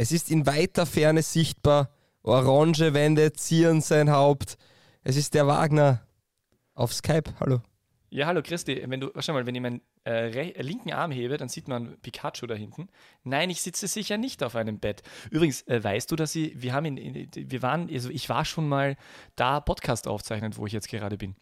[0.00, 1.90] Es ist in weiter Ferne sichtbar.
[2.22, 4.56] Orange Wände zieren sein Haupt.
[5.02, 6.06] Es ist der Wagner.
[6.74, 7.60] Auf Skype, hallo.
[8.08, 8.80] Ja, hallo Christi.
[8.86, 12.46] Wenn du, schau mal, wenn ich meinen äh, linken Arm hebe, dann sieht man Pikachu
[12.46, 12.86] da hinten.
[13.24, 15.02] Nein, ich sitze sicher nicht auf einem Bett.
[15.32, 18.44] Übrigens, äh, weißt du, dass sie, wir haben in, in, wir waren, also ich war
[18.44, 18.96] schon mal
[19.34, 21.34] da Podcast aufzeichnen, wo ich jetzt gerade bin.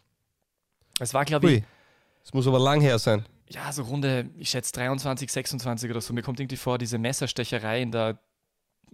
[0.99, 1.63] Es war, glaube ich.
[2.23, 3.23] Es muss aber lang her sein.
[3.49, 6.11] Ja, so Runde, ich schätze 23, 26 oder so.
[6.13, 8.19] Mir kommt irgendwie vor, diese Messerstecherei in der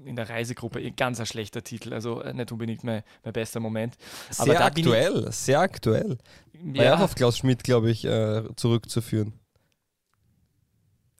[0.05, 3.95] in der Reisegruppe, ganz ein schlechter Titel, also äh, nicht unbedingt mein, mein bester Moment.
[4.37, 6.17] Aber sehr aktuell, ich, sehr aktuell.
[6.53, 9.33] War ja auch auf Klaus Schmidt, glaube ich, äh, zurückzuführen.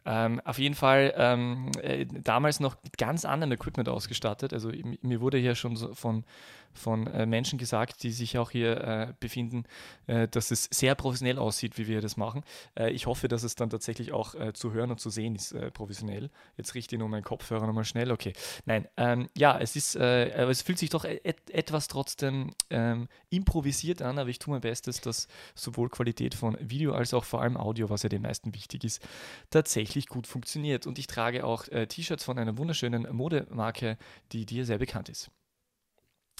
[0.06, 4.54] Ähm, auf jeden Fall ähm, äh, damals noch mit ganz anderem Equipment ausgestattet.
[4.54, 4.72] Also
[5.02, 6.26] mir wurde hier schon so von
[6.74, 9.66] von äh, Menschen gesagt, die sich auch hier äh, befinden,
[10.08, 12.44] äh, dass es sehr professionell aussieht, wie wir das machen.
[12.76, 15.56] Äh, ich hoffe, dass es dann tatsächlich auch äh, zu hören und zu sehen ist,
[15.74, 16.30] professionell.
[16.58, 18.12] Jetzt richte ich nur meinen Kopfhörer nochmal schnell.
[18.12, 18.34] Okay.
[18.66, 24.02] Nein, ähm, ja, es ist, aber es fühlt sich doch et etwas trotzdem ähm, improvisiert
[24.02, 27.58] an, aber ich tue mein Bestes, dass sowohl Qualität von Video als auch vor allem
[27.58, 29.02] Audio, was ja den meisten wichtig ist,
[29.50, 30.88] tatsächlich gut funktioniert.
[30.88, 33.98] Und ich trage auch T-Shirts von einer wunderschönen Modemarke,
[34.32, 35.30] die dir sehr bekannt ist.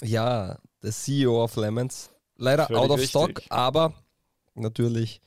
[0.02, 2.10] Ja, der CEO of Lemons.
[2.36, 3.10] Leider Völlig out of richtig.
[3.10, 3.94] stock, aber
[4.54, 5.20] natürlich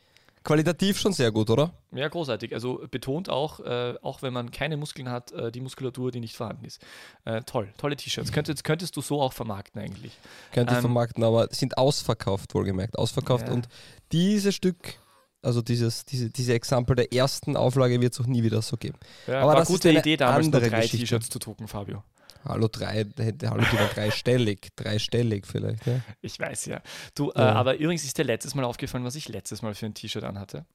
[0.48, 1.73] qualitativ schon sehr gut, oder?
[1.92, 2.53] Ja, großartig.
[2.53, 6.36] Also betont auch, äh, auch wenn man keine Muskeln hat, äh, die Muskulatur, die nicht
[6.36, 6.81] vorhanden ist.
[7.25, 8.31] Äh, toll, tolle T-Shirts.
[8.31, 10.17] Könntest, könntest du so auch vermarkten eigentlich.
[10.53, 12.98] Könnte ähm, vermarkten, aber sind ausverkauft, wohlgemerkt.
[12.98, 13.48] Ausverkauft.
[13.48, 13.53] Ja.
[13.53, 13.67] Und
[14.11, 14.95] dieses Stück,
[15.41, 18.97] also dieses, diese, diese Exempel der ersten Auflage wird es auch nie wieder so geben.
[19.27, 22.03] Ja, aber war das gute Idee, damals nur drei T-Shirts zu drucken, Fabio.
[22.45, 25.85] Hallo drei, hätte Hallo sogar dreistellig, dreistellig vielleicht.
[25.85, 25.99] Ja.
[26.21, 26.81] Ich weiß ja.
[27.13, 27.49] Du, äh, ja.
[27.49, 30.23] Äh, aber übrigens ist dir letztes Mal aufgefallen, was ich letztes Mal für ein T-Shirt
[30.23, 30.65] anhatte.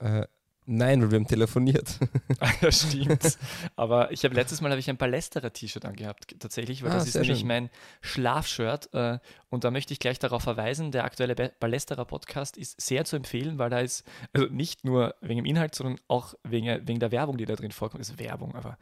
[0.00, 0.26] Äh,
[0.64, 1.98] Nein, weil wir haben telefoniert.
[2.40, 3.38] Ah, ja, stimmt.
[3.76, 7.14] Aber ich habe letztes Mal habe ich ein Ballesterer-T-Shirt angehabt, tatsächlich, weil ah, das ist
[7.14, 7.48] nämlich schön.
[7.48, 8.92] mein Schlafshirt.
[8.94, 9.18] Äh,
[9.48, 13.70] und da möchte ich gleich darauf verweisen, der aktuelle Ballesterer-Podcast ist sehr zu empfehlen, weil
[13.70, 17.44] da ist, also nicht nur wegen dem Inhalt, sondern auch wegen, wegen der Werbung, die
[17.44, 18.00] da drin vorkommt.
[18.00, 18.76] Das ist Werbung, aber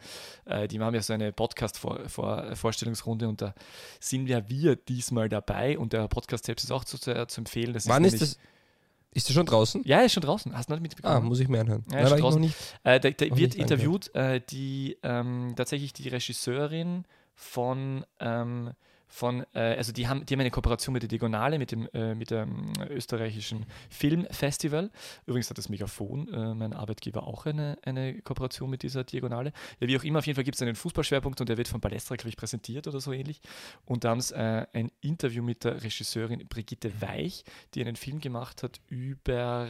[0.46, 3.54] äh, die machen ja so eine Podcast-Vorstellungsrunde und da
[3.98, 7.74] sind ja wir diesmal dabei und der Podcast selbst ist auch zu, zu, zu empfehlen.
[7.74, 8.38] Das Wann ist, ist das?
[9.12, 9.82] Ist er schon draußen?
[9.84, 10.56] Ja, er ist schon draußen.
[10.56, 11.16] Hast du noch mitbekommen?
[11.16, 11.84] Ah, muss ich mir anhören.
[11.91, 12.41] Ja, er ist schon draußen.
[12.41, 17.04] Nicht, äh, da, da wird interviewt äh, die ähm, tatsächlich die Regisseurin
[17.34, 18.70] von ähm,
[19.10, 22.15] von, äh, also die haben, die haben eine Kooperation mit der Diagonale, mit dem, äh,
[22.15, 24.91] mit dem österreichischen Filmfestival.
[25.26, 29.53] Übrigens hat das Megafon, äh, mein Arbeitgeber, auch eine, eine Kooperation mit dieser Diagonale.
[29.81, 31.81] Ja, wie auch immer, auf jeden Fall gibt es einen Fußballschwerpunkt und der wird von
[31.81, 33.41] Balestra, glaube ich, präsentiert oder so ähnlich.
[33.84, 37.44] Und da haben sie äh, ein Interview mit der Regisseurin Brigitte Weich,
[37.75, 39.69] die einen Film gemacht hat über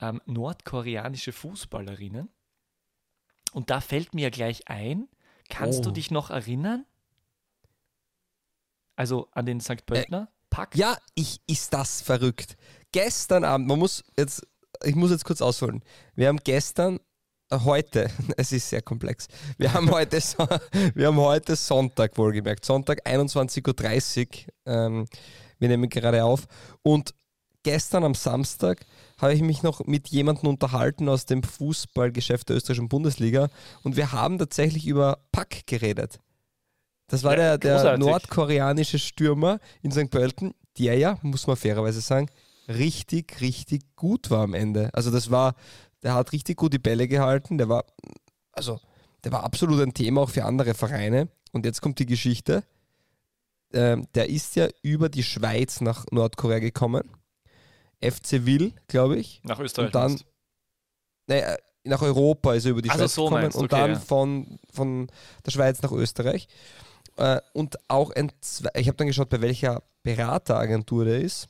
[0.00, 2.28] ähm, nordkoreanische Fußballerinnen.
[3.52, 5.08] Und da fällt mir gleich ein,
[5.48, 5.84] kannst oh.
[5.84, 6.84] du dich noch erinnern?
[8.96, 9.84] Also an den St.
[9.86, 10.76] Pöltner äh, Pack?
[10.76, 12.56] Ja, ich, ist das verrückt.
[12.92, 14.46] Gestern Abend, man muss jetzt,
[14.84, 15.82] ich muss jetzt kurz ausholen.
[16.14, 17.00] Wir haben gestern,
[17.50, 19.26] äh, heute, es ist sehr komplex,
[19.58, 20.18] wir haben heute,
[20.94, 25.06] wir haben heute Sonntag wohlgemerkt, Sonntag 21.30 Uhr, ähm,
[25.58, 26.46] wir nehmen gerade auf
[26.82, 27.14] und
[27.64, 28.84] gestern am Samstag
[29.18, 33.48] habe ich mich noch mit jemandem unterhalten aus dem Fußballgeschäft der österreichischen Bundesliga
[33.82, 36.20] und wir haben tatsächlich über Pack geredet.
[37.14, 40.10] Das war ja, der, der nordkoreanische Stürmer in St.
[40.10, 42.28] Pölten, der ja, muss man fairerweise sagen,
[42.66, 44.90] richtig, richtig gut war am Ende.
[44.92, 45.54] Also das war,
[46.02, 47.84] der hat richtig gut die Bälle gehalten, der war,
[48.50, 48.80] also
[49.22, 51.28] der war absolut ein Thema auch für andere Vereine.
[51.52, 52.64] Und jetzt kommt die Geschichte.
[53.72, 57.08] Ähm, der ist ja über die Schweiz nach Nordkorea gekommen.
[58.02, 59.40] FC Will, glaube ich.
[59.44, 59.86] Nach Österreich.
[59.86, 60.20] Und dann,
[61.28, 64.00] äh, nach Europa ist er über die also Schweiz so gekommen und okay, dann ja.
[64.00, 65.06] von, von
[65.46, 66.48] der Schweiz nach Österreich.
[67.16, 68.32] Äh, und auch ein,
[68.74, 71.48] ich habe dann geschaut, bei welcher Berateragentur der ist.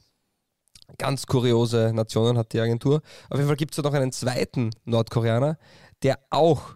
[0.99, 3.01] Ganz kuriose Nationen hat die Agentur.
[3.31, 5.59] Auf jeden Fall gibt es noch einen zweiten Nordkoreaner,
[6.03, 6.75] der auch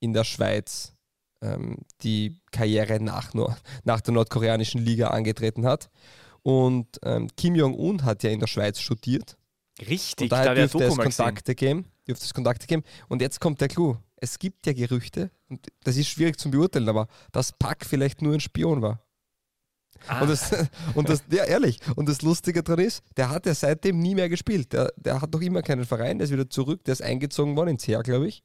[0.00, 0.94] in der Schweiz
[1.42, 3.32] ähm, die Karriere nach,
[3.84, 5.90] nach der nordkoreanischen Liga angetreten hat.
[6.42, 9.36] Und ähm, Kim Jong-un hat ja in der Schweiz studiert.
[9.80, 12.82] Richtig, und daher da dürfte es Kontakte geben, dürfte es Kontakte geben.
[13.08, 16.88] Und jetzt kommt der Clou es gibt ja Gerüchte, und das ist schwierig zu beurteilen,
[16.88, 19.06] aber dass Pack vielleicht nur ein Spion war.
[20.06, 20.22] Ah.
[20.22, 20.50] Und, das,
[20.94, 24.28] und das, ja, ehrlich, und das Lustige daran ist, der hat ja seitdem nie mehr
[24.28, 24.72] gespielt.
[24.72, 27.70] Der, der hat doch immer keinen Verein, der ist wieder zurück, der ist eingezogen worden
[27.70, 28.42] ins Heer, glaube ich,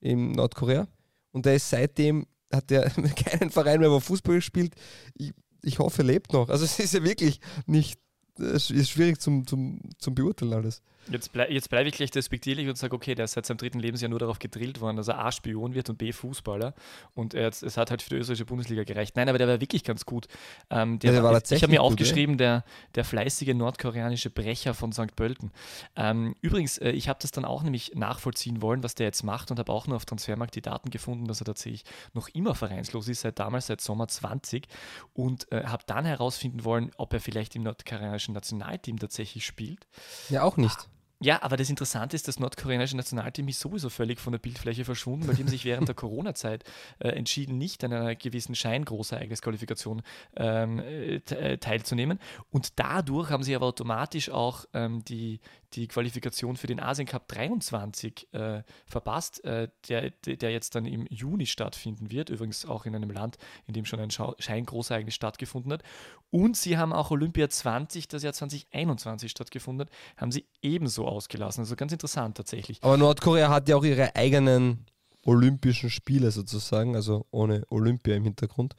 [0.00, 0.88] in Nordkorea.
[1.32, 4.74] Und der ist seitdem, hat der keinen Verein mehr, wo Fußball gespielt.
[5.14, 5.32] Ich,
[5.62, 6.48] ich hoffe, er lebt noch.
[6.48, 7.98] Also es ist ja wirklich nicht,
[8.38, 10.82] es ist schwierig zum, zum, zum Beurteilen alles.
[11.08, 13.80] Jetzt, blei jetzt bleibe ich gleich despektierlich und sage, okay, der ist seit seinem dritten
[13.80, 16.74] Lebensjahr nur darauf gedrillt worden, dass er A Spion wird und B Fußballer.
[17.14, 19.16] Und er, es hat halt für die österreichische Bundesliga gereicht.
[19.16, 20.28] Nein, aber der war wirklich ganz gut.
[20.70, 22.64] Ähm, der, ja, der war ich, ich habe mir aufgeschrieben, der,
[22.94, 25.16] der fleißige nordkoreanische Brecher von St.
[25.16, 25.50] Pölten.
[25.96, 29.50] Ähm, übrigens, äh, ich habe das dann auch nämlich nachvollziehen wollen, was der jetzt macht
[29.50, 31.84] und habe auch nur auf Transfermarkt die Daten gefunden, dass er tatsächlich
[32.14, 34.68] noch immer vereinslos ist, seit damals, seit Sommer 20
[35.14, 39.86] und äh, habe dann herausfinden wollen, ob er vielleicht im nordkoreanischen Nationalteam tatsächlich spielt.
[40.28, 40.88] Ja, auch nicht.
[41.22, 45.28] Ja, aber das Interessante ist, das nordkoreanische Nationalteam ist sowieso völlig von der Bildfläche verschwunden,
[45.28, 46.64] weil die haben sich während der Corona-Zeit
[46.98, 50.02] äh, entschieden, nicht an einer gewissen Scheingroßereignisqualifikation
[50.34, 52.18] ähm, äh, äh, teilzunehmen.
[52.50, 55.38] Und dadurch haben sie aber automatisch auch ähm, die,
[55.74, 61.06] die Qualifikation für den Asien Cup 23 äh, verpasst, äh, der, der jetzt dann im
[61.08, 65.84] Juni stattfinden wird, übrigens auch in einem Land, in dem schon ein Scheingroßereignis stattgefunden hat.
[66.30, 71.62] Und sie haben auch Olympia 20, das Jahr 2021 stattgefunden hat, haben sie ebenso ausgelassen.
[71.62, 72.78] Also ganz interessant tatsächlich.
[72.82, 74.86] Aber Nordkorea hat ja auch ihre eigenen
[75.24, 78.74] Olympischen Spiele sozusagen, also ohne Olympia im Hintergrund.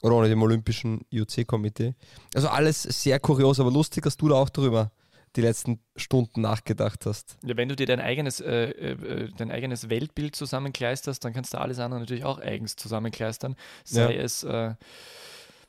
[0.00, 1.94] Oder ohne dem Olympischen IOC-Komitee.
[2.32, 4.92] Also alles sehr kurios, aber lustig, dass du da auch darüber
[5.36, 7.36] die letzten Stunden nachgedacht hast.
[7.44, 11.58] Ja, wenn du dir dein eigenes, äh, äh, dein eigenes Weltbild zusammenkleisterst, dann kannst du
[11.58, 13.56] alles andere natürlich auch eigens zusammenkleistern.
[13.84, 14.22] Sei ja.
[14.22, 14.74] es äh,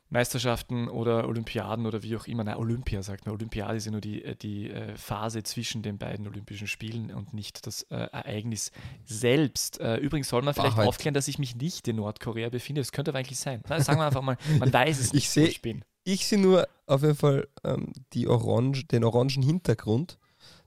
[0.10, 2.44] Meisterschaften oder Olympiaden oder wie auch immer.
[2.44, 3.36] Na, Olympia sagt man.
[3.36, 7.34] Olympiade ist ja nur die, äh, die äh, Phase zwischen den beiden Olympischen Spielen und
[7.34, 8.72] nicht das äh, Ereignis
[9.06, 9.80] selbst.
[9.80, 10.88] Äh, übrigens soll man vielleicht Wahrheit.
[10.88, 12.82] aufklären, dass ich mich nicht in Nordkorea befinde.
[12.82, 13.62] Das könnte aber eigentlich sein.
[13.70, 15.86] Na, sagen wir einfach mal, man weiß es nicht, ich seh, wo ich bin.
[16.04, 20.18] Ich sehe nur auf jeden Fall ähm, die Orange, den orangen Hintergrund.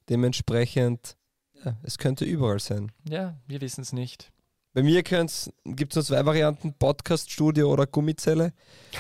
[0.08, 1.16] Dementsprechend,
[1.64, 2.92] ja, es könnte überall sein.
[3.08, 4.31] Ja, wir wissen es nicht.
[4.74, 8.54] Bei mir gibt es nur zwei Varianten, Podcast-Studio oder Gummizelle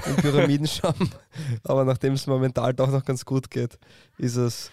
[0.06, 1.10] im Pyramidenschaum.
[1.64, 3.78] Aber nachdem es momentan doch noch ganz gut geht,
[4.18, 4.70] ist es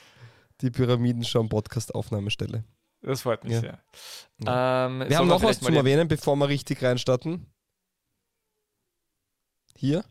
[0.60, 2.66] die Pyramidenschaum-Podcast-Aufnahmestelle.
[3.01, 3.62] Das freut mich ja.
[3.62, 3.80] sehr.
[4.44, 4.88] Ja.
[4.88, 7.45] Ähm, wir haben noch was zum Erwähnen, bevor wir richtig reinstarten.
[9.78, 10.04] Hier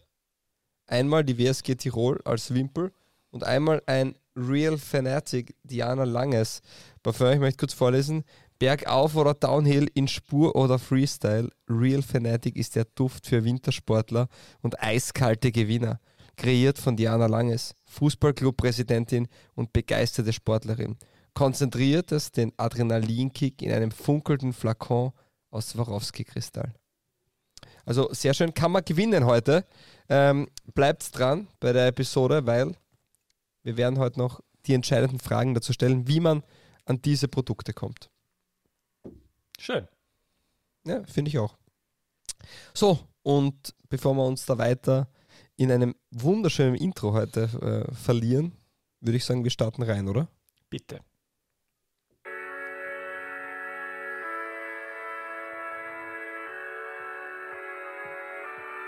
[0.86, 2.92] einmal die WSG Tirol als Wimpel
[3.30, 6.62] und einmal ein Real Fanatic Diana Langes.
[7.02, 8.24] Parfum, ich möchte kurz vorlesen.
[8.58, 11.50] Bergauf oder Downhill in Spur oder Freestyle.
[11.68, 14.28] Real Fanatic ist der Duft für Wintersportler
[14.62, 16.00] und eiskalte Gewinner.
[16.36, 20.96] Kreiert von Diana Langes, Fußballclub-Präsidentin und begeisterte Sportlerin.
[21.34, 25.12] Konzentriert es den Adrenalinkick in einem funkelnden Flakon
[25.50, 26.74] aus Swarovski-Kristall.
[27.84, 29.64] Also sehr schön, kann man gewinnen heute.
[30.08, 32.74] Ähm, bleibt dran bei der Episode, weil
[33.62, 36.42] wir werden heute noch die entscheidenden Fragen dazu stellen, wie man
[36.84, 38.10] an diese Produkte kommt.
[39.58, 39.86] Schön.
[40.84, 41.56] Ja, finde ich auch.
[42.72, 45.08] So, und bevor wir uns da weiter
[45.56, 48.52] in einem wunderschönen Intro heute äh, verlieren,
[49.00, 50.28] würde ich sagen, wir starten rein, oder?
[50.70, 51.00] Bitte.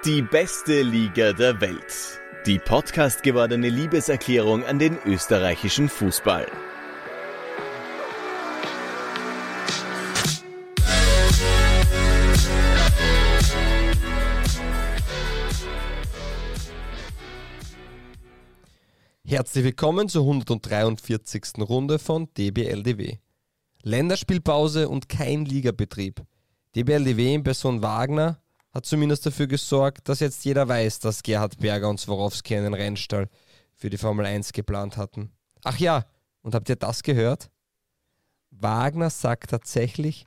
[0.06, 2.20] Die beste Liga der Welt.
[2.46, 6.46] Die Podcast gewordene Liebeserklärung an den österreichischen Fußball.
[19.30, 21.58] Herzlich willkommen zur 143.
[21.60, 23.18] Runde von DBLDW.
[23.84, 26.24] Länderspielpause und kein Ligabetrieb.
[26.74, 28.42] DBLDW in Person Wagner
[28.74, 33.28] hat zumindest dafür gesorgt, dass jetzt jeder weiß, dass Gerhard Berger und Swarovski einen Rennstall
[33.72, 35.30] für die Formel 1 geplant hatten.
[35.62, 36.06] Ach ja,
[36.42, 37.52] und habt ihr das gehört?
[38.50, 40.26] Wagner sagt tatsächlich,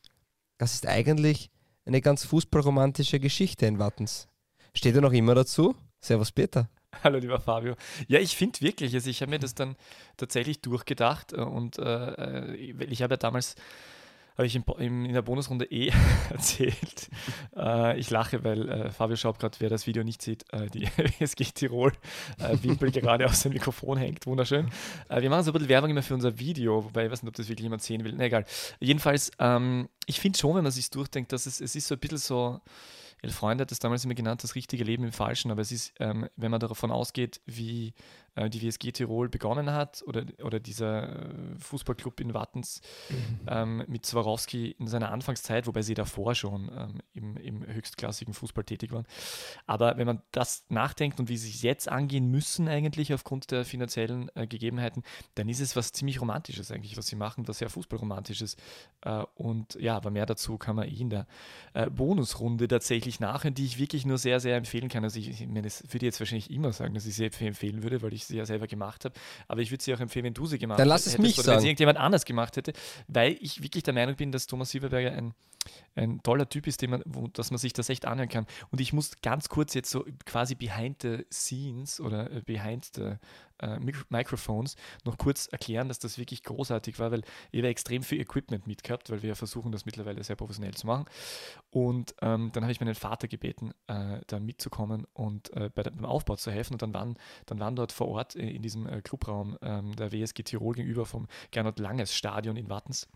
[0.57, 1.51] das ist eigentlich
[1.83, 4.29] eine ganz fußballromantische Geschichte in Wattens.
[4.73, 5.75] Steht er noch immer dazu?
[5.99, 6.69] Servus Peter.
[7.03, 7.75] Hallo lieber Fabio.
[8.07, 9.75] Ja, ich finde wirklich, also ich habe mir das dann
[10.17, 13.55] tatsächlich durchgedacht und äh, äh ich habe ja damals
[14.35, 15.91] habe ich in, in, der Bonusrunde eh
[16.31, 17.09] erzählt.
[17.55, 20.87] Äh, ich lache, weil äh, Fabio schaut gerade, wer das Video nicht sieht, äh, die
[21.19, 21.91] SG Tirol
[22.39, 24.25] äh, Wimpel gerade aus dem Mikrofon hängt.
[24.25, 24.71] Wunderschön.
[25.07, 27.29] Äh, wir machen so ein bisschen Werbung immer für unser Video, wobei ich weiß nicht,
[27.29, 28.13] ob das wirklich jemand sehen will.
[28.17, 28.45] Na egal.
[28.79, 31.99] Jedenfalls, ähm, ich finde schon, wenn man sich durchdenkt, dass es, es ist so ein
[31.99, 32.59] bisschen so,
[33.23, 35.93] Elf Freunde hat das damals immer genannt, das richtige Leben im Falschen, aber es ist,
[35.99, 37.93] ähm, wenn man davon ausgeht, wie
[38.35, 43.39] äh, die WSG Tirol begonnen hat oder, oder dieser äh, Fußballclub in Wattens mhm.
[43.47, 48.63] ähm, mit Swarovski in seiner Anfangszeit, wobei sie davor schon ähm, im, im höchstklassigen Fußball
[48.63, 49.05] tätig waren.
[49.65, 53.65] Aber wenn man das nachdenkt und wie sie es jetzt angehen müssen eigentlich aufgrund der
[53.65, 55.03] finanziellen äh, Gegebenheiten,
[55.35, 58.57] dann ist es was ziemlich Romantisches eigentlich, was sie machen, was sehr Fußballromantisches.
[59.01, 61.27] Äh, und ja, aber mehr dazu kann man eh in der
[61.73, 65.03] äh, Bonusrunde tatsächlich nachhören, die ich wirklich nur sehr, sehr empfehlen kann.
[65.03, 67.83] Also ich, ich meine, das würde ich jetzt wahrscheinlich immer sagen, dass ich sie empfehlen
[67.83, 69.15] würde, weil ich ich sie ja selber gemacht habe.
[69.47, 71.37] Aber ich würde sie auch empfehlen, wenn du sie gemacht Dann lass es hättest mich
[71.37, 71.55] oder sagen.
[71.55, 72.73] wenn sie irgendjemand anders gemacht hätte,
[73.07, 75.33] weil ich wirklich der Meinung bin, dass Thomas Silberberger ein,
[75.95, 78.45] ein toller Typ ist, man, wo, dass man sich das echt anhören kann.
[78.71, 83.15] Und ich muss ganz kurz jetzt so quasi behind the scenes oder äh, behind the
[83.59, 88.19] äh, Mic- Microphones noch kurz erklären, dass das wirklich großartig war, weil habe extrem viel
[88.19, 91.05] Equipment mitgehabt, weil wir ja versuchen, das mittlerweile sehr professionell zu machen.
[91.69, 95.91] Und ähm, dann habe ich meinen Vater gebeten, äh, da mitzukommen und äh, bei der,
[95.91, 96.73] beim Aufbau zu helfen.
[96.73, 97.15] Und dann waren,
[97.45, 101.05] dann waren dort vor Ort äh, in diesem äh, Clubraum ähm, der WSG Tirol gegenüber
[101.05, 103.07] vom Gernot Langes Stadion in Wattens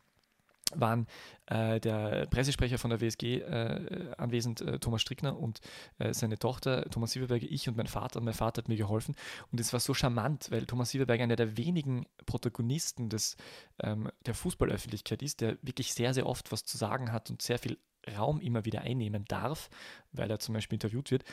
[0.75, 1.07] waren
[1.45, 5.61] äh, der Pressesprecher von der WSG äh, anwesend, äh, Thomas Strickner und
[5.99, 8.19] äh, seine Tochter, Thomas Sieberberger, ich und mein Vater.
[8.19, 9.15] Und mein Vater hat mir geholfen.
[9.51, 13.37] Und es war so charmant, weil Thomas Sieberberger einer der wenigen Protagonisten des,
[13.81, 17.59] ähm, der Fußballöffentlichkeit ist, der wirklich sehr, sehr oft was zu sagen hat und sehr
[17.59, 17.77] viel
[18.15, 19.69] Raum immer wieder einnehmen darf,
[20.13, 21.23] weil er zum Beispiel interviewt wird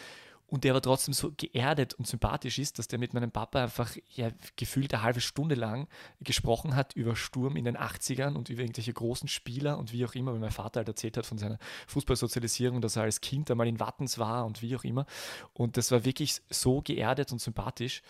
[0.46, 3.96] und der aber trotzdem so geerdet und sympathisch ist, dass der mit meinem Papa einfach
[4.14, 5.88] ja, gefühlt eine halbe Stunde lang
[6.20, 10.14] gesprochen hat über Sturm in den 80ern und über irgendwelche großen Spieler und wie auch
[10.14, 11.58] immer, weil mein Vater halt erzählt hat von seiner
[11.88, 15.06] Fußballsozialisierung, dass er als Kind einmal in Wattens war und wie auch immer.
[15.54, 18.02] Und das war wirklich so geerdet und sympathisch.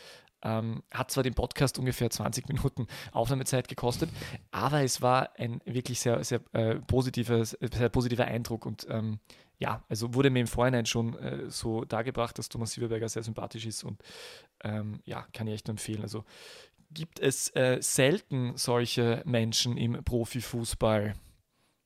[0.43, 4.11] Ähm, hat zwar den Podcast ungefähr 20 Minuten Aufnahmezeit gekostet,
[4.51, 9.21] aber es war ein wirklich sehr, sehr, äh, positiver, sehr positiver Eindruck und ähm,
[9.59, 13.67] ja, also wurde mir im Vorhinein schon äh, so dargebracht, dass Thomas Sieberberger sehr sympathisch
[13.67, 14.03] ist und
[14.63, 16.03] ähm, ja, kann ich echt nur empfehlen.
[16.03, 16.25] Also
[16.91, 21.15] gibt es äh, selten solche Menschen im Profifußball.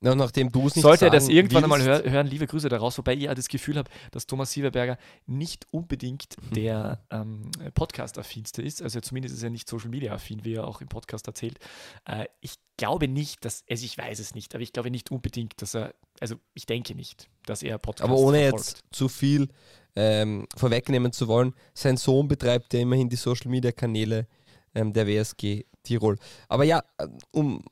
[0.00, 2.97] Na, nachdem du es nicht Sollte er das irgendwann einmal hör, hören, liebe Grüße daraus,
[2.99, 8.81] wobei ich ja das Gefühl habe, dass Thomas Sieberberger nicht unbedingt der ähm, Podcast-affinste ist.
[8.81, 11.59] Also zumindest ist er nicht Social-Media-affin, wie er auch im Podcast erzählt.
[12.05, 15.61] Äh, ich glaube nicht, dass, also ich weiß es nicht, aber ich glaube nicht unbedingt,
[15.61, 18.67] dass er, also ich denke nicht, dass er Podcast Aber ohne verfolgt.
[18.67, 19.49] jetzt zu viel
[19.97, 24.28] ähm, vorwegnehmen zu wollen, sein Sohn betreibt ja immerhin die Social Media Kanäle
[24.76, 26.17] ähm, der WSG Tirol.
[26.49, 27.64] Aber ja, äh, um,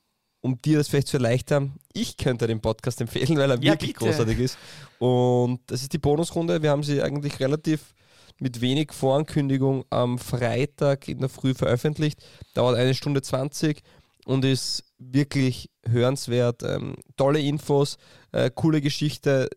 [0.47, 3.95] um dir das vielleicht zu erleichtern, ich könnte den Podcast empfehlen, weil er Ja, wirklich
[3.95, 4.07] bitte.
[4.07, 4.59] großartig ist.
[4.99, 6.63] Und das ist die Bonusrunde.
[6.63, 7.95] Wir haben sie eigentlich relativ
[8.39, 12.25] mit wenig Vorankündigung am Freitag in der Früh veröffentlicht.
[12.55, 13.83] Dauert eine Stunde 20
[14.25, 16.63] und ist wirklich hörenswert.
[16.63, 17.97] Ähm, tolle Infos,
[18.33, 19.49] äh, coole Geschichte,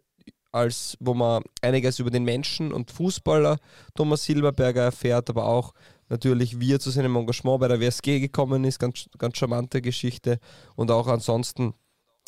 [0.51, 3.59] als wo man einiges über den Menschen und Fußballer
[3.95, 5.73] Thomas Silberberger erfährt, aber auch
[6.09, 10.39] natürlich, wie er zu seinem Engagement bei der WSG gekommen ist, ganz, ganz charmante Geschichte
[10.75, 11.73] und auch ansonsten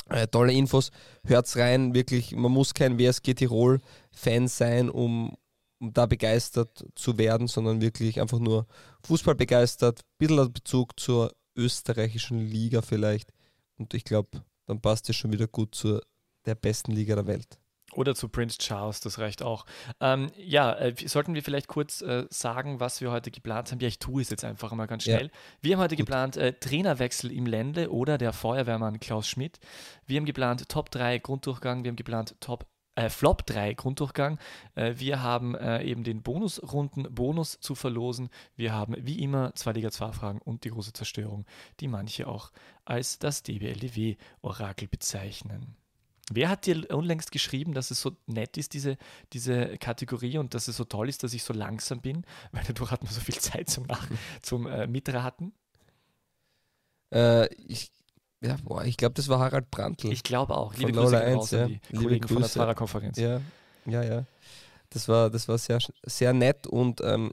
[0.09, 0.91] äh, tolle Infos.
[1.25, 5.35] Hört's rein, wirklich, man muss kein WSG Tirol-Fan sein, um,
[5.79, 8.67] um da begeistert zu werden, sondern wirklich einfach nur
[9.05, 13.33] Fußball begeistert, ein bisschen Bezug zur österreichischen Liga vielleicht.
[13.77, 16.01] Und ich glaube, dann passt es schon wieder gut zur
[16.45, 17.60] der besten Liga der Welt.
[17.93, 19.65] Oder zu Prince Charles, das reicht auch.
[19.99, 23.79] Ähm, ja, äh, sollten wir vielleicht kurz äh, sagen, was wir heute geplant haben?
[23.79, 25.17] Ja, ich tue es jetzt einfach mal ganz Ja.
[25.17, 25.31] schnell.
[25.61, 29.59] Wir haben heute geplant äh, Trainerwechsel im Ländle oder der Feuerwehrmann Klaus Schmidt.
[30.05, 34.37] Wir haben geplant Top 3 Grunddurchgang, wir haben geplant Top äh, Flop 3 Grunddurchgang.
[34.75, 38.29] Äh, wir haben äh, eben den Bonusrunden Bonus zu verlosen.
[38.55, 41.45] Wir haben wie immer zwei Liga 2 Fragen und die große Zerstörung,
[41.79, 42.51] die manche auch
[42.85, 45.75] als das DBLDW Orakel bezeichnen.
[46.33, 48.97] Wer hat dir unlängst geschrieben, dass es so nett ist, diese,
[49.33, 52.25] diese Kategorie und dass es so toll ist, dass ich so langsam bin?
[52.51, 54.07] Weil dadurch hat man so viel Zeit zum, Nach
[54.41, 55.53] zum äh, Mitraten.
[57.13, 57.91] Äh, ich
[58.43, 60.11] ja, boah, ich glaube, das war Harald Brandl.
[60.11, 60.73] Ich glaube auch.
[60.73, 61.63] Liebe Von Grüße Lola gehen 1, raus ja.
[61.63, 62.53] an die Liebe Kollegen von der Grüße.
[62.53, 63.17] Zwarer-Konferenz.
[63.17, 63.41] Ja,
[63.85, 64.25] ja, ja.
[64.89, 67.31] Das war, das war sehr, sehr nett und ähm,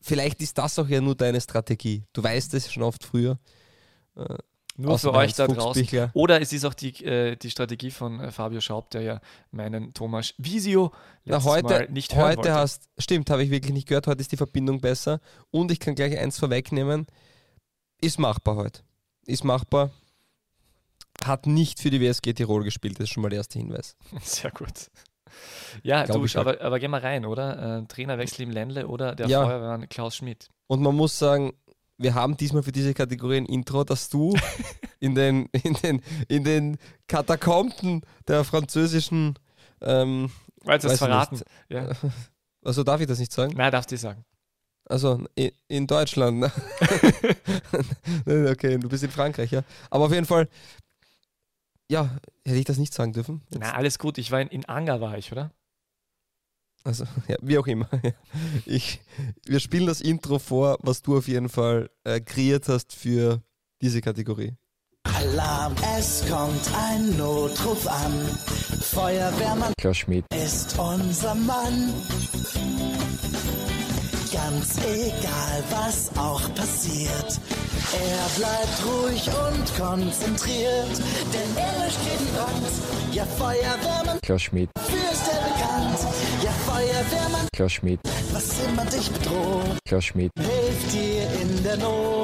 [0.00, 2.04] vielleicht ist das auch ja nur deine Strategie.
[2.12, 3.38] Du weißt es schon oft früher.
[4.16, 4.36] Äh,
[4.76, 6.10] Nur außer für euch da draußen.
[6.14, 9.20] Oder es ist auch die, äh, die Strategie von äh, Fabio Schaub, der ja
[9.52, 10.92] meinen Thomas Visio
[11.24, 12.54] Na, heute Mal nicht hören heute wollte.
[12.54, 14.08] hast, stimmt, habe ich wirklich nicht gehört.
[14.08, 17.06] Heute ist die Verbindung besser und ich kann gleich eins vorwegnehmen.
[18.00, 18.80] Ist machbar heute.
[19.26, 19.90] Ist machbar.
[21.24, 23.96] Hat nicht für die WSG Tirol gespielt, das ist schon mal der erste Hinweis.
[24.22, 24.90] Sehr gut.
[25.82, 27.78] Ja, Glaub du, ich aber, aber geh mal rein, oder?
[27.78, 29.44] Äh, Trainerwechsel im Ländle oder der Ja.
[29.44, 30.48] Feuerwehrmann Klaus Schmidt.
[30.66, 31.52] Und man muss sagen,
[31.98, 34.34] wir haben diesmal für diese Kategorie ein Intro, dass du
[35.00, 39.38] in den, in den, in den Katakomben der französischen,
[39.80, 40.30] ähm,
[40.62, 41.36] Weil es verraten.
[41.36, 41.46] nicht.
[41.68, 41.90] Ja.
[42.64, 43.54] also darf ich das nicht sagen?
[43.56, 44.24] Nein, darfst du sagen.
[44.86, 45.24] Also
[45.68, 46.40] in, Deutschland.
[46.40, 46.52] ne?
[48.52, 49.62] Okay, du bist in Frankreich, ja.
[49.90, 50.48] Aber auf jeden Fall,
[51.90, 52.10] ja,
[52.44, 53.42] hätte ich das nicht sagen dürfen?
[53.50, 54.18] Jetzt- Na, alles gut.
[54.18, 55.50] Ich war in, in Anger, war ich, oder?
[56.84, 57.88] Also, ja, wie auch immer.
[58.66, 59.00] Ich,
[59.46, 63.42] wir spielen das Intro vor, was du auf jeden Fall äh, kreiert hast für
[63.82, 64.54] diese Kategorie.
[65.04, 68.12] Alarm, es kommt ein Notruf an.
[68.80, 70.24] Feuerwehrmann Klaus Schmidt.
[70.34, 71.92] ist unser Mann.
[74.34, 77.40] Ganz egal, was auch passiert.
[77.92, 80.98] Er bleibt ruhig und konzentriert,
[81.32, 82.66] denn er löscht jeden Brand.
[83.12, 85.98] Ja, Feuerwehrmann, Klaus Schmidt, für ist er bekannt.
[86.42, 88.00] Ja, Feuerwehrmann, Klaus Schmidt,
[88.32, 92.23] was immer dich bedroht, Klaus Schmidt, hilft dir in der Not.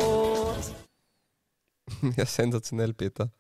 [2.16, 3.30] Ja, sensationell, Peter.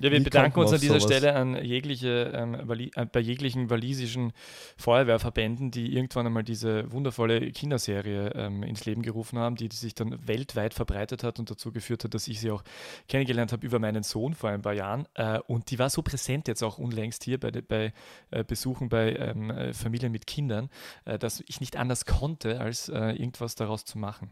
[0.00, 1.04] Ja, wir Wie bedanken uns an dieser sowas?
[1.04, 4.32] Stelle an jegliche, ähm, äh, bei jeglichen walisischen
[4.76, 9.94] Feuerwehrverbänden, die irgendwann einmal diese wundervolle Kinderserie ähm, ins Leben gerufen haben, die, die sich
[9.94, 12.64] dann weltweit verbreitet hat und dazu geführt hat, dass ich sie auch
[13.08, 15.06] kennengelernt habe über meinen Sohn vor ein paar Jahren.
[15.14, 17.92] Äh, und die war so präsent jetzt auch unlängst hier bei, bei
[18.30, 20.70] äh, Besuchen bei ähm, äh, Familien mit Kindern,
[21.04, 24.30] äh, dass ich nicht anders konnte, als äh, irgendwas daraus zu machen.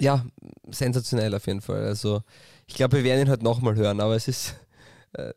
[0.00, 0.24] Ja,
[0.70, 1.84] sensationell auf jeden Fall.
[1.84, 2.22] Also,
[2.66, 4.54] ich glaube, wir werden ihn heute nochmal hören, aber es ist,
[5.12, 5.32] äh,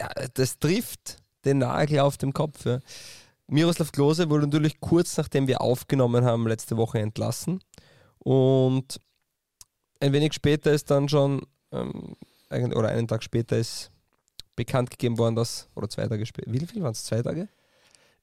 [0.00, 2.64] ja, das trifft den Nagel auf dem Kopf.
[2.64, 2.78] Ja.
[3.46, 7.60] Miroslav Klose wurde natürlich kurz nachdem wir aufgenommen haben, letzte Woche entlassen.
[8.18, 9.00] Und
[10.00, 12.16] ein wenig später ist dann schon, ähm,
[12.50, 13.90] oder einen Tag später ist
[14.56, 17.04] bekannt gegeben worden, dass, oder zwei Tage später, wie viel waren es?
[17.04, 17.48] Zwei Tage?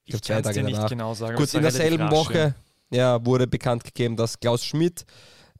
[0.04, 0.88] Ich, zwei kann es Tage dir nicht danach.
[0.88, 1.38] genau sagen.
[1.38, 2.10] war in derselben.
[2.10, 2.54] Woche
[2.90, 5.06] ja, wurde bekannt gegeben, dass Klaus Schmidt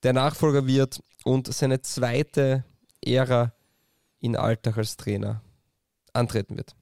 [0.03, 2.65] der Nachfolger wird und seine zweite
[3.05, 3.53] Ära
[4.21, 5.43] in Alltag als Trainer
[6.13, 6.75] antreten wird.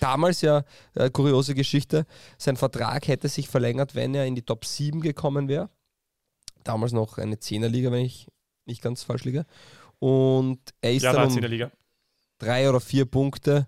[0.00, 0.64] Damals ja,
[0.94, 2.04] äh, kuriose Geschichte,
[2.36, 5.70] sein Vertrag hätte sich verlängert, wenn er in die Top 7 gekommen wäre.
[6.64, 8.28] Damals noch eine Zehnerliga, wenn ich
[8.66, 9.46] nicht ganz falsch liege.
[9.98, 11.70] Und er ist Ja, dann um Liga.
[12.38, 13.66] drei oder vier Punkte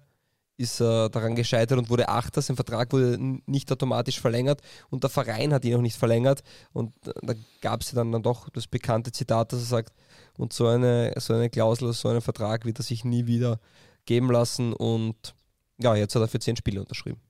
[0.61, 2.43] ist er daran gescheitert und wurde Achter.
[2.43, 6.43] Sein Vertrag wurde nicht automatisch verlängert und der Verein hat ihn auch nicht verlängert.
[6.73, 9.95] Und äh, da gab es dann, dann doch das bekannte Zitat, dass er sagt,
[10.37, 13.59] und so eine, so eine Klausel, so einen Vertrag wird er sich nie wieder
[14.05, 14.73] geben lassen.
[14.73, 15.35] Und
[15.79, 17.21] ja, jetzt hat er für zehn Spiele unterschrieben.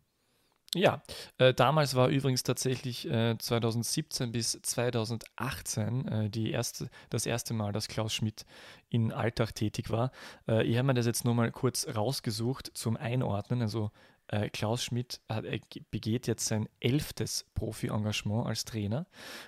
[0.74, 1.02] Ja,
[1.38, 7.72] äh, damals war übrigens tatsächlich äh, 2017 bis 2018 äh, die erste, das erste Mal,
[7.72, 8.46] dass Klaus Schmidt
[8.88, 10.12] in Alltag tätig war.
[10.46, 13.62] Äh, ich habe mir das jetzt nur mal kurz rausgesucht zum Einordnen.
[13.62, 13.90] Also
[14.30, 19.06] äh, Klaus Schmidt hat, ge- begeht jetzt sein elftes Profi-Engagement als Trainer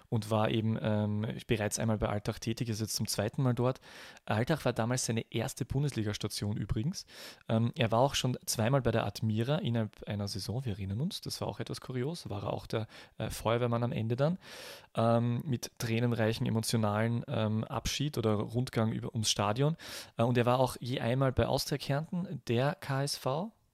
[0.09, 3.80] und war eben ähm, bereits einmal bei Alltag tätig, ist jetzt zum zweiten Mal dort.
[4.25, 7.06] Alltag war damals seine erste Bundesliga-Station übrigens.
[7.49, 11.21] Ähm, er war auch schon zweimal bei der Admira innerhalb einer Saison, wir erinnern uns,
[11.21, 12.87] das war auch etwas kurios, war er auch der
[13.19, 14.39] äh, Feuerwehrmann am Ende dann,
[14.95, 19.76] ähm, mit tränenreichen, emotionalen ähm, Abschied oder Rundgang über, ums Stadion.
[20.17, 23.26] Äh, und er war auch je einmal bei Austria Kärnten, der KSV,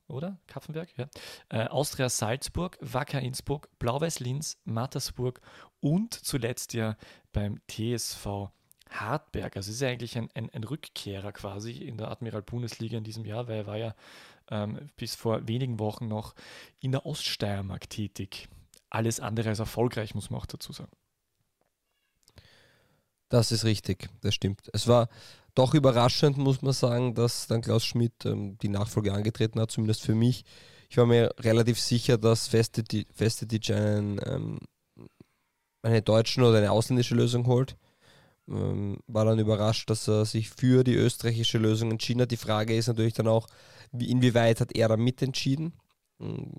[0.08, 0.38] oder?
[0.46, 1.08] Kapfenberg, ja.
[1.48, 5.40] Äh, Austria Salzburg, Wacker Innsbruck, Blau-Weiß Linz, Mattersburg
[5.80, 6.96] und zuletzt ja
[7.32, 8.50] beim TSV
[8.90, 9.56] Hartberg.
[9.56, 13.24] Also ist ja eigentlich ein, ein, ein Rückkehrer quasi in der Admiral Bundesliga in diesem
[13.24, 13.94] Jahr, weil er war ja
[14.50, 16.34] ähm, bis vor wenigen Wochen noch
[16.80, 18.48] in der Oststeiermark tätig.
[18.90, 20.92] Alles andere als erfolgreich, muss man auch dazu sagen.
[23.28, 24.62] Das ist richtig, das stimmt.
[24.72, 25.08] Es war
[25.54, 30.02] doch überraschend, muss man sagen, dass dann Klaus Schmidt ähm, die Nachfolge angetreten hat, zumindest
[30.02, 30.44] für mich.
[30.88, 34.58] Ich war mir relativ sicher, dass Festetic einen, ähm,
[35.82, 37.76] eine deutsche oder eine ausländische Lösung holt.
[38.48, 42.30] Ähm, war dann überrascht, dass er sich für die österreichische Lösung entschieden hat.
[42.30, 43.46] Die Frage ist natürlich dann auch,
[43.92, 45.74] wie, inwieweit hat er da mitentschieden?
[46.20, 46.54] Ähm,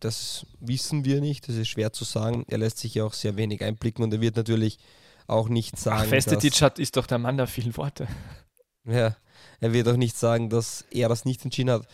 [0.00, 2.44] Das wissen wir nicht, das ist schwer zu sagen.
[2.48, 4.78] Er lässt sich ja auch sehr wenig einblicken und er wird natürlich
[5.26, 8.06] auch nicht sagen, Ach, Festetic hat, ist doch der Mann der vielen Worte.
[8.84, 9.16] ja,
[9.60, 11.86] er wird auch nicht sagen, dass er das nicht entschieden hat.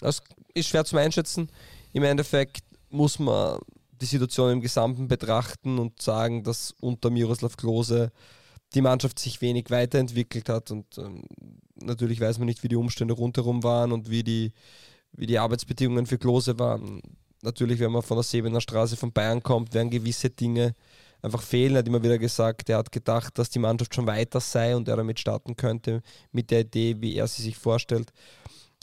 [0.00, 0.22] Das
[0.54, 1.50] ist schwer zum Einschätzen.
[1.92, 3.58] Im Endeffekt muss man
[4.00, 8.12] die Situation im Gesamten betrachten und sagen, dass unter Miroslav Klose
[8.74, 11.24] die Mannschaft sich wenig weiterentwickelt hat und ähm,
[11.82, 14.52] natürlich weiß man nicht, wie die Umstände rundherum waren und wie die,
[15.12, 17.00] wie die Arbeitsbedingungen für Klose waren.
[17.42, 20.74] Natürlich, wenn man von der Sebener Straße von Bayern kommt, werden gewisse Dinge
[21.22, 21.74] einfach fehlen.
[21.74, 24.88] Er hat immer wieder gesagt, er hat gedacht, dass die Mannschaft schon weiter sei und
[24.88, 26.02] er damit starten könnte
[26.32, 28.12] mit der Idee, wie er sie sich vorstellt,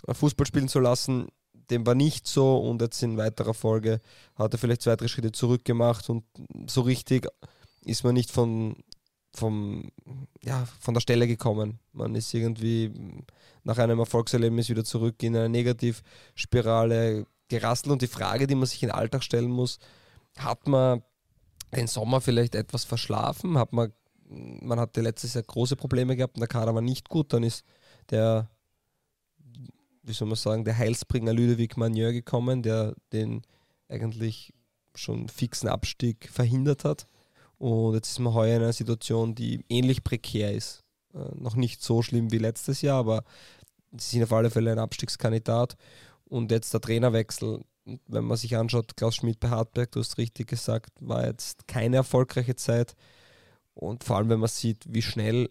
[0.08, 1.28] Fußball spielen zu lassen.
[1.70, 4.02] Dem war nicht so und jetzt in weiterer Folge
[4.36, 6.24] hat er vielleicht zwei, drei Schritte zurück gemacht und
[6.68, 7.28] so richtig
[7.82, 8.76] ist man nicht von,
[9.34, 9.92] vom,
[10.44, 11.80] ja, von der Stelle gekommen.
[11.92, 12.92] Man ist irgendwie
[13.64, 18.82] nach einem Erfolgserlebnis wieder zurück in eine Negativspirale gerasselt und die Frage, die man sich
[18.84, 19.80] in den Alltag stellen muss,
[20.38, 21.02] hat man
[21.76, 23.58] den Sommer vielleicht etwas verschlafen?
[23.58, 23.92] Hat man,
[24.30, 27.64] man hatte letztes Jahr große Probleme gehabt und der Kader war nicht gut, dann ist
[28.10, 28.50] der,
[30.04, 33.42] wie soll man sagen, der Heilsbringer Ludovic Magnier gekommen, der den
[33.90, 34.54] eigentlich
[34.96, 37.08] schon fixen Abstieg verhindert hat.
[37.58, 40.84] Und jetzt ist man heuer in einer Situation, die ähnlich prekär ist.
[41.14, 43.24] Äh, noch nicht so schlimm wie letztes Jahr, aber
[43.92, 45.76] sie sind auf alle Fälle ein Abstiegskandidat.
[46.26, 50.48] Und jetzt der Trainerwechsel wenn man sich anschaut, Klaus Schmidt bei Hartberg, du hast richtig
[50.48, 52.96] gesagt, war jetzt keine erfolgreiche Zeit.
[53.74, 55.50] Und vor allem, wenn man sieht, wie schnell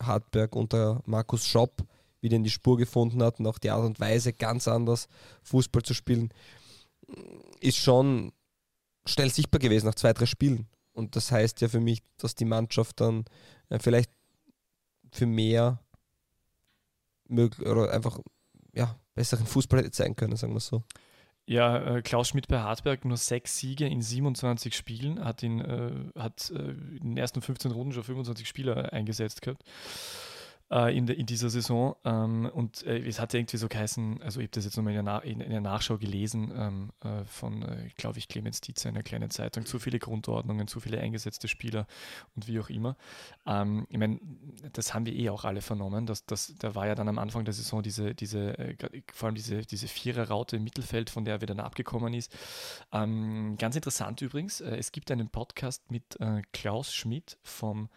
[0.00, 1.86] Hartberg unter Markus Schopp
[2.20, 5.08] wieder in die Spur gefunden hat und auch die Art und Weise, ganz anders
[5.42, 6.30] Fußball zu spielen,
[7.60, 8.32] ist schon
[9.06, 10.66] schnell sichtbar gewesen nach zwei, drei Spielen.
[10.92, 13.24] Und das heißt ja für mich, dass die Mannschaft dann
[13.68, 14.10] äh, vielleicht
[15.12, 15.80] für mehr
[17.28, 18.18] möglich oder einfach
[18.72, 20.82] ja, besseren Fußball hätte sein können, sagen wir so.
[21.46, 26.20] Ja, äh, Klaus Schmidt bei Hartberg nur sechs Siege in 27 Spielen, hat, ihn, äh,
[26.20, 29.62] hat äh, in den ersten 15 Runden schon 25 Spieler eingesetzt gehabt
[30.70, 31.96] äh, in, de, in, dieser Saison.
[32.04, 35.04] Ähm, und äh, es hat irgendwie so geheißen, also ich habe das jetzt nochmal in,
[35.04, 38.96] der in, in der Nachschau gelesen ähm, äh, von, äh, glaube ich, Clemens Dietzer in
[38.96, 41.86] einer kleinen Zeitung, zu viele Grundordnungen, zu viele eingesetzte Spieler
[42.34, 42.96] und wie auch immer.
[43.46, 44.18] Ähm, ich meine,
[44.72, 46.06] das haben wir eh auch alle vernommen.
[46.06, 48.76] Dass, dass, da war ja dann am Anfang der Saison diese, diese äh,
[49.12, 52.36] vor allem diese, diese Vierer-Raute im Mittelfeld, von der er wieder abgekommen ist.
[52.92, 56.18] Ähm, ganz interessant übrigens, äh, es gibt einen Podcast mit
[56.52, 57.88] Klaus Schmidt vom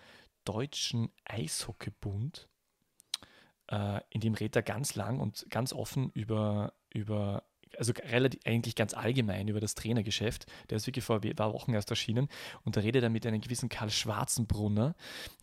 [0.46, 2.49] Deutschen Eishockeybund
[3.72, 7.44] äh, in dem redet er ganz lang und ganz offen über, über
[7.78, 10.46] also relativ, eigentlich ganz allgemein über das Trainergeschäft.
[10.70, 12.28] Der ist wirklich vor paar Wochen erst erschienen
[12.64, 14.96] und da redet er mit einem gewissen Karl Schwarzenbrunner,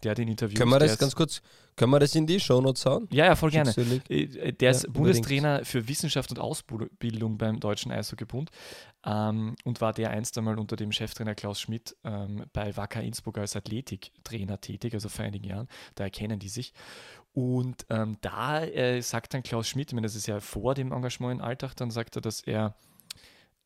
[0.02, 0.58] der den Interview.
[0.58, 1.40] Können wir das ganz kurz,
[1.76, 3.08] können wir das in die Shownotes hauen?
[3.12, 3.74] Ja, ja, voll gerne.
[4.08, 8.50] Äh, äh, der ist ja, Bundestrainer für Wissenschaft und Ausbildung beim Deutschen Eishockeybund
[9.04, 13.38] ähm, und war der einst einmal unter dem Cheftrainer Klaus Schmidt ähm, bei Wacker Innsbruck
[13.38, 15.68] als Athletiktrainer tätig, also vor einigen Jahren.
[15.94, 16.72] Da erkennen die sich.
[17.36, 20.90] Und ähm, da äh, sagt dann Klaus Schmidt, ich meine, das ist ja vor dem
[20.90, 22.74] Engagement im Alltag, dann sagt er, dass er,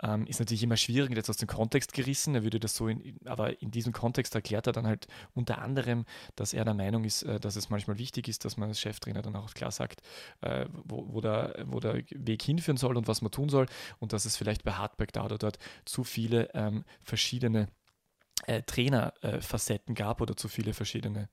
[0.03, 3.17] ähm, ist natürlich immer schwierig, jetzt aus dem Kontext gerissen, er würde das so, in,
[3.27, 6.05] aber in diesem Kontext erklärt er dann halt unter anderem,
[6.35, 9.23] dass er der Meinung ist, äh, dass es manchmal wichtig ist, dass man als Cheftrainer
[9.23, 10.03] dann auch klar sagt,
[10.41, 13.67] äh, wo, wo, der, wo der Weg hinführen soll und was man tun soll.
[14.01, 17.69] Und dass es vielleicht bei Hartberg da oder dort zu viele ähm, verschiedene
[18.47, 21.29] äh, Trainerfacetten gab oder zu viele verschiedene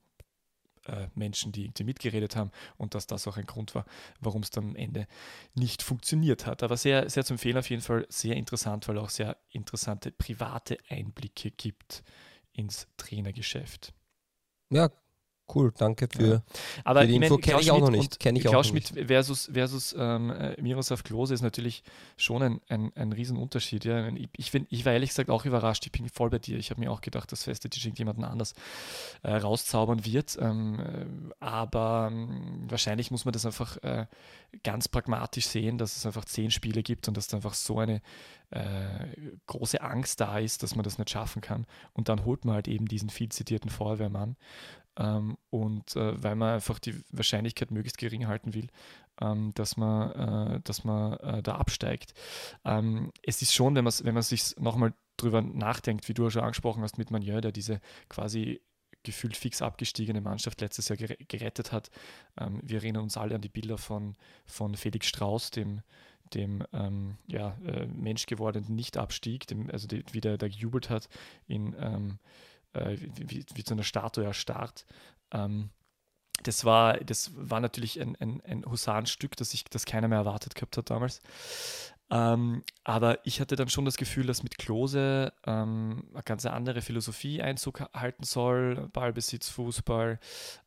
[0.87, 3.85] äh, Menschen, die, die mitgeredet haben und dass das auch ein Grund war,
[4.19, 5.07] warum es dann am Ende
[5.53, 6.63] nicht funktioniert hat.
[6.63, 10.77] Aber sehr, sehr zu empfehlen auf jeden Fall, sehr interessant, weil auch sehr interessante private
[10.89, 12.03] Einblicke gibt
[12.53, 13.93] ins Trainergeschäft.
[14.69, 14.89] Ja,
[15.53, 16.41] Cool, danke für, ja.
[16.83, 17.37] Aber für die Info.
[17.37, 18.19] Kenne ich auch noch nicht.
[18.19, 21.83] Kenn ich Klaus auch Schmidt versus, versus ähm, äh, Miroslav Klose ist natürlich
[22.17, 23.85] schon ein, ein, ein Riesenunterschied.
[23.85, 24.09] Ja.
[24.09, 25.85] Ich, ich, find, ich war ehrlich gesagt auch überrascht.
[25.85, 26.57] Ich bin voll bei dir.
[26.57, 28.55] Ich habe mir auch gedacht, dass Feste Tisch irgendjemanden anders
[29.23, 30.37] äh, rauszaubern wird.
[30.41, 34.05] Ähm, äh, aber ähm, wahrscheinlich muss man das einfach äh,
[34.63, 38.01] ganz pragmatisch sehen, dass es einfach zehn Spiele gibt und dass da einfach so eine
[38.49, 39.05] äh,
[39.45, 41.65] große Angst da ist, dass man das nicht schaffen kann.
[41.93, 44.35] Und dann holt man halt eben diesen viel zitierten Feuerwehrmann
[44.97, 48.67] ähm, und äh, weil man einfach die Wahrscheinlichkeit möglichst gering halten will,
[49.21, 50.11] ähm, dass man,
[50.55, 52.13] äh, dass man äh, da absteigt.
[52.65, 56.83] Ähm, es ist schon, wenn, wenn man sich nochmal drüber nachdenkt, wie du schon angesprochen
[56.83, 57.79] hast mit Manier, der diese
[58.09, 58.61] quasi
[59.03, 61.89] gefühlt fix abgestiegene Mannschaft letztes Jahr gerettet hat.
[62.39, 65.81] Ähm, wir erinnern uns alle an die Bilder von, von Felix Strauß, dem,
[66.33, 71.07] dem ähm, ja, äh, Mensch gewordenen Nicht-Abstieg, also die, wie der, der gejubelt hat
[71.47, 72.19] in, ähm,
[72.73, 74.85] äh, wie, wie, zu einer Statue erstarrt.
[75.31, 75.69] Ähm,
[76.43, 80.55] das war, das war natürlich ein, ein, ein Husarenstück, das, ich, das keiner mehr erwartet
[80.55, 81.21] gehabt hat damals.
[82.09, 86.81] Ähm, aber ich hatte dann schon das Gefühl, dass mit Klose ähm, eine ganz andere
[86.81, 90.19] Philosophie Einzug halten soll, Ballbesitz, Fußball,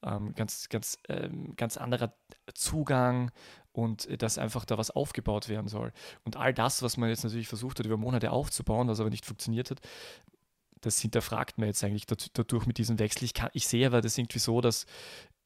[0.02, 2.12] ähm, ganz, ganz, ähm, ganz anderer
[2.54, 3.30] Zugang
[3.72, 5.92] und dass einfach da was aufgebaut werden soll.
[6.24, 9.24] Und all das, was man jetzt natürlich versucht hat, über Monate aufzubauen, was aber nicht
[9.24, 9.80] funktioniert hat,
[10.80, 13.24] das hinterfragt man jetzt eigentlich dadurch mit diesem Wechsel.
[13.24, 14.86] Ich, kann, ich sehe aber das irgendwie so, dass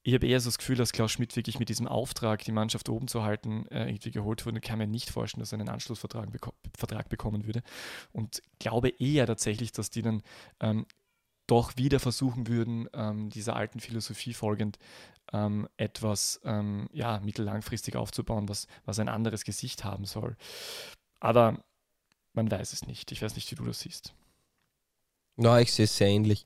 [0.07, 2.91] ich habe eher so das Gefühl, dass Klaus Schmidt wirklich mit diesem Auftrag, die Mannschaft
[2.91, 4.59] oben zu halten, äh, irgendwie geholt wurde.
[4.59, 7.63] Ich kann mir nicht vorstellen, dass er einen Anschlussvertrag beko Vertrag bekommen würde.
[8.13, 10.23] Und glaube eher tatsächlich, dass die dann
[10.61, 10.85] ähm,
[11.47, 14.79] doch wieder versuchen würden, ähm, dieser alten Philosophie folgend
[15.33, 20.37] ähm, etwas ähm, ja, mittellangfristig aufzubauen, was, was ein anderes Gesicht haben soll.
[21.19, 21.65] Aber
[22.35, 23.11] man weiß es nicht.
[23.11, 24.15] Ich weiß nicht, wie du das siehst.
[25.37, 26.45] Na, ich sehe es sehr ähnlich.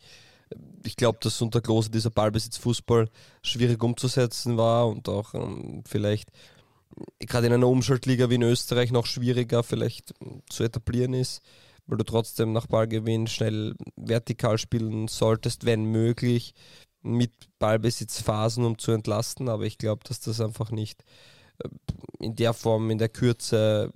[0.85, 3.11] Ich glaube, dass unter Klose dieser Ballbesitzfußball
[3.43, 6.31] schwierig umzusetzen war und auch ähm, vielleicht
[7.19, 10.15] gerade in einer Umschaltliga wie in Österreich noch schwieriger vielleicht
[10.49, 11.43] zu etablieren ist,
[11.87, 16.55] weil du trotzdem nach Ballgewinn schnell vertikal spielen solltest, wenn möglich,
[17.03, 19.49] mit Ballbesitzphasen, um zu entlasten.
[19.49, 21.05] Aber ich glaube, dass das einfach nicht
[21.59, 21.69] äh,
[22.19, 23.93] in der Form, in der Kürze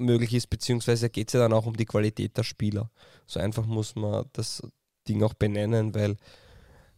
[0.00, 2.90] möglich ist, beziehungsweise geht es ja dann auch um die Qualität der Spieler.
[3.26, 4.62] So einfach muss man das
[5.08, 6.16] Ding auch benennen, weil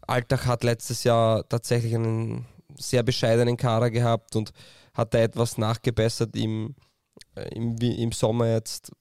[0.06, 4.52] Alltag hat letztes Jahr tatsächlich einen sehr bescheidenen Kader gehabt und
[4.94, 6.74] hat da etwas nachgebessert im,
[7.34, 8.92] äh, im, im Sommer jetzt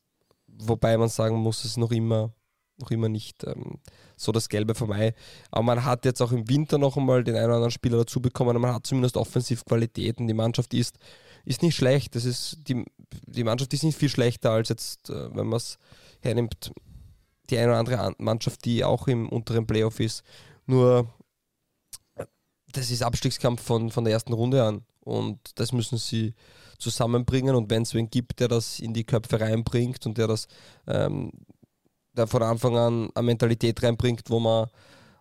[0.62, 2.34] wobei man sagen muss, es ist noch immer,
[2.78, 3.80] noch immer nicht ähm,
[4.16, 5.14] so das Gelbe vom Ei.
[5.50, 8.22] Aber man hat jetzt auch im Winter noch einmal den einen oder anderen Spieler dazu
[8.22, 10.28] bekommen und man hat zumindest offensiv Qualitäten.
[10.28, 10.98] Die Mannschaft ist,
[11.46, 12.16] ist nicht schlecht.
[12.16, 12.86] Das ist, die,
[13.26, 15.78] die Mannschaft ist nicht viel schlechter als jetzt, äh, wenn man es
[16.22, 16.72] hernimmt,
[17.50, 20.24] die eine oder andere Mannschaft, die auch im unteren Playoff ist.
[20.66, 21.14] Nur
[22.72, 24.86] das ist Abstiegskampf von, von der ersten Runde an.
[25.02, 26.34] Und das müssen sie
[26.78, 27.56] zusammenbringen.
[27.56, 30.48] Und wenn es wen gibt, der das in die Köpfe reinbringt und der das
[30.88, 31.32] ähm,
[32.14, 34.68] der von Anfang an eine Mentalität reinbringt, wo man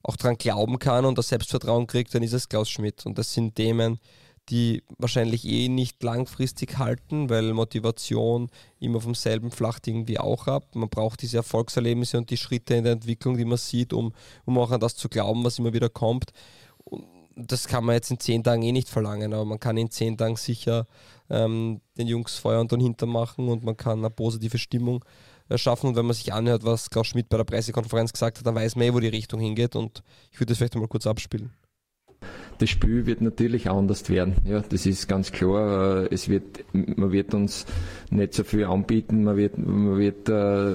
[0.03, 3.05] auch dran glauben kann und das Selbstvertrauen kriegt, dann ist es Klaus Schmidt.
[3.07, 4.01] Und das sind Themen,
[4.51, 10.75] die wahrscheinlich eh nicht langfristig halten, weil Motivation immer vom selben flacht irgendwie auch ab.
[10.75, 14.13] Man braucht diese Erfolgserlebnisse und die Schritte in der Entwicklung, die man sieht, um,
[14.45, 16.33] um auch an das zu glauben, was immer wieder kommt.
[16.85, 17.05] Und
[17.37, 20.19] das kann man jetzt in zehn Tagen eh nicht verlangen, aber man kann in zehn
[20.19, 20.87] Tagen sicher
[21.31, 25.05] ähm, den Jungs Feuer und dann hintermachen und man kann eine positive Stimmung
[25.55, 25.89] schaffen.
[25.89, 28.77] Und wenn man sich anhört, was Klaus Schmidt bei der Pressekonferenz gesagt hat, dann weiß
[28.77, 29.77] man eh, wo die Richtung hingeht.
[29.77, 31.53] Und ich würde das vielleicht mal kurz abspielen
[32.61, 34.35] das Spiel wird natürlich anders werden.
[34.45, 36.03] Ja, das ist ganz klar.
[36.03, 37.65] Äh, es wird, man wird uns
[38.11, 39.25] nicht so viel anbieten.
[39.25, 40.75] Man wird, man wird, äh,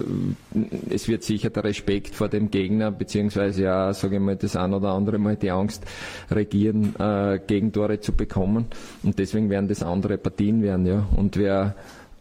[0.89, 4.73] es wird sicher der Respekt vor dem Gegner, beziehungsweise ja, sage ich mal, das ein
[4.73, 5.85] oder andere Mal die Angst
[6.31, 8.65] regieren, äh, Gegentore zu bekommen.
[9.03, 11.07] Und deswegen werden das andere Partien werden, ja.
[11.15, 11.75] Und wer,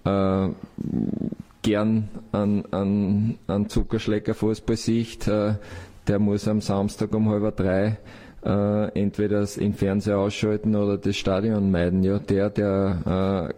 [0.04, 0.48] äh,
[1.62, 5.54] gern an, an, an Zuckerschlecker Fußballsicht, äh,
[6.06, 7.96] der muss am Samstag um halb drei
[8.44, 12.02] äh, entweder im Fernseher ausschalten oder das Stadion meiden.
[12.02, 13.54] Ja, der, der äh,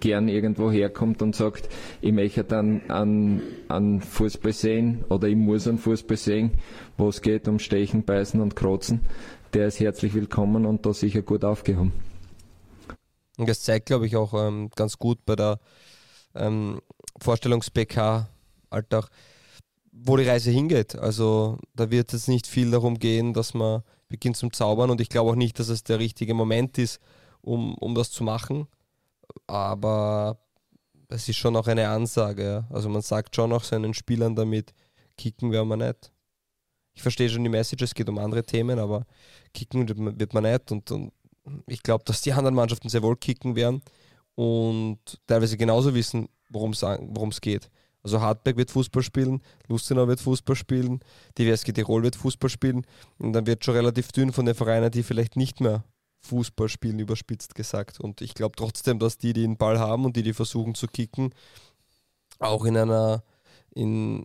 [0.00, 1.68] gern irgendwo herkommt und sagt,
[2.00, 6.52] ich möchte dann an, an Fußball sehen oder ich muss an Fußball sehen,
[6.96, 9.00] wo es geht um Stechen, Beißen und Krotzen,
[9.54, 11.92] der ist herzlich willkommen und da sicher gut aufgehoben.
[13.38, 15.60] Und das zeigt, glaube ich, auch ähm, ganz gut bei der
[16.34, 16.80] ähm,
[17.20, 18.28] Vorstellungs-PK
[18.70, 19.08] Alltag,
[19.92, 20.96] wo die Reise hingeht.
[20.98, 25.08] Also da wird es nicht viel darum gehen, dass man beginnt zum Zaubern und ich
[25.08, 27.00] glaube auch nicht, dass es der richtige Moment ist,
[27.40, 28.66] um, um das zu machen.
[29.46, 30.38] Aber
[31.08, 32.44] es ist schon auch eine Ansage.
[32.44, 32.66] Ja.
[32.70, 34.74] Also man sagt schon auch seinen Spielern damit,
[35.16, 36.12] kicken werden wir nicht.
[36.94, 39.06] Ich verstehe schon die Message, es geht um andere Themen, aber
[39.52, 39.86] kicken
[40.18, 40.72] wird man nicht.
[40.72, 41.12] Und, und
[41.66, 43.82] ich glaube, dass die anderen Mannschaften sehr wohl kicken werden
[44.34, 47.70] und teilweise genauso wissen, worum es geht.
[48.06, 51.00] Also Hartberg wird Fußball spielen, Lustenau wird Fußball spielen,
[51.38, 52.86] die WSG Tirol wird Fußball spielen
[53.18, 55.82] und dann wird schon relativ dünn von den Vereinen, die vielleicht nicht mehr
[56.20, 57.98] Fußball spielen, überspitzt gesagt.
[57.98, 60.86] Und ich glaube trotzdem, dass die, die den Ball haben und die, die versuchen zu
[60.86, 61.34] kicken,
[62.38, 63.24] auch in einer,
[63.74, 64.24] in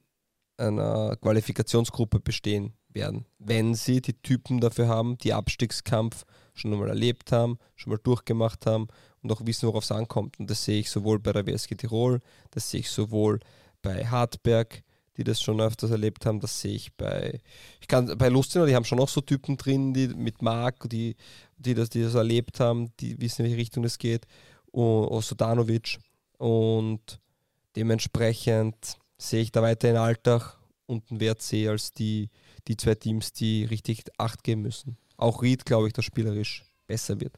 [0.58, 7.32] einer Qualifikationsgruppe bestehen werden, wenn sie die Typen dafür haben, die Abstiegskampf schon einmal erlebt
[7.32, 8.89] haben, schon mal durchgemacht haben
[9.24, 10.39] und auch wissen, worauf es ankommt.
[10.39, 12.20] Und das sehe ich sowohl bei der WSG Tirol,
[12.52, 13.39] das sehe ich sowohl
[13.82, 14.84] bei Hartberg,
[15.17, 17.41] die das schon öfters erlebt haben, das sehe ich bei,
[17.80, 21.15] ich kann, bei Lustenau, die haben schon noch so Typen drin, die mit Marc, die,
[21.58, 24.26] die, das, die das erlebt haben, die wissen, in welche Richtung es geht,
[24.72, 26.00] und Osodanovic
[26.38, 27.20] und
[27.76, 32.30] dementsprechend sehe ich da weiterhin Alltag und einen WRC als die,
[32.67, 34.98] die zwei Teams, die richtig Acht geben müssen.
[35.17, 37.34] Auch Ried, glaube ich, dass spielerisch besser wird.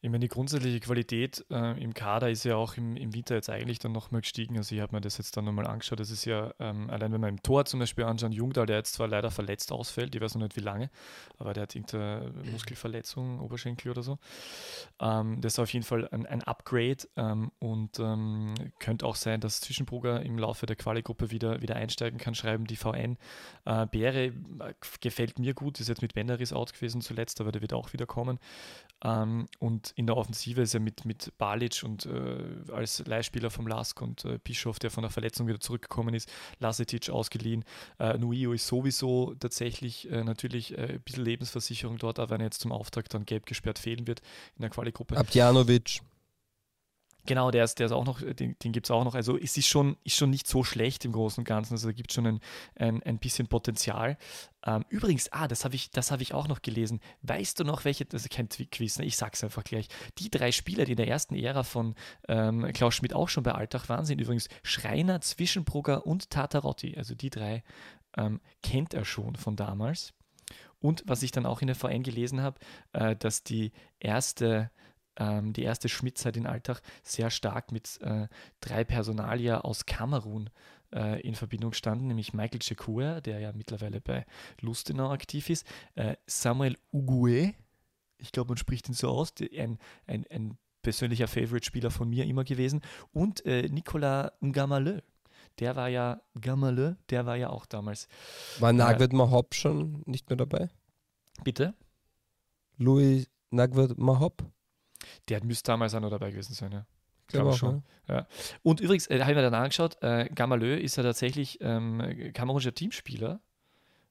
[0.00, 3.50] Ich meine, die grundsätzliche Qualität äh, im Kader ist ja auch im, im Winter jetzt
[3.50, 4.56] eigentlich dann nochmal gestiegen.
[4.56, 6.00] Also ich habe mir das jetzt dann nochmal angeschaut.
[6.00, 8.94] Das ist ja, ähm, allein wenn man im Tor zum Beispiel anschaut, Jungdahl, der jetzt
[8.94, 10.90] zwar leider verletzt ausfällt, ich weiß noch nicht wie lange,
[11.38, 14.18] aber der hat irgendeine Muskelverletzung, Oberschenkel oder so.
[15.00, 19.40] Ähm, das ist auf jeden Fall ein, ein Upgrade ähm, und ähm, könnte auch sein,
[19.40, 23.18] dass Zwischenbrugger im Laufe der Quali-Gruppe wieder, wieder einsteigen kann, schreiben die VN.
[23.64, 24.32] Äh, Bäre äh,
[25.00, 28.06] gefällt mir gut, ist jetzt mit Benderis out gewesen zuletzt, aber der wird auch wieder
[28.06, 28.38] kommen.
[29.04, 33.66] Ähm, und in der Offensive ist er mit, mit Balic und äh, als Leihspieler vom
[33.66, 37.64] Lask und äh, Bischof, der von der Verletzung wieder zurückgekommen ist, Lasetic ausgeliehen.
[37.98, 42.46] Äh, Nuio ist sowieso tatsächlich äh, natürlich äh, ein bisschen Lebensversicherung dort, aber wenn er
[42.46, 44.20] jetzt zum Auftakt dann gelb gesperrt fehlen wird
[44.56, 45.16] in der Quali-Gruppe.
[47.28, 49.14] Genau, der ist, der ist auch noch, den, den gibt es auch noch.
[49.14, 51.74] Also es ist schon, ist schon nicht so schlecht im Großen und Ganzen.
[51.74, 52.40] Also da gibt es schon ein,
[52.74, 54.16] ein, ein bisschen Potenzial.
[54.64, 57.00] Ähm, übrigens, ah, das habe ich, hab ich auch noch gelesen.
[57.20, 59.04] Weißt du noch, welche, das ist kein Quiz, ne?
[59.04, 59.88] ich sag's einfach gleich.
[60.16, 61.96] Die drei Spieler, die in der ersten Ära von
[62.28, 66.96] ähm, Klaus Schmidt auch schon bei Alltag waren, sind übrigens Schreiner, Zwischenbrugger und Tatarotti.
[66.96, 67.62] Also die drei
[68.16, 70.14] ähm, kennt er schon von damals.
[70.80, 72.58] Und was ich dann auch in der Verein gelesen habe,
[72.94, 74.70] äh, dass die erste
[75.18, 78.28] ähm, die erste Schmidtzeit in Alltag sehr stark mit äh,
[78.60, 80.50] drei Personalia aus Kamerun
[80.92, 84.24] äh, in Verbindung standen, nämlich Michael Chekua, der ja mittlerweile bei
[84.60, 87.54] Lustenau aktiv ist, äh, Samuel Ugue,
[88.18, 92.44] ich glaube, man spricht ihn so aus, ein, ein, ein persönlicher Favorite-Spieler von mir immer
[92.44, 92.80] gewesen.
[93.12, 95.00] Und äh, Nicolas Ngamalö,
[95.58, 98.08] der war ja, Gamalö, der war ja auch damals.
[98.58, 100.68] War Nagwed Mahop schon nicht mehr dabei?
[101.44, 101.74] Bitte?
[102.76, 104.44] Louis Nagwed Mahop?
[105.28, 106.86] Der müsste damals auch noch dabei gewesen sein, ja.
[107.28, 107.82] Glaube Glaub schon.
[108.06, 108.16] schon.
[108.16, 108.26] Ja.
[108.62, 112.74] Und übrigens, äh, habe ich mir dann angeschaut, äh, Gamalö ist ja tatsächlich ähm, kamerunischer
[112.74, 113.40] Teamspieler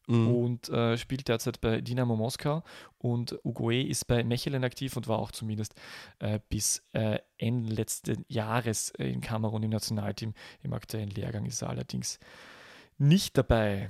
[0.09, 0.27] Mhm.
[0.35, 2.63] und äh, spielt derzeit bei Dynamo Moskau
[2.97, 5.75] und Ugoe ist bei Mechelen aktiv und war auch zumindest
[6.19, 10.33] äh, bis äh, Ende letzten Jahres äh, in Kamerun im Nationalteam.
[10.63, 12.19] Im aktuellen Lehrgang ist er allerdings
[12.97, 13.89] nicht dabei.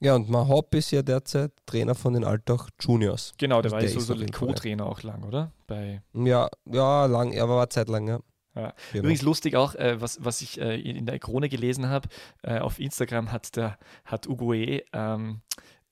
[0.00, 3.34] Ja, und Mahop ist ja derzeit Trainer von den Altach Juniors.
[3.36, 5.52] Genau, der Also war der ja so, der Co-Trainer auch lang, oder?
[5.66, 8.20] Bei Ja, ja, lang, er war zeitlang, ja.
[8.54, 8.74] Ja.
[8.92, 9.04] Genau.
[9.04, 12.08] Übrigens lustig auch, äh, was, was ich äh, in der Krone gelesen habe,
[12.42, 15.42] äh, auf Instagram hat der hat Ugoe ähm,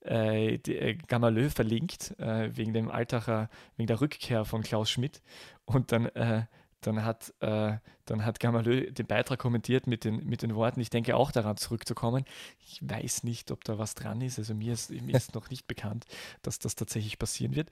[0.05, 5.23] äh, äh, Gamalö verlinkt, äh, wegen dem Altacher, wegen der Rückkehr von Klaus Schmidt.
[5.65, 6.45] Und dann, äh,
[6.81, 10.91] dann hat, äh, dann hat Gamalö den Beitrag kommentiert mit den, mit den Worten, ich
[10.91, 12.25] denke auch daran zurückzukommen.
[12.59, 14.39] Ich weiß nicht, ob da was dran ist.
[14.39, 16.05] Also mir ist, mir ist noch nicht bekannt,
[16.43, 17.71] dass das tatsächlich passieren wird.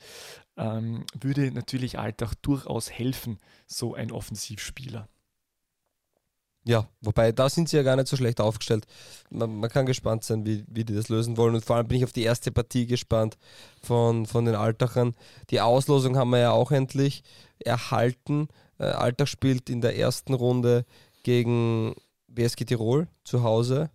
[0.57, 5.09] Ähm, würde natürlich Altach durchaus helfen, so ein Offensivspieler.
[6.67, 8.87] Ja, wobei da sind sie ja gar nicht so schlecht aufgestellt.
[9.29, 11.55] Man, man kann gespannt sein, wie, wie die das lösen wollen.
[11.55, 13.37] Und vor allem bin ich auf die erste Partie gespannt
[13.83, 15.15] von, von den Altachern.
[15.51, 17.23] Die Auslosung haben wir ja auch endlich
[17.59, 18.49] erhalten.
[18.79, 20.87] Äh, Altach spielt in der ersten Runde
[21.23, 21.95] gegen
[22.29, 23.91] WSG Tirol zu Hause.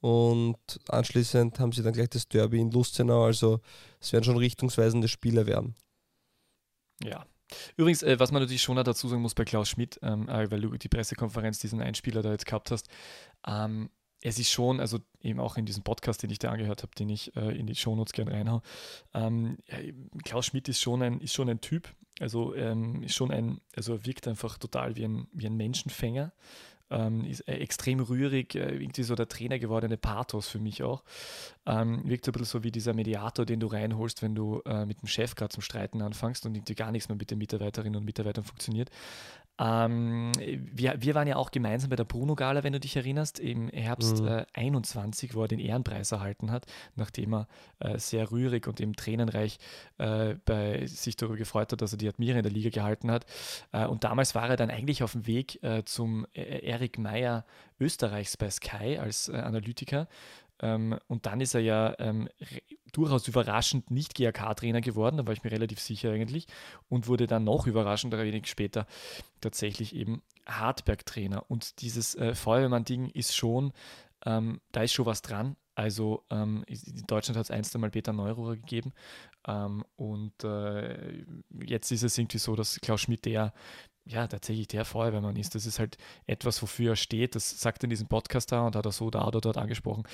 [0.00, 0.58] Und
[0.88, 3.24] anschließend haben sie dann gleich das Derby in Lustenau.
[3.24, 3.60] Also
[4.00, 5.74] es werden schon richtungsweisende Spiele werden.
[7.02, 7.26] Ja.
[7.76, 10.50] Übrigens, äh, was man natürlich schon noch dazu sagen muss bei Klaus Schmidt, ähm, äh,
[10.50, 12.88] weil du die Pressekonferenz, diesen Einspieler da jetzt gehabt hast,
[13.46, 13.90] ähm,
[14.24, 17.10] es ist schon, also eben auch in diesem Podcast, den ich da angehört habe, den
[17.10, 18.62] ich äh, in die Shownotes gerne reinhau,
[19.12, 19.78] ähm, ja,
[20.24, 23.94] Klaus Schmidt ist schon ein, ist schon ein Typ, also ähm, ist schon ein, also
[23.94, 26.32] er wirkt einfach total wie ein, wie ein Menschenfänger.
[26.90, 31.02] Ähm, ist äh, extrem rührig, äh, irgendwie so der Trainer gewordene Pathos für mich auch.
[31.66, 34.84] Ähm, wirkt so ein bisschen so wie dieser Mediator, den du reinholst, wenn du äh,
[34.84, 37.96] mit dem Chef gerade zum Streiten anfängst und irgendwie gar nichts mehr mit den Mitarbeiterinnen
[37.96, 38.90] und Mitarbeitern funktioniert.
[39.56, 43.68] Ähm, wir, wir waren ja auch gemeinsam bei der Bruno-Gala, wenn du dich erinnerst, im
[43.68, 44.26] Herbst Mhm.
[44.28, 47.48] äh, 21, wo er den Ehrenpreis erhalten hat, nachdem er
[47.78, 49.58] äh, sehr rührig und eben tränenreich
[49.98, 53.26] äh, bei, sich darüber gefreut hat, dass er die Admira in der Liga gehalten hat.
[53.72, 57.44] Äh, und damals war er dann eigentlich auf dem Weg äh, zum äh, Erik Meyer
[57.78, 60.08] Österreichs bei Sky als Analytiker.
[60.60, 62.28] Ähm, und dann ist er ja ähm,
[62.92, 66.46] durchaus überraschend nicht GAK-Trainer geworden, da war ich mir relativ sicher eigentlich,
[66.88, 68.86] und wurde dann noch überraschender wenig später
[69.40, 71.50] tatsächlich eben Hartberg-Trainer.
[71.50, 73.72] Und dieses äh, Feuerwehrmann-Ding ist schon,
[74.24, 75.56] ähm, da ist schon was dran.
[75.74, 78.92] Also ähm, in Deutschland hat es einst einmal Peter Neururer gegeben
[79.48, 81.24] ähm, und äh,
[81.64, 83.52] jetzt ist es irgendwie so, dass Klaus Schmidt der
[84.06, 85.54] ja, tatsächlich der Feuerwehrmann ist.
[85.54, 87.34] Das ist halt etwas, wofür er steht.
[87.34, 90.04] Das sagt er in diesem Podcast da und hat er so da oder dort angesprochen.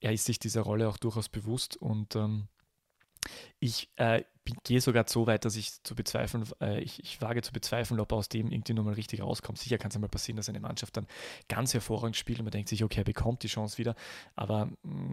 [0.00, 2.48] Er ist sich dieser Rolle auch durchaus bewusst und ähm,
[3.60, 4.24] ich äh,
[4.64, 8.12] gehe sogar so weit, dass ich zu bezweifeln, äh, ich, ich wage zu bezweifeln, ob
[8.12, 9.58] er aus dem irgendwie nochmal richtig rauskommt.
[9.58, 11.06] Sicher kann es einmal passieren, dass eine Mannschaft dann
[11.48, 13.94] ganz hervorragend spielt und man denkt sich, okay, er bekommt die Chance wieder.
[14.36, 14.68] Aber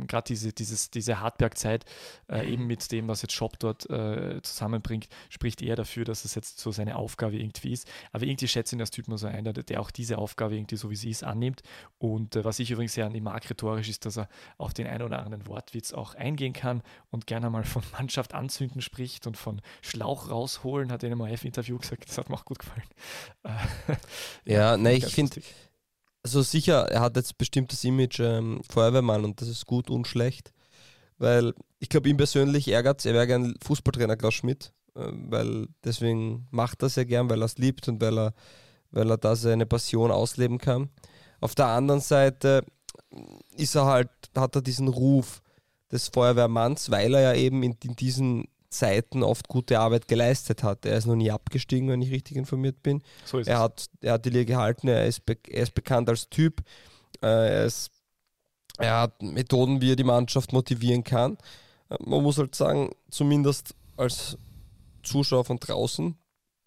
[0.07, 1.85] gerade diese, dieses, diese Hartberg-Zeit,
[2.29, 6.35] äh, eben mit dem, was jetzt Shop dort äh, zusammenbringt, spricht eher dafür, dass es
[6.35, 7.89] jetzt so seine Aufgabe irgendwie ist.
[8.11, 10.55] Aber irgendwie schätze ich ihn als Typ mal so ein, der, der auch diese Aufgabe
[10.55, 11.63] irgendwie so wie sie ist annimmt.
[11.99, 14.87] Und äh, was ich übrigens sehr an ihm mag rhetorisch ist, dass er auf den
[14.87, 19.37] einen oder anderen Wortwitz auch eingehen kann und gerne mal von Mannschaft anzünden spricht und
[19.37, 22.07] von Schlauch rausholen, hat er in einem ORF-Interview gesagt.
[22.07, 22.83] Das hat mir auch gut gefallen.
[23.43, 23.95] Äh,
[24.45, 25.41] Ja, ne, ich finde.
[26.23, 30.07] Also sicher, er hat jetzt bestimmt das Image ähm, Feuerwehrmann und das ist gut und
[30.07, 30.53] schlecht,
[31.17, 35.67] weil ich glaube, ihm persönlich ärgert es, er wäre gern Fußballtrainer Klaus Schmidt, äh, weil
[35.83, 38.33] deswegen macht er sehr gern, weil er es liebt und weil er,
[38.91, 40.89] weil er da seine Passion ausleben kann.
[41.39, 42.63] Auf der anderen Seite
[43.57, 45.41] ist er halt, hat er diesen Ruf
[45.91, 50.85] des Feuerwehrmanns, weil er ja eben in, in diesen Zeiten oft gute Arbeit geleistet hat.
[50.85, 53.03] Er ist noch nie abgestiegen, wenn ich richtig informiert bin.
[53.25, 56.29] So Er hat, er hat die Liga gehalten, er ist, be er ist bekannt als
[56.29, 56.61] Typ,
[57.21, 57.91] äh, er, ist,
[58.77, 61.37] er hat Methoden, wie er die Mannschaft motivieren kann.
[61.89, 64.37] Äh, Man muss halt sagen, zumindest als
[65.03, 66.15] Zuschauer von draußen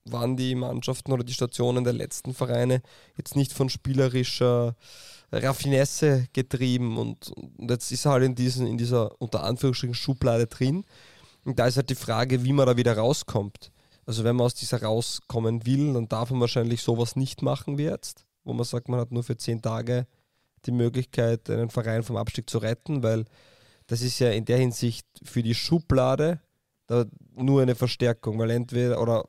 [0.04, 2.82] waren die Mannschaften oder die Stationen der letzten Vereine
[3.16, 4.76] jetzt nicht von spielerischer
[5.32, 10.46] Raffinesse getrieben und, und jetzt ist er halt in, diesen, in dieser unter Anführungsstrichen Schublade
[10.46, 10.84] drin.
[11.44, 13.70] Und da ist halt die Frage, wie man da wieder rauskommt.
[14.06, 17.84] Also wenn man aus dieser rauskommen will, dann darf man wahrscheinlich sowas nicht machen wie
[17.84, 20.06] jetzt, wo man sagt, man hat nur für zehn Tage
[20.66, 23.24] die Möglichkeit, einen Verein vom Abstieg zu retten, weil
[23.86, 26.40] das ist ja in der Hinsicht für die Schublade
[27.34, 29.24] nur eine Verstärkung, weil entweder oder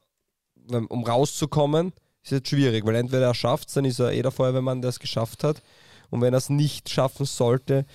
[0.68, 1.94] um rauszukommen,
[2.24, 4.90] ist jetzt schwierig, weil entweder er schafft es, dann ist er eh der Feuerwehrmann, der
[4.90, 5.62] es geschafft hat.
[6.10, 7.86] Und wenn er es nicht schaffen sollte,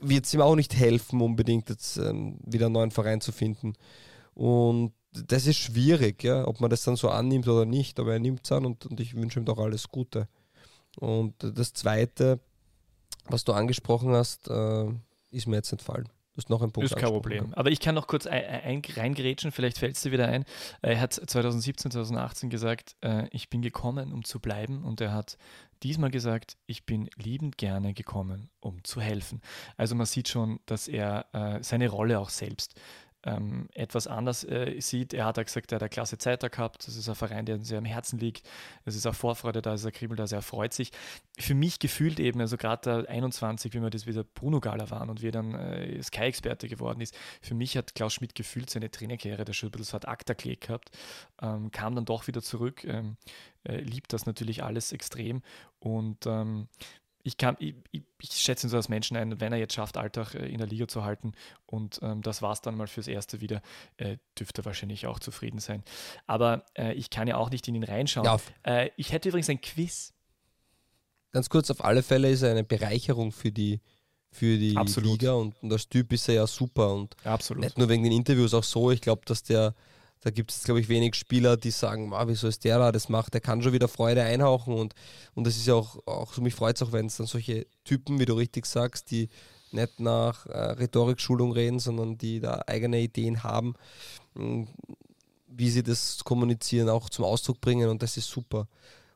[0.00, 3.74] wird es ihm auch nicht helfen, unbedingt jetzt ähm, wieder einen neuen Verein zu finden.
[4.34, 8.18] Und das ist schwierig, ja, ob man das dann so annimmt oder nicht, aber er
[8.18, 10.28] nimmt es an und, und ich wünsche ihm doch alles Gute.
[10.98, 12.40] Und das Zweite,
[13.26, 14.86] was du angesprochen hast, äh,
[15.30, 16.08] ist mir jetzt entfallen.
[16.32, 16.90] Du hast noch einen Punkt.
[16.90, 17.52] Ist kein Problem.
[17.52, 20.46] Aber ich kann noch kurz ein, ein, reingrätschen, vielleicht fällt es dir wieder ein.
[20.80, 24.82] Er hat 2017, 2018 gesagt, äh, ich bin gekommen, um zu bleiben.
[24.82, 25.36] Und er hat
[25.82, 29.40] diesmal gesagt, ich bin liebend gerne gekommen, um zu helfen.
[29.76, 32.80] Also man sieht schon, dass er äh, seine Rolle auch selbst
[33.24, 35.14] ähm, etwas anders äh, sieht.
[35.14, 36.86] Er hat auch gesagt, er hat eine klasse Zeit da gehabt.
[36.86, 38.48] Das ist ein Verein, der sehr am Herzen liegt.
[38.84, 40.90] Es ist eine Vorfreude da, es ist ein Kribbel da, sehr freut sich.
[41.38, 45.22] Für mich gefühlt eben, also gerade 21, wie wir das wieder Bruno Gala waren und
[45.22, 49.44] wie er dann äh, Sky-Experte geworden ist, für mich hat Klaus Schmidt gefühlt seine Trainerkarriere
[49.44, 50.90] da schon ein bisschen so ad acta gelegt gehabt,
[51.40, 53.16] ähm, kam dann doch wieder zurück, ähm,
[53.64, 55.42] äh, liebt das natürlich alles extrem
[55.78, 56.68] und ähm,
[57.22, 59.96] ich, kann, ich, ich, ich, schätze ihn so als Menschen ein, wenn er jetzt schafft,
[59.96, 61.32] Alltag äh, in der Liga zu halten
[61.66, 63.62] und ähm, das war es dann mal fürs Erste wieder,
[63.96, 65.84] äh, dürfte er wahrscheinlich auch zufrieden sein.
[66.26, 68.24] Aber äh, ich kann ja auch nicht in ihn reinschauen.
[68.24, 68.38] Ja.
[68.62, 70.12] Äh, ich hätte übrigens ein Quiz.
[71.32, 73.80] Ganz kurz, auf alle Fälle ist er eine Bereicherung für die,
[74.30, 77.64] für die Liga und, und als Typ ist er ja super und Absolut.
[77.64, 78.90] nicht nur wegen den Interviews, auch so.
[78.90, 79.74] Ich glaube, dass der
[80.22, 83.08] da gibt es, glaube ich, wenig Spieler, die sagen, ah, wieso ist der da, das
[83.08, 84.94] macht, der kann schon wieder Freude einhauchen und,
[85.34, 88.20] und das ist ja auch, auch mich freut es auch, wenn es dann solche Typen,
[88.20, 89.28] wie du richtig sagst, die
[89.72, 93.74] nicht nach äh, Rhetorikschulung reden, sondern die da eigene Ideen haben,
[94.34, 94.68] mh, hm,
[95.54, 98.68] wie sie das kommunizieren, auch zum Ausdruck bringen und das ist super.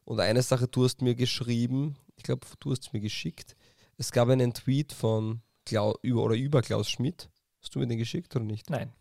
[0.05, 3.57] Und eine Sache, du hast mir geschrieben, ich glaube, du hast es mir geschickt,
[3.97, 7.31] es gab einen Tweet von Klau über, oder über Klaus Schmidt.
[7.63, 8.69] Hast du mir den geschickt oder nicht?
[8.69, 8.93] Nein.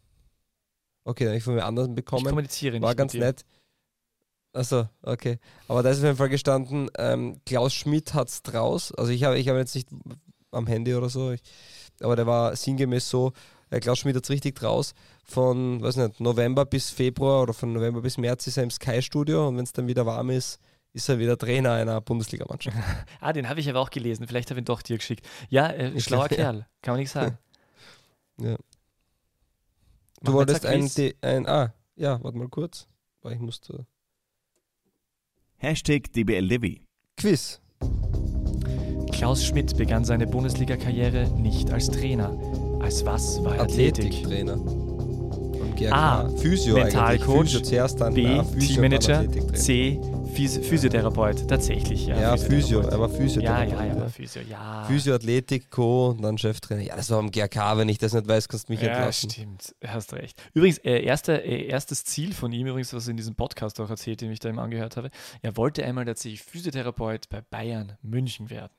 [1.05, 2.23] Okay, dann habe ich von mir anderen bekommen.
[2.23, 2.81] Ich kommuniziere nicht.
[2.81, 3.45] War ganz nett.
[4.53, 5.37] Achso, okay.
[5.67, 8.91] Aber da ist auf jeden Fall gestanden, ähm, Klaus Schmidt hat es draus.
[8.93, 9.89] Also ich habe ich hab jetzt nicht
[10.51, 11.41] am Handy oder so, ich,
[12.01, 13.33] aber der war sinngemäß so,
[13.69, 14.93] äh, Klaus Schmidt hat es richtig draus.
[15.25, 19.47] Von, weiß nicht, November bis Februar oder von November bis März ist er im Sky-Studio
[19.47, 20.59] und wenn es dann wieder warm ist,
[20.93, 22.77] ist er wieder Trainer einer Bundesligamannschaft.
[23.19, 24.25] ah, den habe ich aber auch gelesen.
[24.27, 25.27] Vielleicht habe ich ihn doch dir geschickt.
[25.49, 27.37] Ja, äh, schlauer Kerl, kann man nicht sagen.
[28.39, 28.55] ja.
[30.25, 30.89] Du wolltest ein,
[31.21, 32.87] ein, Ah, ja, warte mal kurz.
[33.21, 33.85] Weil ich musste.
[35.57, 36.81] Hashtag DBLDW.
[37.17, 37.61] Quiz.
[39.11, 42.37] Klaus Schmidt begann seine Bundesliga-Karriere nicht als Trainer.
[42.81, 44.57] Als was war er Athletiktrainer.
[45.89, 46.29] A.
[46.37, 47.43] Physio Mentalcoach.
[47.43, 48.41] Physio zuerst, dann B.
[48.59, 49.25] Teammanager.
[49.53, 49.99] C.
[50.35, 52.07] Physiotherapeut, tatsächlich.
[52.07, 53.71] Ja, ja Physio, er war Physiotherapeut.
[53.71, 54.83] Ja, ja, er war Physio, ja.
[54.83, 56.09] Physioathletik, Co.
[56.09, 56.81] und dann Cheftrainer.
[56.81, 59.29] Ja, das war am GRK, wenn ich das nicht weiß, kannst du mich ja, entlassen.
[59.29, 60.41] Ja, stimmt, hast recht.
[60.53, 63.89] Übrigens, äh, erster, äh, erstes Ziel von ihm, übrigens, was er in diesem Podcast auch
[63.89, 65.09] erzählt, den ich da eben angehört habe,
[65.41, 68.73] er wollte einmal tatsächlich Physiotherapeut bei Bayern München werden.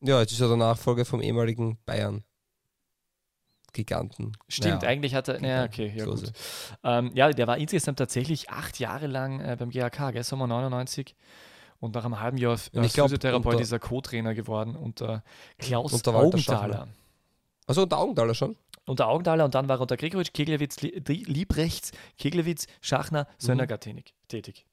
[0.00, 2.24] Ja, jetzt ist er der Nachfolger vom ehemaligen Bayern.
[3.72, 4.32] Giganten.
[4.48, 4.88] Stimmt, ja.
[4.88, 6.32] eigentlich hat er, ja, okay, ja, gut.
[6.82, 11.14] Ähm, ja, der war insgesamt tatsächlich acht Jahre lang äh, beim GAK, gell, Sommer 99.
[11.80, 15.22] Und nach einem halben Jahr als Physiotherapeut unter, ist er Co-Trainer geworden unter
[15.58, 16.88] Klaus unter Augenthaler.
[17.66, 18.56] Also unter Augenthaler schon?
[18.86, 24.02] Unter Augenthaler und dann war er unter Gregoritsch, Keglewitz, Liebrechts, Keglewitz, Schachner, Sönnerger mhm.
[24.26, 24.66] tätig.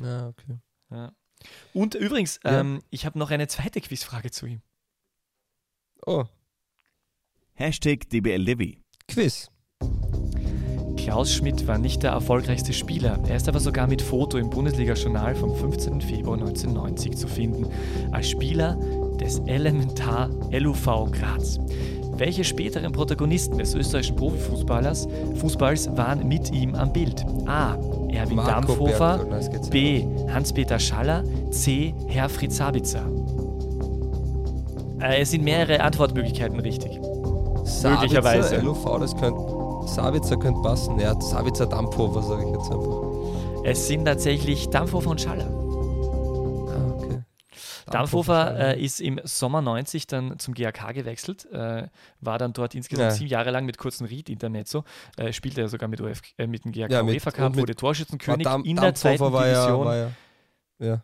[0.00, 0.58] Ja, okay.
[0.90, 1.12] Ja.
[1.72, 2.60] Und übrigens, ja.
[2.60, 4.62] ähm, ich habe noch eine zweite Quizfrage zu ihm.
[6.04, 6.24] Oh,
[7.60, 8.76] Hashtag DBLDW.
[9.08, 9.50] Quiz.
[10.96, 13.18] Klaus Schmidt war nicht der erfolgreichste Spieler.
[13.26, 16.00] Er ist aber sogar mit Foto im Bundesliga-Journal vom 15.
[16.00, 17.66] Februar 1990 zu finden.
[18.12, 18.78] Als Spieler
[19.20, 21.58] des Elementar LUV Graz.
[22.12, 25.08] Welche späteren Protagonisten des österreichischen Profifußballers
[25.40, 27.26] Fußballs waren mit ihm am Bild?
[27.46, 27.74] A.
[28.12, 29.26] Erwin Marco Dampfhofer.
[29.72, 30.04] B.
[30.28, 31.24] Hans-Peter Schaller.
[31.50, 31.92] C.
[32.06, 33.04] Herr Fritz Sabitzer.
[35.00, 37.00] Äh, es sind mehrere Antwortmöglichkeiten richtig.
[37.82, 38.56] Möglicherweise.
[38.58, 39.40] LUV, das könnte.
[39.86, 40.98] Savitzer könnte passen.
[40.98, 43.02] Ja, Savitzer Dampfhofer, sage ich jetzt einfach.
[43.64, 45.46] Es sind tatsächlich Dampfhofer und Schaller.
[45.46, 47.22] Ah, okay.
[47.90, 51.88] Dampfhofer äh, ist im Sommer 90 dann zum GAK gewechselt, äh,
[52.20, 53.14] war dann dort insgesamt ja.
[53.16, 54.84] sieben Jahre lang mit kurzen Ried Intermezzo,
[55.16, 58.46] äh, spielte er sogar mit, Uf, äh, mit dem GAK ja, UEFA Cup, wurde Torschützenkönig
[58.64, 59.32] in der zweiten Division.
[59.32, 60.10] War ja,
[60.78, 61.02] war ja.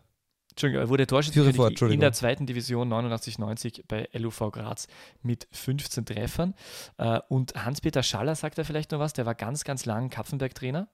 [0.55, 4.87] Entschuldigung, er wurde Torschützenkönig in der zweiten Division 89-90 bei LUV Graz
[5.21, 6.53] mit 15 Treffern.
[6.97, 10.87] Äh, und Hans-Peter Schaller sagt er vielleicht noch was, der war ganz, ganz lang Kapfenberg-Trainer.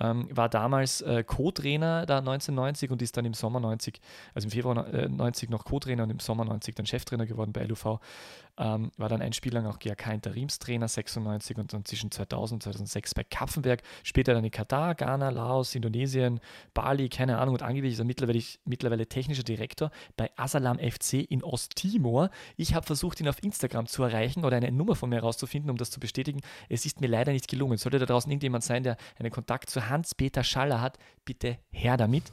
[0.00, 4.00] Ähm, war damals äh, Co-Trainer da 1990 und ist dann im Sommer 90,
[4.34, 8.00] also im Februar 90 noch Co-Trainer und im Sommer 90 dann Cheftrainer geworden bei LUV.
[8.60, 13.14] Ähm, war dann ein Spiel lang auch GAK-Interimstrainer, 96 und dann zwischen 2000 und 2006
[13.14, 16.40] bei Kapfenberg, später dann in Katar, Ghana, Laos, Indonesien,
[16.74, 21.42] Bali, keine Ahnung und angeblich ist er mittlerweile, mittlerweile technischer Direktor bei Asalam FC in
[21.42, 22.30] Osttimor.
[22.56, 25.78] Ich habe versucht, ihn auf Instagram zu erreichen oder eine Nummer von mir herauszufinden, um
[25.78, 26.40] das zu bestätigen.
[26.68, 27.78] Es ist mir leider nicht gelungen.
[27.78, 32.24] Sollte da draußen irgendjemand sein, der einen Kontakt zu Hans-Peter Schaller hat, bitte her damit.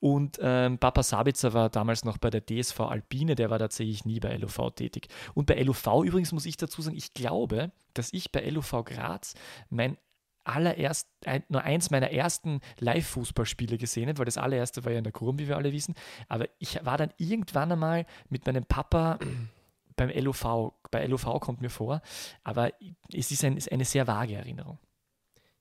[0.00, 4.18] Und ähm, Papa Sabitzer war damals noch bei der DSV Alpine, der war tatsächlich nie
[4.18, 5.08] bei LOV tätig.
[5.34, 5.69] Und bei LOV
[6.04, 9.34] übrigens muss ich dazu sagen, ich glaube, dass ich bei LOV Graz
[9.68, 9.96] mein
[10.44, 11.08] allererst,
[11.48, 15.38] nur eins meiner ersten Live-Fußballspiele gesehen habe, weil das allererste war ja in der Kurm,
[15.38, 15.94] wie wir alle wissen.
[16.28, 19.18] Aber ich war dann irgendwann einmal mit meinem Papa
[19.96, 20.72] beim LOV.
[20.90, 22.00] Bei LOV kommt mir vor,
[22.42, 22.72] aber
[23.12, 24.78] es ist, ein, ist eine sehr vage Erinnerung.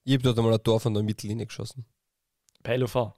[0.04, 1.86] Ich habe dort einmal ein Tor von der Mittellinie geschossen.
[2.64, 3.14] Bei LOV?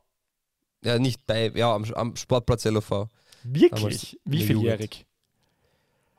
[0.84, 3.08] Ja, nicht bei, ja, am, am Sportplatz LOV.
[3.44, 4.20] Wirklich?
[4.26, 5.06] Wie vieljährig?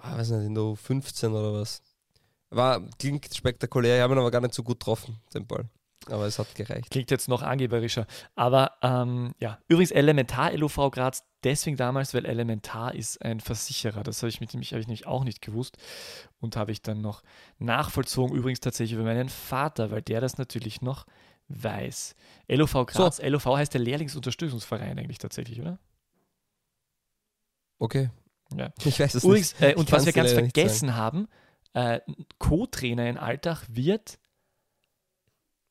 [0.02, 1.80] Ah, weiß nicht, in 15 oder was.
[2.50, 5.68] War, klingt spektakulär, ich habe ihn aber gar nicht so gut getroffen, den Ball.
[6.06, 6.90] Aber es hat gereicht.
[6.90, 8.06] Klingt jetzt noch angeberischer.
[8.34, 14.02] Aber ähm, ja, übrigens Elementar LOV Graz, deswegen damals, weil Elementar ist ein Versicherer.
[14.02, 15.76] Das habe ich mit nämlich, habe ich nämlich auch nicht gewusst.
[16.40, 17.22] Und habe ich dann noch
[17.58, 21.06] nachvollzogen, übrigens tatsächlich über meinen Vater, weil der das natürlich noch
[21.46, 22.16] weiß.
[22.48, 23.22] LOV Graz, so.
[23.22, 25.78] LOV heißt der Lehrlingsunterstützungsverein eigentlich tatsächlich, oder?
[27.78, 28.10] Okay.
[28.56, 28.72] Ja.
[28.84, 29.72] Ich weiß es Übrigens, nicht.
[29.72, 31.28] Äh, und was wir ganz vergessen haben,
[31.74, 32.00] äh,
[32.38, 34.18] Co-Trainer in Alltag wird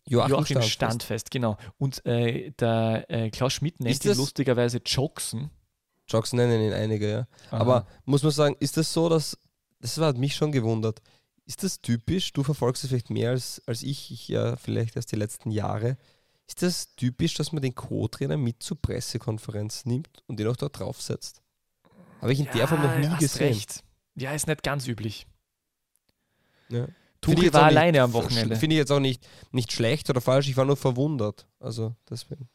[0.07, 1.31] Joachim, Joachim Standfest.
[1.31, 1.57] Genau.
[1.77, 5.51] Und äh, der äh, Klaus Schmidt nennt ihn lustigerweise Jockson.
[6.09, 7.27] Jocks nennen ihn einige, ja.
[7.51, 7.57] Aha.
[7.57, 9.37] Aber muss man sagen, ist das so, dass,
[9.79, 11.01] das hat mich schon gewundert,
[11.45, 15.11] ist das typisch, du verfolgst es vielleicht mehr als, als ich, ich ja vielleicht erst
[15.11, 15.97] die letzten Jahre,
[16.47, 20.79] ist das typisch, dass man den Co-Trainer mit zur Pressekonferenz nimmt und den auch dort
[20.79, 21.41] draufsetzt?
[22.21, 23.47] Habe ich in der Form noch nie hast gesehen.
[23.47, 23.83] Recht.
[24.15, 25.25] Ja, ist nicht ganz üblich.
[26.69, 26.87] Ja.
[27.19, 28.55] Tuchel war alleine am Wochenende.
[28.55, 31.47] Finde ich jetzt auch nicht, nicht schlecht oder falsch, ich war nur verwundert.
[31.59, 32.49] Also deswegen.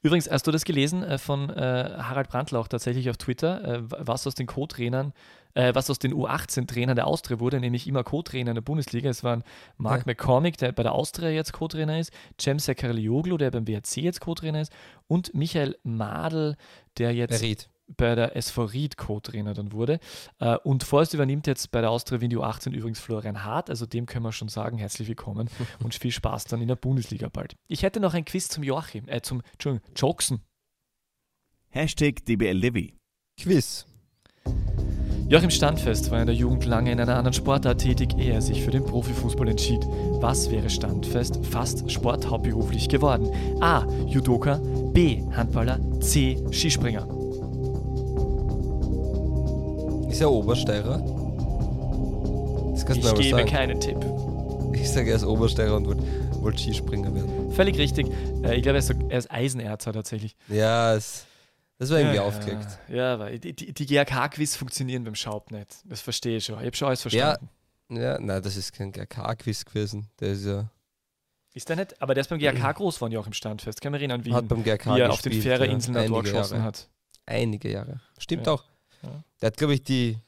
[0.00, 4.26] Übrigens, hast du das gelesen äh, von äh, Harald Brandlauch tatsächlich auf Twitter, äh, was
[4.26, 5.12] aus den Co-Trainern,
[5.52, 9.10] äh, was aus den U18-Trainern der Austria wurde, nämlich immer Co-Trainer in der Bundesliga.
[9.10, 9.42] Es waren
[9.76, 10.04] Mark Ja.
[10.06, 14.62] McCormick, der bei der Austria jetzt Co-Trainer ist, Cem Sakarlioglu, der beim WRC jetzt Co-Trainer
[14.62, 14.72] ist
[15.06, 16.56] und Michael Madl,
[16.96, 17.68] der jetzt Der Ried.
[17.86, 19.98] Bei der SV Ried Co-Trainer dann wurde.
[20.38, 23.86] Äh, und vorerst übernimmt jetzt bei der Austria Wien die U18 übrigens Florian Hart, also
[23.86, 25.48] dem können wir schon sagen, herzlich willkommen
[25.82, 27.56] und viel Spaß dann in der Bundesliga bald.
[27.68, 30.40] Ich hätte noch ein Quiz zum Joachim, äh, zum, Entschuldigung, Joksen.
[31.70, 32.94] Hashtag DBLDevi.
[33.40, 33.86] Quiz.
[35.32, 38.62] Joachim Standfest war in der Jugend lange in einer anderen Sportart tätig, ehe er sich
[38.62, 39.80] für den Profifußball entschied.
[40.20, 43.30] Was wäre Standfest fast sporthauptberuflich geworden?
[43.62, 43.86] A.
[44.04, 44.60] Judoka,
[44.92, 45.22] B.
[45.32, 46.36] Handballer, C.
[46.50, 47.21] Skispringer.
[50.12, 50.98] Ist er Obersteirer?
[52.74, 53.50] Das kannst du Ich mir gebe aber sagen.
[53.50, 53.96] keinen Tipp.
[54.74, 56.02] Ich sage, er ist Obersteirer und wollte
[56.42, 57.50] wollt Skispringer werden.
[57.52, 58.08] Völlig richtig.
[58.44, 60.36] Äh, ich glaube, er ist, so- er ist Eisenerzer tatsächlich.
[60.48, 61.24] Ja, es,
[61.78, 62.66] das war irgendwie ja, aufgeregt.
[62.88, 65.76] Ja, weil die, die, GAK-Quiz funktionieren beim Schaub nicht.
[65.86, 66.58] Das verstehe ich schon.
[66.60, 67.48] Ich habe schon alles verstanden.
[67.90, 70.08] Ja, nein, das ist kein GK-Quiz gewesen.
[70.20, 70.68] Der ist ja,
[71.54, 72.00] Ist der nicht?
[72.02, 73.80] Aber der ist beim GAK groß geworden, Joachim Standfest.
[73.80, 76.54] Kann mich erinnern, wie, hat beim wie er auf den gespielt, Fährerinseln ja, Tor geschossen
[76.56, 76.66] Jahre.
[76.66, 76.88] hat.
[77.24, 78.00] Einige Jahre.
[78.18, 78.54] Stimmt Ja.
[78.54, 78.64] auch.
[79.02, 79.22] Ja.
[79.40, 80.18] Der hat, glaube ich, die.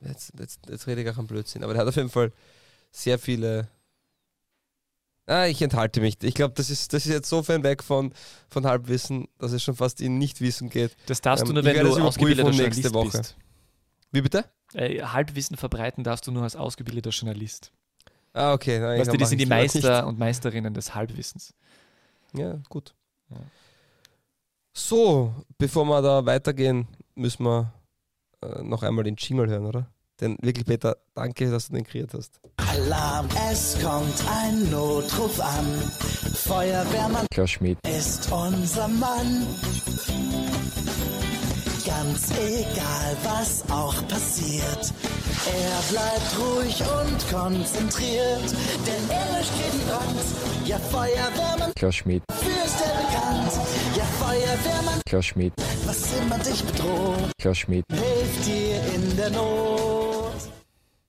[0.00, 2.32] Jetzt, jetzt, jetzt rede ich auch am Blödsinn, aber der hat auf jeden Fall
[2.92, 3.68] sehr viele.
[5.26, 6.16] Ah, ich enthalte mich.
[6.22, 8.14] Ich glaube, das ist, das ist jetzt so fern weg von,
[8.48, 10.96] von Halbwissen, dass es schon fast in Nichtwissen geht.
[11.06, 13.18] Das darfst Ähm, du nur, wenn du ausgebildeter nächste Journalist Woche.
[13.18, 13.36] bist.
[14.10, 14.44] Wie bitte?
[14.72, 17.72] Äh, Halbwissen verbreiten darfst du nur als ausgebildeter Journalist.
[18.32, 18.78] Ah, okay.
[18.78, 21.52] Nein, Weißt du, die sind die Meister und Meisterinnen des Halbwissens.
[22.34, 22.94] Ja, gut.
[23.30, 23.36] Ja.
[24.78, 27.72] So, bevor wir da weitergehen, müssen wir
[28.40, 29.90] äh, noch einmal den Jingle hören, oder?
[30.20, 32.40] Denn wirklich, Peter, danke, dass du den kreiert hast.
[32.56, 35.66] Alarm, es kommt ein Notruf an.
[36.32, 37.78] Feuerwehrmann Klaus Schmidt.
[37.86, 39.46] ist unser Mann.
[41.88, 44.92] Ganz egal, was auch passiert.
[45.46, 48.50] Er bleibt ruhig und konzentriert,
[48.86, 50.66] denn er löscht jeden Brand.
[50.66, 52.22] Ja, Feuerwehrmann, Klaus Schmidt.
[52.30, 53.52] für ist er bekannt.
[53.96, 55.54] Ja, Feuerwehrmann, Klaus Schmidt.
[55.86, 57.86] was immer dich bedroht, Klaus Schmidt.
[57.90, 60.34] hilft dir in der Not.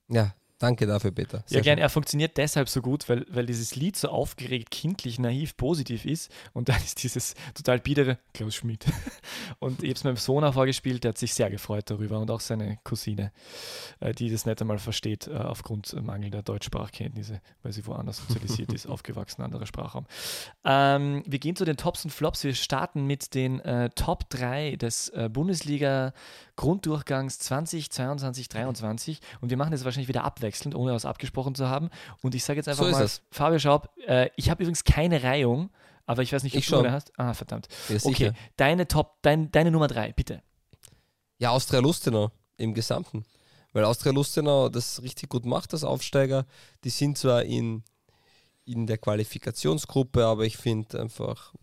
[0.08, 1.42] Ja, Danke dafür, Peter.
[1.46, 1.78] Sehr ja, gern.
[1.78, 6.30] Er funktioniert deshalb so gut, weil, weil dieses Lied so aufgeregt, kindlich, naiv, positiv ist.
[6.52, 8.84] Und dann ist dieses total biedere Klaus Schmidt.
[9.58, 12.20] Und ich habe es meinem Sohn auch vorgespielt, der hat sich sehr gefreut darüber.
[12.20, 13.32] Und auch seine Cousine,
[14.00, 18.86] äh, die das nicht einmal versteht, äh, aufgrund mangelnder Deutschsprachkenntnisse, weil sie woanders sozialisiert ist,
[18.88, 20.04] aufgewachsen, anderer Sprachraum.
[20.66, 22.44] Ähm, wir gehen zu den Tops und Flops.
[22.44, 26.12] Wir starten mit den äh, Top 3 des äh, Bundesliga
[26.56, 29.20] Grunddurchgangs 2022, 2023.
[29.40, 31.90] Und wir machen das wahrscheinlich wieder abwechselnd, ohne was abgesprochen zu haben.
[32.22, 35.70] Und ich sage jetzt einfach so mal, Fabio Schaub, äh, ich habe übrigens keine Reihung,
[36.06, 36.86] aber ich weiß nicht, ob ich du schon.
[36.86, 37.12] eine hast.
[37.18, 37.68] Ah, verdammt.
[37.88, 40.42] Ja, okay, deine Top, dein, deine Nummer 3, bitte.
[41.38, 43.24] Ja, Austria Lustenau im Gesamten.
[43.72, 46.46] Weil Austria Lustenau das richtig gut macht, das Aufsteiger.
[46.84, 47.84] Die sind zwar in,
[48.64, 51.54] in der Qualifikationsgruppe, aber ich finde einfach,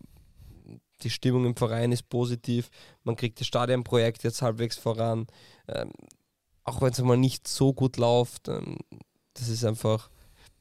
[1.02, 2.70] die Stimmung im Verein ist positiv.
[3.04, 5.26] Man kriegt das Stadionprojekt jetzt halbwegs voran.
[6.68, 8.48] Auch wenn es mal nicht so gut läuft.
[8.48, 8.76] Ähm,
[9.34, 10.10] das ist einfach,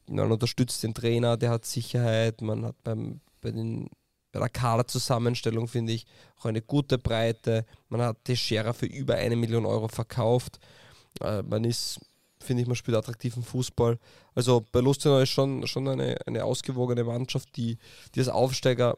[0.07, 2.41] man unterstützt den Trainer, der hat Sicherheit.
[2.41, 3.89] Man hat beim, bei, den,
[4.31, 6.05] bei der Kaderzusammenstellung, finde ich,
[6.39, 7.65] auch eine gute Breite.
[7.89, 10.59] Man hat Teixeira für über eine Million Euro verkauft.
[11.21, 11.99] Äh, man ist,
[12.39, 13.99] finde ich, man spielt attraktiven Fußball.
[14.33, 17.77] Also bei Lustenau ist schon, schon eine, eine ausgewogene Mannschaft, die,
[18.15, 18.97] die als Aufsteiger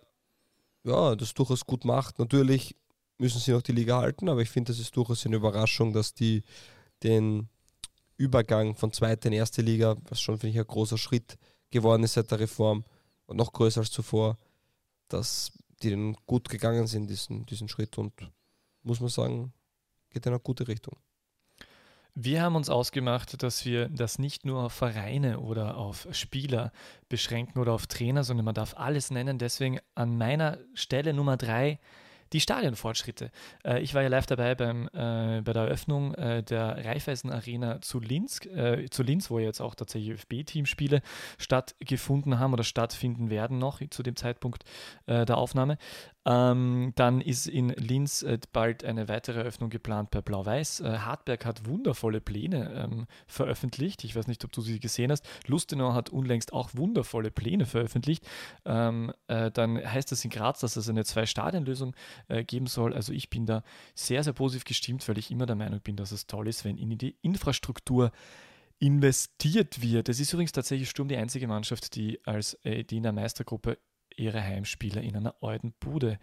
[0.83, 2.19] ja, das durchaus gut macht.
[2.19, 2.75] Natürlich
[3.17, 6.13] müssen sie noch die Liga halten, aber ich finde, das ist durchaus eine Überraschung, dass
[6.13, 6.43] die
[7.03, 7.49] den
[8.17, 11.37] Übergang von zweiter in erste Liga, was schon, finde ich, ein großer Schritt
[11.71, 12.83] geworden ist seit der Reform
[13.25, 14.37] und noch größer als zuvor,
[15.07, 18.13] dass die dann gut gegangen sind, diesen, diesen Schritt und
[18.83, 19.53] muss man sagen,
[20.09, 20.97] geht in eine gute Richtung.
[22.15, 26.73] Wir haben uns ausgemacht, dass wir das nicht nur auf Vereine oder auf Spieler
[27.07, 29.37] beschränken oder auf Trainer, sondern man darf alles nennen.
[29.37, 31.79] Deswegen an meiner Stelle Nummer drei
[32.33, 33.31] die Stadionfortschritte.
[33.63, 37.81] Äh, ich war ja live dabei beim, äh, bei der Eröffnung äh, der Raiffeisen Arena
[37.81, 41.01] zu Linz, äh, zu Linz, wo jetzt auch tatsächlich ÖFB-Teamspiele
[41.37, 44.63] stattgefunden haben oder stattfinden werden noch zu dem Zeitpunkt
[45.05, 45.77] äh, der Aufnahme.
[46.25, 50.81] Ähm, dann ist in Linz äh, bald eine weitere Eröffnung geplant bei Blau-Weiß.
[50.81, 54.03] Äh, Hartberg hat wundervolle Pläne ähm, veröffentlicht.
[54.03, 55.25] Ich weiß nicht, ob du sie gesehen hast.
[55.47, 58.27] Lustenau hat unlängst auch wundervolle Pläne veröffentlicht.
[58.65, 61.95] Ähm, äh, dann heißt das in Graz, dass es eine Zwei-Stadien-Lösung
[62.27, 62.93] äh, geben soll.
[62.93, 63.63] Also ich bin da
[63.95, 66.77] sehr, sehr positiv gestimmt, weil ich immer der Meinung bin, dass es toll ist, wenn
[66.77, 68.11] in die Infrastruktur
[68.79, 70.09] investiert wird.
[70.09, 73.77] Es ist übrigens tatsächlich Sturm die einzige Mannschaft, die als äh, die in der Meistergruppe
[74.19, 76.19] ihre Heimspiele in einer alten Bude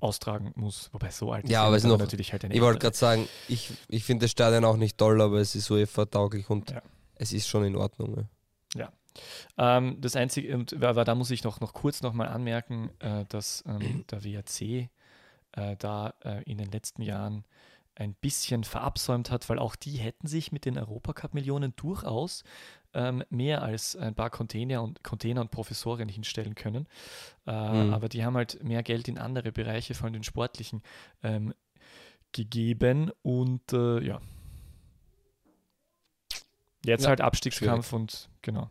[0.00, 0.90] austragen muss.
[0.92, 3.28] Wobei so alt ist ja, aber es noch, natürlich halt eine Ich wollte gerade sagen,
[3.48, 6.82] ich, ich finde das Stadion auch nicht toll, aber es ist so tauglich und ja.
[7.14, 8.28] es ist schon in Ordnung.
[8.74, 8.92] Ja.
[9.56, 9.78] ja.
[9.78, 13.62] Ähm, das Einzige, und, aber da muss ich noch, noch kurz nochmal anmerken, äh, dass
[13.66, 17.44] ähm, der WRC äh, da äh, in den letzten Jahren
[17.94, 22.42] ein bisschen verabsäumt hat, weil auch die hätten sich mit den Europacup-Millionen durchaus
[22.94, 26.86] ähm, mehr als ein paar Container und, Container und Professoren hinstellen können.
[27.46, 27.94] Äh, mhm.
[27.94, 30.82] Aber die haben halt mehr Geld in andere Bereiche, von den sportlichen,
[31.22, 31.54] ähm,
[32.32, 33.10] gegeben.
[33.22, 34.20] Und äh, ja.
[36.84, 38.00] Jetzt ja, halt Abstiegskampf schwierig.
[38.00, 38.70] und genau.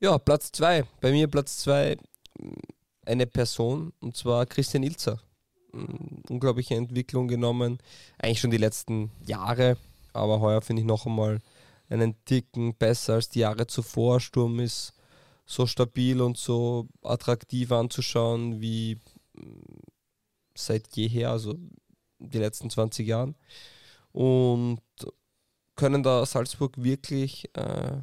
[0.00, 0.84] Ja, Platz zwei.
[1.00, 1.96] Bei mir Platz zwei
[3.04, 5.20] eine Person und zwar Christian Ilzer.
[6.28, 7.78] Unglaubliche Entwicklung genommen,
[8.18, 9.76] eigentlich schon die letzten Jahre,
[10.12, 11.40] aber heuer finde ich noch einmal
[11.90, 14.20] einen Ticken besser als die Jahre zuvor.
[14.20, 14.94] Sturm ist
[15.44, 18.98] so stabil und so attraktiv anzuschauen wie
[19.34, 19.80] mm,
[20.54, 21.54] seit jeher, also
[22.18, 23.34] die letzten 20 Jahren.
[24.12, 24.80] Und
[25.76, 27.98] können da Salzburg wirklich äh,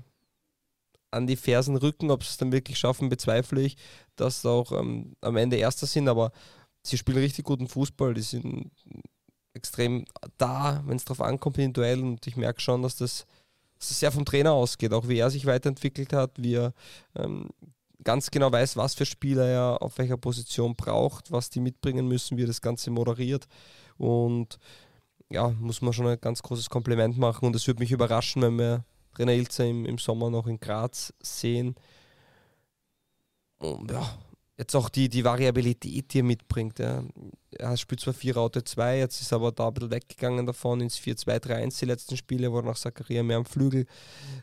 [1.12, 2.12] an die Fersen rücken.
[2.12, 3.78] Ob sie es dann wirklich schaffen, bezweifle ich,
[4.16, 6.10] dass sie auch ähm, am Ende Erster sind.
[6.10, 6.32] Aber
[6.84, 8.14] sie spielen richtig guten Fußball.
[8.14, 8.72] Die sind
[9.54, 10.06] extrem
[10.38, 12.02] da, wenn es darauf ankommt, individuell.
[12.02, 13.26] Und ich merke schon, dass das
[13.80, 16.74] sehr vom Trainer ausgeht, auch wie er sich weiterentwickelt hat, wie er
[17.16, 17.50] ähm,
[18.04, 22.38] ganz genau weiß, was für Spieler er auf welcher Position braucht, was die mitbringen müssen,
[22.38, 23.48] wie er das Ganze moderiert.
[23.98, 24.60] Und
[25.30, 27.46] ja, muss man schon ein ganz großes Kompliment machen.
[27.46, 31.14] Und es würde mich überraschen, wenn wir Trainer Ilzer im, im Sommer noch in Graz
[31.20, 31.76] sehen.
[33.58, 34.18] Und ja,
[34.58, 36.80] jetzt auch die, die Variabilität, die er mitbringt.
[36.80, 37.04] Ja.
[37.52, 40.98] Er spielt zwar 4 Raute 2, jetzt ist aber da ein bisschen weggegangen davon ins
[40.98, 43.86] 4-2-3-1 die letzten Spiele, wo er nach Zakaria mehr am Flügel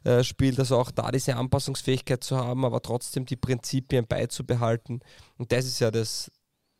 [0.04, 0.58] äh, spielt.
[0.58, 5.00] Also auch da diese Anpassungsfähigkeit zu haben, aber trotzdem die Prinzipien beizubehalten.
[5.36, 6.30] Und das ist ja das,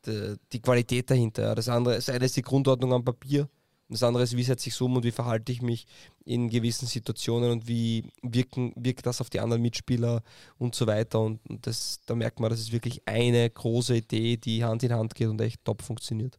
[0.06, 1.42] die, die Qualität dahinter.
[1.42, 1.54] Ja.
[1.54, 3.48] Das andere das eine ist die Grundordnung am Papier
[3.88, 5.86] das andere ist, wie setze ich es um und wie verhalte ich mich
[6.24, 10.22] in gewissen Situationen und wie wirken, wirkt das auf die anderen Mitspieler
[10.58, 11.20] und so weiter.
[11.20, 15.14] Und, das, da merkt man, das ist wirklich eine große Idee, die Hand in Hand
[15.14, 16.38] geht und echt top funktioniert.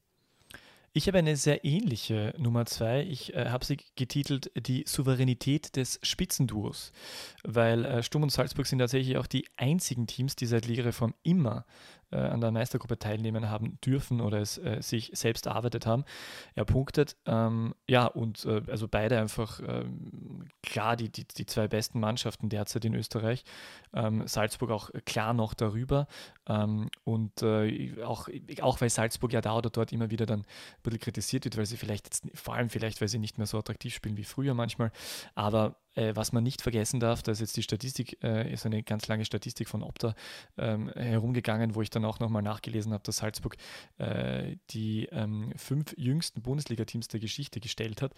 [0.98, 3.04] Ich habe eine sehr ähnliche Nummer zwei.
[3.04, 6.94] Ich äh, habe sie getitelt Die Souveränität des Spitzenduos,
[7.44, 11.66] weil äh, Sturm und Salzburg sind tatsächlich auch die einzigen Teams, die seit Ligareform immer
[12.16, 16.06] äh, an der Meistergruppe teilnehmen haben dürfen oder es äh, sich selbst erarbeitet haben.
[16.56, 17.18] Er punktet.
[17.26, 22.50] Ähm, ja, und äh, also beide einfach ähm, klar die, die, die zwei besten Mannschaften
[22.50, 23.44] derzeit in Österreich.
[23.94, 26.08] Ähm, Salzburg auch klar noch darüber.
[26.48, 28.30] Ähm, und äh, auch,
[28.62, 30.46] auch weil Salzburg ja da oder dort immer wieder dann ein
[30.84, 33.58] bisschen kritisiert wird, weil sie vielleicht jetzt, vor allem vielleicht, weil sie nicht mehr so
[33.58, 34.92] attraktiv spielen wie früher manchmal.
[35.34, 38.84] Aber äh, was man nicht vergessen darf, da ist jetzt die Statistik, äh, ist eine
[38.84, 40.14] ganz lange Statistik von Opta
[40.58, 43.56] ähm, herumgegangen, wo ich dann auch nochmal nachgelesen habe, dass Salzburg
[43.98, 48.14] äh, die ähm, fünf jüngsten Bundesliga-Teams der Geschichte gestellt hat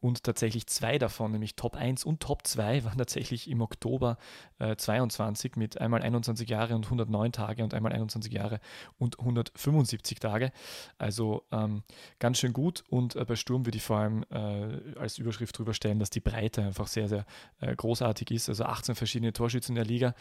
[0.00, 4.18] und tatsächlich zwei davon, nämlich Top 1 und Top 2, waren tatsächlich im Oktober
[4.58, 8.60] äh, 22 mit einmal 21 Jahre und 109 Tage und einmal 21 Jahre
[8.98, 10.52] und 175 Tage.
[10.98, 11.82] Also ähm,
[12.18, 15.72] ganz schön gut und äh, bei Sturm würde ich vor allem äh, als Überschrift drüber
[15.72, 17.13] stellen, dass die Breite einfach sehr, sehr
[17.60, 18.48] äh, großartig ist.
[18.48, 20.14] Also 18 verschiedene Torschützen in der Liga.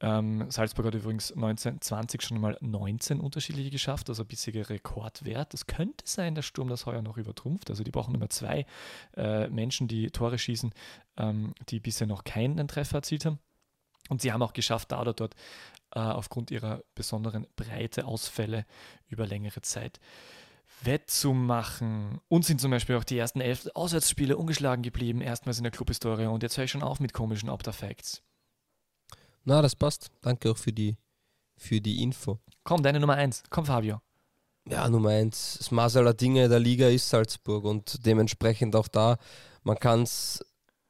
[0.00, 5.54] Ähm, Salzburg hat übrigens 1920 schon mal 19 unterschiedliche geschafft, also bisschen Rekordwert.
[5.54, 7.70] Es könnte sein, dass Sturm das heuer noch übertrumpft.
[7.70, 8.66] Also die brauchen immer zwei
[9.16, 10.72] äh, Menschen, die Tore schießen,
[11.16, 13.38] ähm, die bisher noch keinen Treffer erzielt haben.
[14.08, 15.34] Und sie haben auch geschafft, da oder dort
[15.92, 18.66] äh, aufgrund ihrer besonderen Breite Ausfälle
[19.08, 19.98] über längere Zeit
[20.82, 22.20] wettzumachen.
[22.28, 26.26] Und sind zum Beispiel auch die ersten elf Auswärtsspiele ungeschlagen geblieben, erstmals in der Clubhistorie.
[26.26, 28.22] Und jetzt höre ich schon auf mit komischen Opta-Facts.
[29.44, 30.10] Na, das passt.
[30.22, 30.96] Danke auch für die,
[31.56, 32.38] für die Info.
[32.64, 33.42] Komm, deine Nummer eins.
[33.48, 34.00] Komm, Fabio.
[34.68, 35.56] Ja, Nummer eins.
[35.58, 39.18] Das Maß aller Dinge der Liga ist Salzburg und dementsprechend auch da,
[39.62, 40.44] man kann es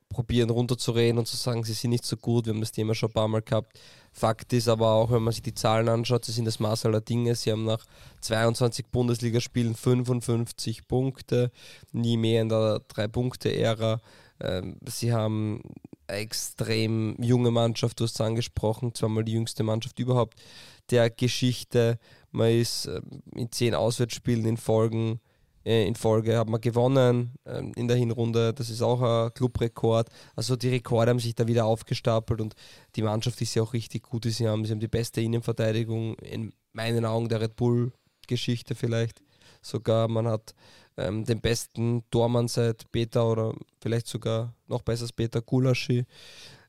[0.09, 2.47] probieren runterzureden und zu sagen, sie sind nicht so gut.
[2.47, 3.79] Wir haben das Thema schon ein paar Mal gehabt.
[4.19, 7.03] Fakt ist aber auch, wenn man sich die Zahlen anschaut, sie sind das Maß aller
[7.03, 7.35] Dinge.
[7.35, 7.85] Sie haben nach
[8.23, 11.51] 22 Bundesligaspielen 55 Punkte,
[11.93, 14.01] nie mehr in der Drei-Punkte-Ära.
[14.41, 15.61] Ähm, sie haben
[16.07, 20.41] eine extrem junge Mannschaft, du hast es angesprochen, zweimal die jüngste Mannschaft überhaupt
[20.89, 21.99] der Geschichte.
[22.31, 23.03] Man ist ähm,
[23.35, 25.21] in zehn Auswärtsspielen in Folgen
[25.67, 28.55] in Folge hat man gewonnen ähm, in der Hinrunde.
[28.55, 30.09] Das ist auch ein Clubrekord.
[30.37, 32.55] Also die Rekorde haben sich da wieder aufgestapelt und
[32.95, 34.65] die Mannschaft ist ja auch richtig gut, sie haben.
[34.65, 39.23] Sie haben die beste Innenverteidigung in meinen Augen der Red Bull-Geschichte vielleicht.
[39.61, 40.55] Sogar man hat
[40.97, 46.05] ähm, den besten Tormann seit Peter oder vielleicht sogar noch besser als Peter Gulaschi.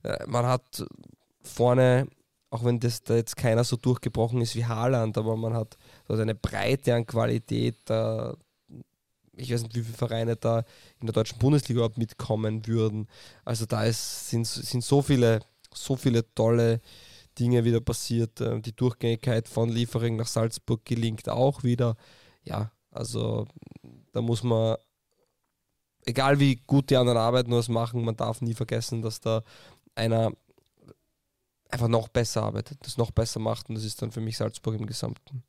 [0.02, 0.84] Äh, man hat
[1.44, 2.08] vorne,
[2.50, 5.78] auch wenn das da jetzt keiner so durchgebrochen ist wie Haaland, aber man hat
[6.08, 7.78] dort eine Breite an Qualität.
[7.86, 8.36] Da,
[9.38, 10.64] ich weiß nicht, wie viele Vereine da
[11.00, 13.08] in der deutschen Bundesliga überhaupt mitkommen würden.
[13.46, 15.42] Also da ist, sind, sind so viele,
[15.74, 16.82] so viele tolle
[17.38, 18.42] Dinge wieder passiert.
[18.42, 21.96] Äh, die Durchgängigkeit von Liefering nach Salzburg gelingt auch wieder.
[22.44, 23.48] Ja, also
[24.12, 24.78] da muss man,
[26.06, 29.44] egal wie gut die anderen arbeiten es machen, man darf nie vergessen, dass da
[29.96, 30.32] einer
[31.70, 34.76] einfach noch besser arbeitet, das noch besser macht und das ist dann für mich Salzburg
[34.76, 35.44] im Gesamten.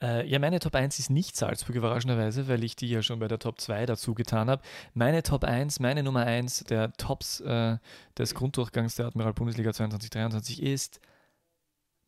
[0.00, 3.26] Äh, ja, meine Top 1 ist nicht Salzburg, überraschenderweise, weil ich die ja schon bei
[3.26, 4.62] der Top 2 dazu getan habe.
[4.94, 7.78] Meine Top 1, meine Nummer 1 der Tops äh,
[8.16, 11.00] des Grunddurchgangs der Admiral Bundesliga 22-23 ist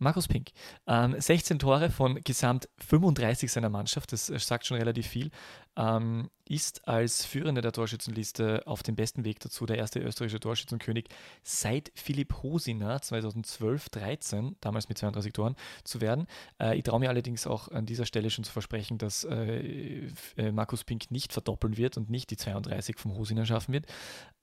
[0.01, 0.49] Markus Pink.
[0.87, 5.31] Ähm, 16 Tore von gesamt 35 seiner Mannschaft, das sagt schon relativ viel.
[5.77, 11.05] Ähm, ist als Führender der Torschützenliste auf dem besten Weg dazu, der erste österreichische Torschützenkönig
[11.43, 16.27] seit Philipp Hosiner 2012-13, damals mit 32 Toren, zu werden.
[16.59, 20.51] Äh, ich traue mir allerdings auch an dieser Stelle schon zu versprechen, dass äh, äh
[20.51, 23.85] Markus Pink nicht verdoppeln wird und nicht die 32 vom Hosiner schaffen wird.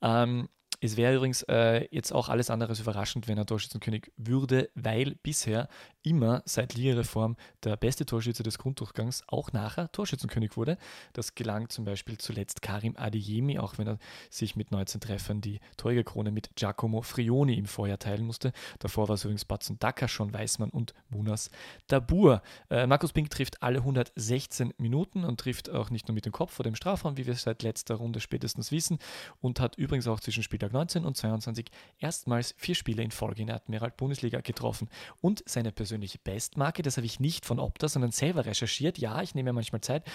[0.03, 0.49] Ähm,
[0.79, 5.15] es wäre übrigens äh, jetzt auch alles andere als überraschend, wenn er Torschützenkönig würde, weil
[5.23, 5.69] bisher
[6.09, 10.77] immer seit Ligareform der beste Torschütze des Grunddurchgangs auch nachher Torschützenkönig wurde.
[11.13, 13.97] Das gelang zum Beispiel zuletzt Karim Adeyemi, auch wenn er
[14.29, 18.53] sich mit 19 Treffern die Torjägerkrone mit Giacomo Frioni im Vorjahr teilen musste.
[18.79, 21.49] Davor war es übrigens Batzen Dacker, schon Weißmann und Munas
[21.87, 22.41] Dabur.
[22.69, 26.53] Äh, Markus Pink trifft alle 116 Minuten und trifft auch nicht nur mit dem Kopf
[26.53, 28.99] vor dem Strafraum, wie wir seit letzter Runde spätestens wissen,
[29.41, 31.67] und hat übrigens auch zwischen Spieltag 19 und 22
[31.99, 34.89] erstmals vier Spiele in Folge in der Admiral Bundesliga getroffen.
[35.21, 38.97] Und seine persönliche Bestmarke, das habe ich nicht von Opta, sondern selber recherchiert.
[38.97, 40.05] Ja, ich nehme ja manchmal Zeit.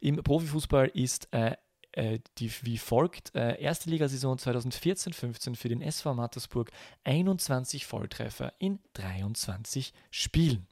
[0.00, 1.56] Im Profifußball ist äh,
[1.92, 3.34] äh die wie folgt.
[3.34, 6.70] Äh, erste Ligasaison 2014-15 für den SV Mattersburg
[7.04, 10.66] 21 Volltreffer in 23 Spielen.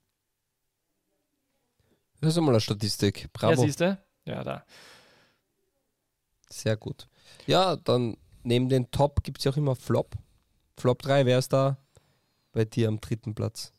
[2.21, 3.33] Das ist einmal eine Statistik.
[3.33, 3.53] Bravo.
[3.53, 3.99] Ja, siehst du?
[4.27, 4.65] Ja, da.
[6.51, 7.09] Sehr gut.
[7.47, 10.17] Ja, dann neben den Top gibt es ja auch immer Flop.
[10.77, 11.79] Flop 3, wer ist da
[12.53, 13.73] bei dir am dritten Platz?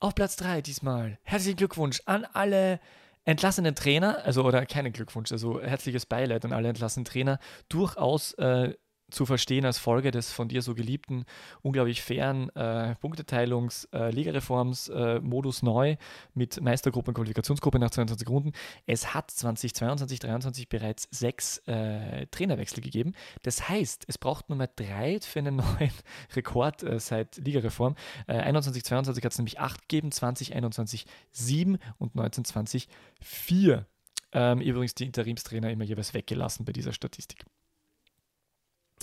[0.00, 1.18] Auf Platz 3 diesmal.
[1.22, 2.80] Herzlichen Glückwunsch an alle
[3.24, 7.38] entlassenen Trainer, also oder keinen Glückwunsch, also herzliches Beileid an alle entlassenen Trainer,
[7.68, 8.74] durchaus äh,
[9.10, 11.24] zu verstehen als Folge des von dir so geliebten,
[11.62, 15.96] unglaublich fairen äh, Punkteteilungs-, äh, Ligareforms, äh, Modus neu
[16.34, 18.52] mit Meistergruppe und Qualifikationsgruppe nach 22 Runden.
[18.86, 23.14] Es hat 2022, 2023 bereits sechs äh, Trainerwechsel gegeben.
[23.42, 25.92] Das heißt, es braucht Nummer drei für einen neuen
[26.34, 27.94] Rekord äh, seit Ligareform.
[28.26, 32.88] Äh, 21, 22 hat es nämlich acht gegeben, 20, 21 sieben und 19, 20
[33.20, 33.86] vier.
[34.32, 37.46] Ähm, übrigens die Interimstrainer immer jeweils weggelassen bei dieser Statistik.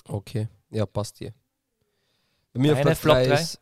[0.07, 1.33] Okay, ja, passt hier.
[2.53, 3.61] Bei mir Deine auf Flop 3 ist,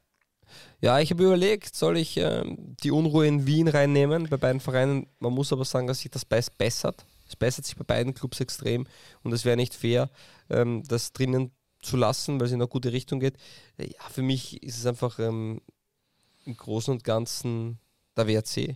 [0.81, 5.07] ja, ich habe überlegt, soll ich ähm, die Unruhe in Wien reinnehmen bei beiden Vereinen.
[5.19, 7.05] Man muss aber sagen, dass sich das bessert.
[7.27, 8.85] Es bessert sich bei beiden Clubs extrem
[9.23, 10.09] und es wäre nicht fair,
[10.49, 13.37] ähm, das drinnen zu lassen, weil es in eine gute Richtung geht.
[13.77, 15.61] Ja, für mich ist es einfach ähm,
[16.45, 17.79] im Großen und Ganzen
[18.15, 18.75] der WRC.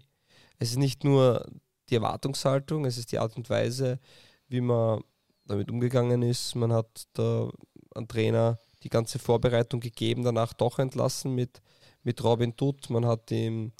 [0.59, 1.45] Es ist nicht nur
[1.89, 3.99] die Erwartungshaltung, es ist die Art und Weise,
[4.47, 5.03] wie man
[5.47, 6.55] damit umgegangen ist.
[6.55, 7.49] Man hat da
[7.95, 11.61] einen Trainer die ganze Vorbereitung gegeben, danach doch entlassen mit,
[12.03, 12.89] mit Robin Dutt.
[12.89, 13.71] Man hat ihm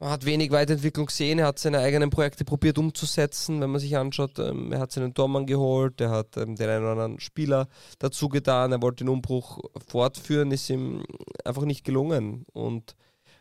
[0.00, 3.60] man hat wenig Weiterentwicklung gesehen, er hat seine eigenen Projekte probiert umzusetzen.
[3.60, 6.82] Wenn man sich anschaut, ähm, er hat seinen Tormann geholt, er hat ähm, den einen
[6.82, 7.68] oder anderen Spieler
[8.00, 11.04] dazu getan, er wollte den Umbruch fortführen, ist ihm
[11.44, 12.44] einfach nicht gelungen.
[12.52, 12.96] Und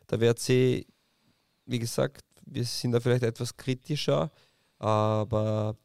[0.10, 0.86] der WRC,
[1.66, 4.32] wie gesagt, wir sind da vielleicht etwas kritischer,
[4.78, 5.76] aber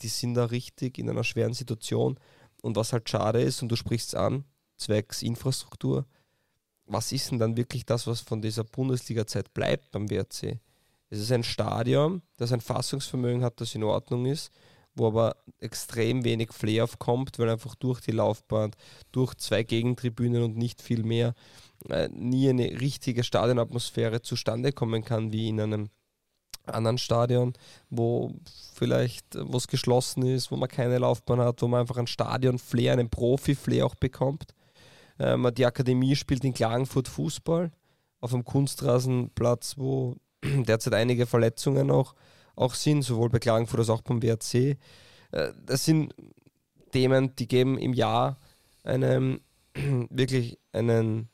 [0.00, 2.18] die sind da richtig in einer schweren Situation.
[2.62, 4.44] Und was halt schade ist, und du sprichst es an,
[4.76, 6.06] zwecks Infrastruktur,
[6.86, 10.58] was ist denn dann wirklich das, was von dieser Bundesliga-Zeit bleibt beim WRC?
[11.10, 14.50] Es ist ein Stadion, das ein Fassungsvermögen hat, das in Ordnung ist,
[14.94, 18.72] wo aber extrem wenig Flair aufkommt, weil einfach durch die Laufbahn,
[19.12, 21.34] durch zwei Gegentribünen und nicht viel mehr
[21.88, 25.90] äh, nie eine richtige Stadionatmosphäre zustande kommen kann, wie in einem
[26.66, 27.52] anderen Stadion,
[27.90, 28.32] wo
[28.74, 33.10] vielleicht was geschlossen ist, wo man keine Laufbahn hat, wo man einfach ein Stadion-Flair, einen
[33.10, 34.54] Profi-Flair auch bekommt.
[35.18, 37.70] Ähm, die Akademie spielt in Klagenfurt Fußball
[38.20, 42.14] auf einem Kunstrasenplatz, wo derzeit einige Verletzungen auch,
[42.56, 44.54] auch sind, sowohl bei Klagenfurt als auch beim WRC.
[44.54, 44.76] Äh,
[45.64, 46.14] das sind
[46.92, 48.38] Themen, die geben im Jahr
[48.82, 49.40] einem
[49.74, 51.28] wirklich einen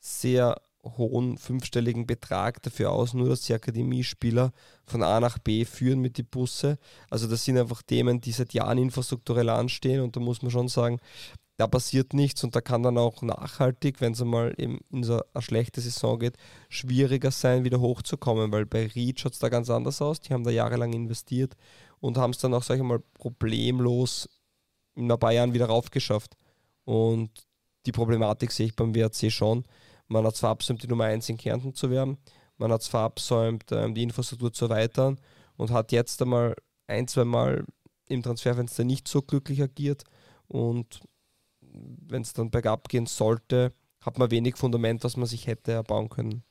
[0.00, 0.60] sehr
[0.96, 4.52] hohen fünfstelligen Betrag dafür aus, nur dass die Akademiespieler
[4.84, 6.78] von A nach B führen mit den Busse.
[7.10, 10.68] Also das sind einfach Themen, die seit Jahren infrastrukturell anstehen und da muss man schon
[10.68, 10.98] sagen,
[11.56, 15.42] da passiert nichts und da kann dann auch nachhaltig, wenn es einmal in so eine
[15.42, 16.36] schlechte Saison geht,
[16.68, 20.20] schwieriger sein, wieder hochzukommen, weil bei Reach schaut es da ganz anders aus.
[20.20, 21.54] Die haben da jahrelang investiert
[22.00, 24.28] und haben es dann auch, sag ich mal, problemlos
[24.94, 26.36] in ein paar Jahren wieder raufgeschafft.
[26.84, 27.30] Und
[27.86, 29.64] die Problematik sehe ich beim WRC schon.
[30.08, 32.18] Man hat zwar absäumt, die Nummer 1 in Kärnten zu werden,
[32.58, 35.20] man hat zwar absäumt, ähm, die Infrastruktur zu erweitern
[35.56, 36.54] und hat jetzt einmal
[36.86, 37.64] ein, zwei Mal
[38.08, 40.04] im Transferfenster nicht so glücklich agiert
[40.48, 41.00] und
[41.60, 46.08] wenn es dann bergab gehen sollte, hat man wenig Fundament, was man sich hätte erbauen
[46.08, 46.44] können.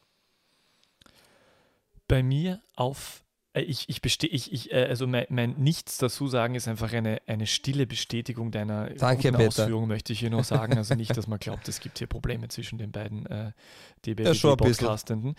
[2.07, 3.24] Bei mir auf
[3.61, 7.21] ich, ich bestehe, ich, ich, äh, also mein, mein, Nichts dazu sagen ist einfach eine,
[7.27, 10.77] eine stille Bestätigung deiner Danke, guten Ausführung, möchte ich hier nur sagen.
[10.77, 13.51] Also nicht, dass man glaubt, es gibt hier Probleme zwischen den beiden äh,
[14.05, 15.35] DBD-Podcastenden.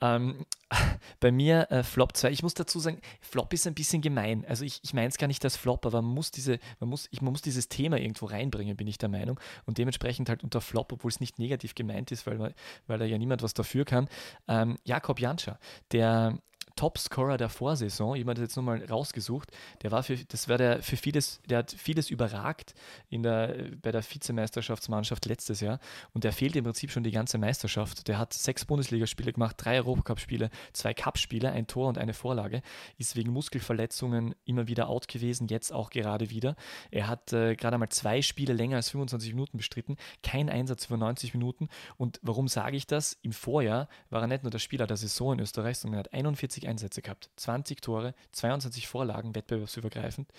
[0.00, 0.46] Ähm,
[1.20, 4.44] bei mir äh, Flop 2, ich muss dazu sagen, Flop ist ein bisschen gemein.
[4.48, 7.08] Also ich, ich meine es gar nicht als Flop, aber man muss, diese, man, muss,
[7.10, 9.38] ich, man muss dieses Thema irgendwo reinbringen, bin ich der Meinung.
[9.64, 12.54] Und dementsprechend halt unter Flop, obwohl es nicht negativ gemeint ist, weil, man,
[12.86, 14.08] weil da ja niemand was dafür kann.
[14.48, 15.58] Ähm, Jakob Janscher,
[15.92, 16.38] der
[16.80, 19.50] Topscorer der Vorsaison, jemand hat jetzt nochmal rausgesucht,
[19.82, 22.72] der war für, das war der für vieles, der hat vieles überragt
[23.10, 25.78] in der, bei der Vizemeisterschaftsmannschaft letztes Jahr
[26.14, 28.08] und der fehlt im Prinzip schon die ganze Meisterschaft.
[28.08, 32.62] Der hat sechs Bundesligaspiele gemacht, drei Europacup-Spiele, zwei Cup-Spiele, ein Tor und eine Vorlage,
[32.96, 36.56] ist wegen Muskelverletzungen immer wieder out gewesen, jetzt auch gerade wieder.
[36.90, 40.96] Er hat äh, gerade einmal zwei Spiele länger als 25 Minuten bestritten, kein Einsatz über
[40.96, 41.68] 90 Minuten
[41.98, 43.18] und warum sage ich das?
[43.20, 46.14] Im Vorjahr war er nicht nur der Spieler der Saison in Österreich, sondern er hat
[46.14, 50.32] 41 Einsätze gehabt, 20 Tore, 22 Vorlagen wettbewerbsübergreifend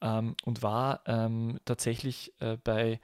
[0.00, 3.00] ähm, und war ähm, tatsächlich äh, bei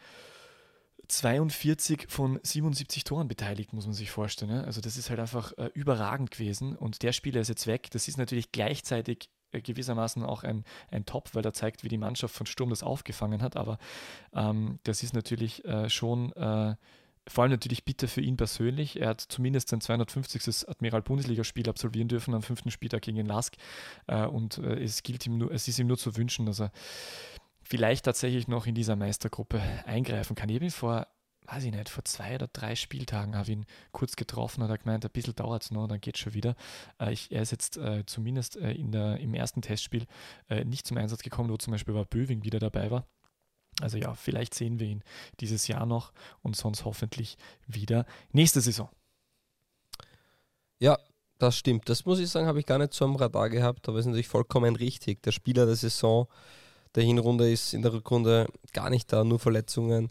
[1.08, 4.52] 42 von 77 Toren beteiligt, muss man sich vorstellen.
[4.52, 4.64] Ne?
[4.64, 7.90] Also das ist halt einfach äh, überragend gewesen und der Spieler ist jetzt weg.
[7.90, 11.98] Das ist natürlich gleichzeitig äh, gewissermaßen auch ein, ein Top, weil er zeigt, wie die
[11.98, 13.78] Mannschaft von Sturm das aufgefangen hat, aber
[14.32, 16.76] ähm, das ist natürlich äh, schon äh,
[17.28, 19.00] vor allem natürlich bitter für ihn persönlich.
[19.00, 20.68] Er hat zumindest sein 250.
[20.68, 23.54] Admiral-Bundesligaspiel absolvieren dürfen am fünften Spieltag gegen den Lask.
[24.06, 26.72] Äh, und äh, es, gilt ihm nur, es ist ihm nur zu wünschen, dass er
[27.62, 30.48] vielleicht tatsächlich noch in dieser Meistergruppe eingreifen kann.
[30.48, 31.06] Ich habe ihn vor
[31.44, 35.04] weiß ich nicht, vor zwei oder drei Spieltagen habe ihn kurz getroffen und er gemeint,
[35.04, 36.54] ein bisschen dauert es noch, dann geht es schon wieder.
[37.00, 40.06] Äh, ich, er ist jetzt zumindest in der, im ersten Testspiel
[40.64, 43.06] nicht zum Einsatz gekommen, wo zum Beispiel war Böwing wieder dabei war.
[43.80, 45.02] Also ja, vielleicht sehen wir ihn
[45.40, 46.12] dieses Jahr noch
[46.42, 48.88] und sonst hoffentlich wieder nächste Saison.
[50.78, 50.98] Ja,
[51.38, 51.88] das stimmt.
[51.88, 54.28] Das muss ich sagen, habe ich gar nicht so am Radar gehabt, aber ist natürlich
[54.28, 55.22] vollkommen richtig.
[55.22, 56.28] Der Spieler der Saison
[56.94, 60.10] der Hinrunde ist in der Rückrunde gar nicht da, nur Verletzungen.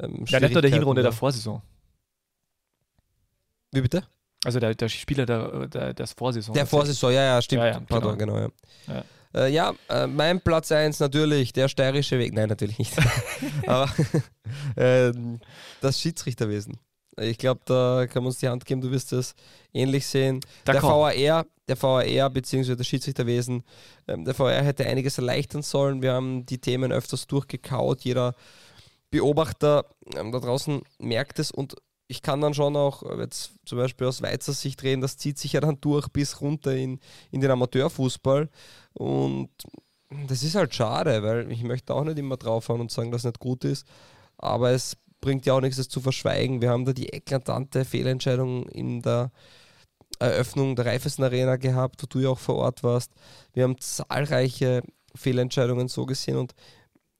[0.00, 1.62] Ähm, ja, nicht nur der Hinrunde der Vorsaison.
[3.72, 4.04] Wie bitte?
[4.44, 6.54] Also der, der Spieler der, der, der Vorsaison.
[6.54, 7.62] Der Vorsaison, ja, ja, stimmt.
[7.62, 8.34] Ja, ja, Pardon, genau.
[8.34, 8.52] genau
[8.88, 9.04] ja.
[9.36, 9.44] Ja.
[9.44, 12.32] Äh, ja, äh, mein Platz 1 natürlich, der steirische Weg.
[12.32, 12.94] Nein, natürlich nicht.
[13.66, 13.90] Aber
[14.76, 15.12] äh,
[15.80, 16.78] das Schiedsrichterwesen.
[17.18, 19.34] Ich glaube, da kann man uns die Hand geben, du wirst das
[19.72, 20.40] ähnlich sehen.
[20.66, 22.76] Da der VAR, der VAR bzw.
[22.76, 23.62] das Schiedsrichterwesen,
[24.06, 26.02] ähm, der VAR hätte einiges erleichtern sollen.
[26.02, 28.02] Wir haben die Themen öfters durchgekaut.
[28.02, 28.34] Jeder
[29.10, 31.76] Beobachter ähm, da draußen merkt es und
[32.08, 35.52] ich kann dann schon auch jetzt zum Beispiel aus Weizer Sicht reden, das zieht sich
[35.52, 37.00] ja dann durch bis runter in,
[37.30, 38.48] in den Amateurfußball
[38.94, 39.50] und
[40.28, 43.26] das ist halt schade, weil ich möchte auch nicht immer draufhauen und sagen, dass es
[43.26, 43.86] nicht gut ist,
[44.38, 46.60] aber es bringt ja auch nichts, das zu verschweigen.
[46.60, 49.32] Wir haben da die eklatante Fehlentscheidung in der
[50.18, 53.12] Eröffnung der Reifeisen Arena gehabt, wo du ja auch vor Ort warst.
[53.52, 54.82] Wir haben zahlreiche
[55.14, 56.54] Fehlentscheidungen so gesehen und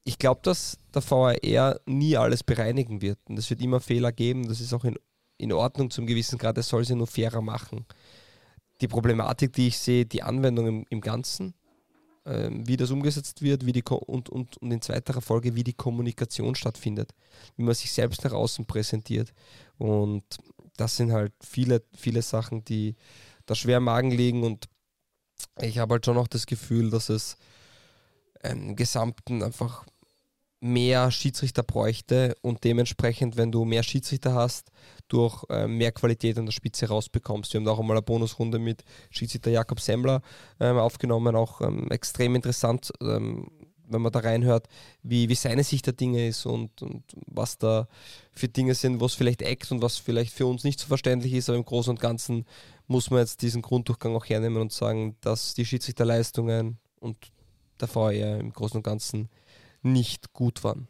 [0.07, 3.19] ich glaube, dass der VAR nie alles bereinigen wird.
[3.29, 4.47] Und es wird immer Fehler geben.
[4.47, 4.97] Das ist auch in,
[5.37, 6.57] in Ordnung zum gewissen Grad.
[6.59, 7.85] Es soll sie nur fairer machen.
[8.81, 11.55] Die Problematik, die ich sehe, die Anwendung im, im Ganzen,
[12.25, 15.73] äh, wie das umgesetzt wird wie die und, und, und in zweiterer Folge, wie die
[15.73, 17.13] Kommunikation stattfindet,
[17.57, 19.35] wie man sich selbst nach außen präsentiert.
[19.77, 20.23] Und
[20.77, 22.95] das sind halt viele, viele Sachen, die
[23.45, 24.45] da schwer im Magen liegen.
[24.45, 24.69] Und
[25.61, 27.37] ich habe halt schon auch das Gefühl, dass es
[28.45, 29.85] im Gesamten einfach
[30.61, 34.71] mehr Schiedsrichter bräuchte und dementsprechend, wenn du mehr Schiedsrichter hast,
[35.09, 37.53] durch äh, mehr Qualität an der Spitze rausbekommst.
[37.53, 40.23] Wir haben auch einmal eine Bonusrunde mit Schiedsrichter Jakob Semmler
[40.59, 43.51] ähm, aufgenommen, auch ähm, extrem interessant, ähm,
[43.89, 44.67] wenn man da reinhört,
[45.03, 47.87] wie, wie seine Sicht der Dinge ist und, und was da
[48.33, 51.49] für Dinge sind, was vielleicht eckt und was vielleicht für uns nicht so verständlich ist,
[51.49, 52.47] aber im Großen und Ganzen
[52.89, 57.17] muss man jetzt diesen Grunddurchgang auch hernehmen und sagen, dass die Schiedsrichterleistungen und
[57.81, 59.29] der VR im Großen und Ganzen
[59.87, 60.89] nicht gut waren.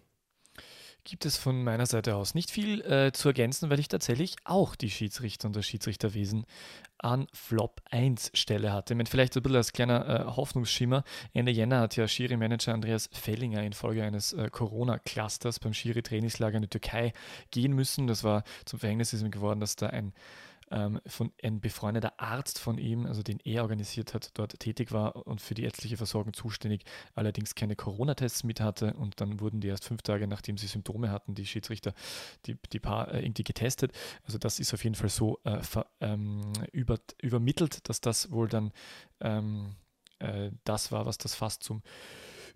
[1.05, 4.74] Gibt es von meiner Seite aus nicht viel äh, zu ergänzen, weil ich tatsächlich auch
[4.74, 6.47] die Schiedsrichter und das Schiedsrichterwesen
[6.99, 8.97] an Flop 1 Stelle hatte.
[8.97, 11.05] Meine, vielleicht ein bisschen als kleiner äh, Hoffnungsschimmer.
[11.32, 16.68] Ende Jänner hat ja Schiri-Manager Andreas Fellinger infolge eines äh, Corona-Clusters beim Schiri-Trainingslager in die
[16.68, 17.12] Türkei
[17.53, 18.09] gehen müssen.
[18.09, 20.12] Das war zum Verhängnis geworden, dass da ein
[20.71, 25.27] ähm, von ein befreundeter Arzt von ihm, also den er organisiert hat, dort tätig war
[25.27, 29.69] und für die ärztliche Versorgung zuständig, allerdings keine Corona-Tests mit hatte und dann wurden die
[29.69, 31.95] erst fünf Tage, nachdem sie Symptome hatten, die Schiedsrichter,
[32.47, 33.93] die, die Paar äh, irgendwie getestet.
[34.25, 38.49] Also das ist auf jeden Fall so äh, ver, ähm, über, übermittelt, dass das wohl
[38.49, 38.73] dann
[39.21, 39.77] ähm,
[40.19, 41.83] äh, das war, was das fast zum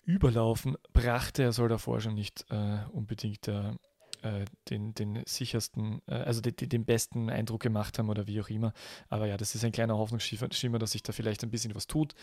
[0.05, 1.43] Überlaufen brachte.
[1.43, 3.77] Er soll davor schon nicht äh, unbedingt der
[4.23, 8.49] äh, den, den sichersten, äh, also den, den besten Eindruck gemacht haben oder wie auch
[8.49, 8.73] immer.
[9.09, 12.15] Aber ja, das ist ein kleiner Hoffnungsschimmer, dass sich da vielleicht ein bisschen was tut.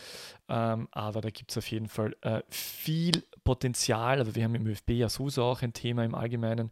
[0.48, 4.18] Ähm, aber da gibt es auf jeden Fall äh, viel Potenzial.
[4.18, 6.70] Also wir haben im ÖFB ja sowieso auch ein Thema im Allgemeinen.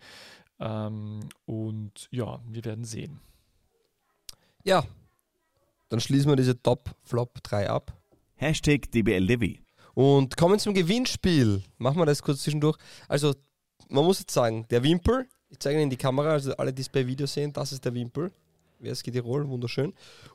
[0.58, 3.20] Ähm, und ja, wir werden sehen.
[4.64, 4.84] Ja,
[5.88, 7.96] dann schließen wir diese Top-Flop 3 ab.
[8.34, 9.62] Hashtag DBLDevi.
[9.94, 11.62] Und kommen zum Gewinnspiel.
[11.78, 12.76] Machen wir das kurz zwischendurch.
[13.08, 13.34] Also
[13.88, 16.82] man muss jetzt sagen, der Wimpel, ich zeige ihn in die Kamera, also alle, die
[16.82, 18.32] es bei Video sehen, das ist der Wimpel.
[18.78, 19.94] WSG Tirol, wunderschön.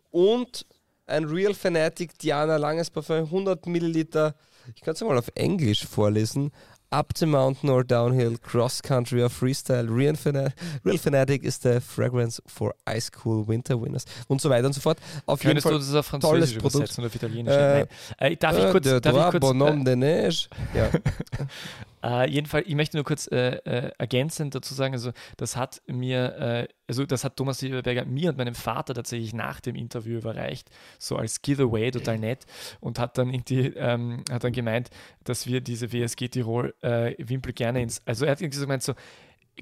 [0.09, 0.65] Und
[1.05, 4.35] ein Real Fanatic Diana Langes Parfum, 100 Milliliter.
[4.75, 6.51] Ich kann es mal auf Englisch vorlesen.
[6.93, 10.51] Up the mountain or downhill, cross country or freestyle, Real, Fana
[10.83, 14.81] Real Fanatic is the fragrance for ice cool winter winners und so weiter und so
[14.81, 14.97] fort.
[15.25, 16.97] Auf Könntest jeden Fall du das auf Französisch Produkt.
[16.97, 17.53] oder auf Italienisch?
[17.53, 17.87] Äh,
[18.17, 20.47] äh, darf ich kurz, darf ich kurz Bonhomme äh, de Neige.
[20.73, 20.89] Ja.
[22.03, 26.35] Uh, jedenfalls, ich möchte nur kurz äh, äh, ergänzend dazu sagen, also das hat mir,
[26.35, 30.69] äh, also das hat Thomas Silberberger mir und meinem Vater tatsächlich nach dem Interview überreicht,
[30.97, 32.45] so als Giveaway, total nett
[32.79, 34.89] und hat dann irgendwie, ähm, hat dann gemeint,
[35.23, 38.81] dass wir diese WSG Tirol äh, Wimpel gerne ins, also er hat irgendwie so gemeint
[38.81, 38.93] so,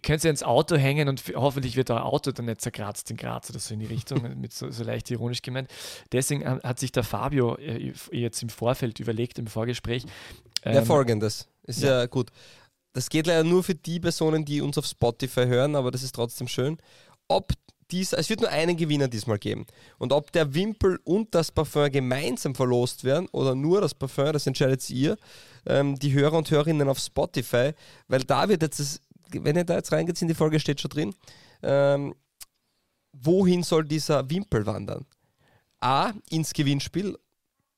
[0.01, 3.49] könnt ihr ins Auto hängen und hoffentlich wird euer Auto dann nicht zerkratzt in Graz
[3.49, 5.69] oder so in die Richtung, mit so, so, leicht ironisch gemeint.
[6.11, 10.05] Deswegen hat sich der Fabio äh, jetzt im Vorfeld überlegt, im Vorgespräch.
[10.63, 11.47] Ähm, ja, folgendes.
[11.69, 11.99] Ist ja.
[11.99, 12.29] ja gut.
[12.93, 16.15] Das geht leider nur für die Personen, die uns auf Spotify hören, aber das ist
[16.15, 16.77] trotzdem schön.
[17.27, 17.53] Ob
[17.91, 19.65] dies, es wird nur einen Gewinner diesmal geben.
[19.97, 24.47] Und ob der Wimpel und das Parfum gemeinsam verlost werden oder nur das Parfum, das
[24.47, 25.17] entscheidet ihr,
[25.65, 27.71] ähm, die Hörer und Hörerinnen auf Spotify,
[28.07, 28.99] weil da wird jetzt das
[29.31, 31.15] wenn ihr da jetzt reingeht in die Folge, steht schon drin.
[31.61, 32.15] Ähm,
[33.11, 35.05] wohin soll dieser Wimpel wandern?
[35.79, 37.17] A, ins Gewinnspiel,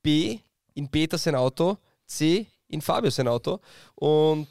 [0.01, 0.39] B,
[0.73, 3.59] in Peter sein Auto, C, in Fabio sein Auto.
[3.95, 4.47] Und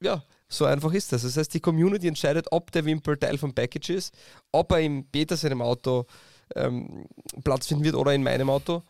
[0.00, 1.22] ja, so einfach ist das.
[1.22, 4.14] Das heißt, die Community entscheidet, ob der Wimpel Teil vom Package ist,
[4.52, 6.06] ob er in Peter seinem Auto
[6.54, 7.06] ähm,
[7.42, 8.82] Platz finden wird oder in meinem Auto.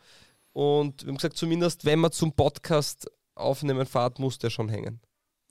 [0.51, 4.99] Und wir haben gesagt, zumindest wenn man zum Podcast aufnehmen fahrt, muss der schon hängen.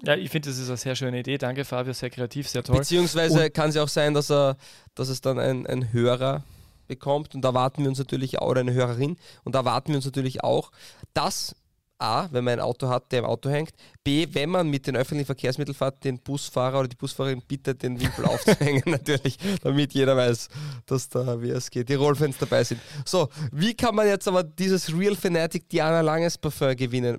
[0.04, 1.38] Ja, ich finde, das ist eine sehr schöne Idee.
[1.38, 2.76] Danke, Fabio, sehr kreativ, sehr toll.
[2.78, 4.56] Beziehungsweise kann es ja auch sein, dass, er,
[4.94, 6.44] dass es dann ein, ein Hörer
[6.88, 9.96] bekommt und da warten wir uns natürlich auch, oder eine Hörerin, und da warten wir
[9.96, 10.72] uns natürlich auch,
[11.14, 11.54] dass
[12.02, 13.72] A, wenn man ein Auto hat, der im Auto hängt,
[14.02, 18.00] B, wenn man mit den öffentlichen Verkehrsmitteln fährt, den Busfahrer oder die Busfahrerin bittet, den
[18.00, 20.48] Wimpel aufzuhängen, natürlich, damit jeder weiß,
[20.86, 22.80] dass da, wie es geht, die Rollfans dabei sind.
[23.04, 27.18] So, wie kann man jetzt aber dieses Real Fanatic Diana Langes Parfum gewinnen?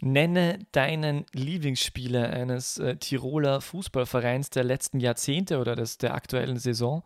[0.00, 7.04] Nenne deinen Lieblingsspieler eines äh, Tiroler Fußballvereins der letzten Jahrzehnte oder des, der aktuellen Saison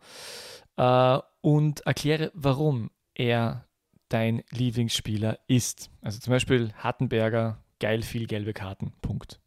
[0.77, 3.66] äh, und erkläre, warum er
[4.09, 5.89] dein Lieblingsspieler ist.
[6.01, 8.93] Also zum Beispiel Hattenberger, geil viel gelbe Karten.
[9.01, 9.39] Punkt.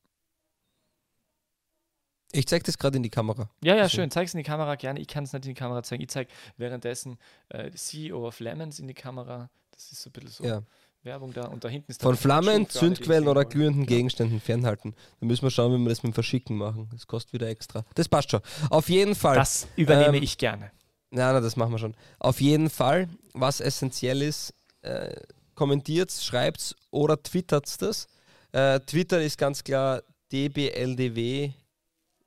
[2.32, 3.50] Ich zeige das gerade in die Kamera.
[3.62, 4.10] Ja, ja, schön.
[4.10, 5.00] Zeig es in die Kamera gerne.
[5.00, 6.02] Ich kann es nicht in die Kamera zeigen.
[6.02, 9.50] Ich zeige währenddessen äh, CEO of Lemons in die Kamera.
[9.72, 10.44] Das ist so ein bisschen so.
[10.44, 10.62] Ja.
[11.02, 13.96] Werbung da und da hinten ist Von Flammen, Zündquellen oder glühenden genau.
[13.96, 14.94] Gegenständen fernhalten.
[15.18, 16.88] Da müssen wir schauen, wie wir das mit dem Verschicken machen.
[16.92, 17.84] Das kostet wieder extra.
[17.94, 18.40] Das passt schon.
[18.68, 19.36] Auf jeden Fall.
[19.36, 20.70] Das übernehme ähm, ich gerne.
[21.10, 21.94] Nein, nein, das machen wir schon.
[22.18, 25.14] Auf jeden Fall, was essentiell ist, äh,
[25.54, 28.06] kommentiert, schreibt oder twittert das.
[28.52, 30.02] Äh, Twitter ist ganz klar
[30.32, 31.52] dbldw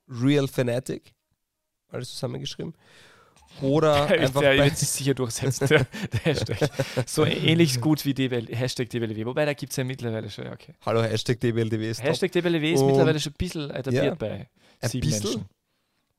[0.08, 1.14] Real Fanatic.
[1.88, 2.74] Alles zusammengeschrieben.
[3.62, 6.58] Oder der, einfach der wird sich sicher durchsetzen, der, der, Hashtag.
[7.06, 9.24] So ähnlich gut wie DBL, Hashtag DBLW.
[9.26, 10.74] Wobei, da gibt es ja mittlerweile schon, okay.
[10.84, 12.32] Hallo, Hashtag DBLW ist Hashtag.
[12.32, 14.48] DBLW ist mittlerweile schon ein bisschen etabliert ja, bei
[14.82, 15.44] sieben Menschen.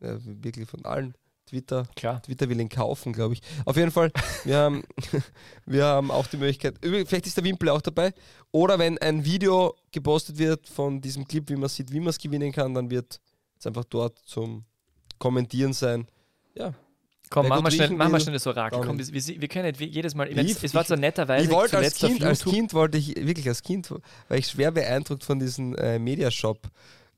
[0.02, 1.14] Ja, wirklich von allen.
[1.46, 2.22] Twitter, Klar.
[2.22, 3.42] Twitter will ihn kaufen, glaube ich.
[3.66, 4.12] Auf jeden Fall,
[4.44, 4.84] wir haben,
[5.66, 8.14] wir haben auch die Möglichkeit, vielleicht ist der Wimpel auch dabei.
[8.52, 12.18] Oder wenn ein Video gepostet wird von diesem Clip, wie man sieht, wie man es
[12.18, 13.20] gewinnen kann, dann wird
[13.60, 14.66] es einfach dort zum
[15.20, 16.08] Kommentieren sein.
[16.56, 16.74] Ja,
[17.30, 18.82] Komm, mach mal, schnell, mach mal schnell das Orakel.
[18.86, 20.28] Komm, wir, wir, wir, können nicht jedes Mal.
[20.38, 21.46] Ich, es war so netterweise.
[21.46, 25.24] Ich wollte als Kind, als Kind wollte ich, wirklich als Kind, war ich schwer beeindruckt
[25.24, 26.70] von diesen äh, Mediashop.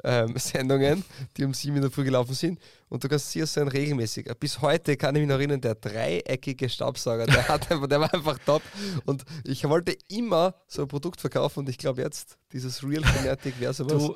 [0.07, 1.03] Ähm, Sendungen,
[1.35, 2.59] die um sieben in der Früh gelaufen sind.
[2.87, 4.29] Und du kannst sicher sein, regelmäßig.
[4.39, 8.13] Bis heute kann ich mich noch erinnern, der dreieckige Staubsauger, der, hat einfach, der war
[8.13, 8.61] einfach top.
[9.03, 13.59] Und ich wollte immer so ein Produkt verkaufen und ich glaube jetzt, dieses Real Fanatic
[13.59, 14.01] wäre sowas.
[14.01, 14.15] Du,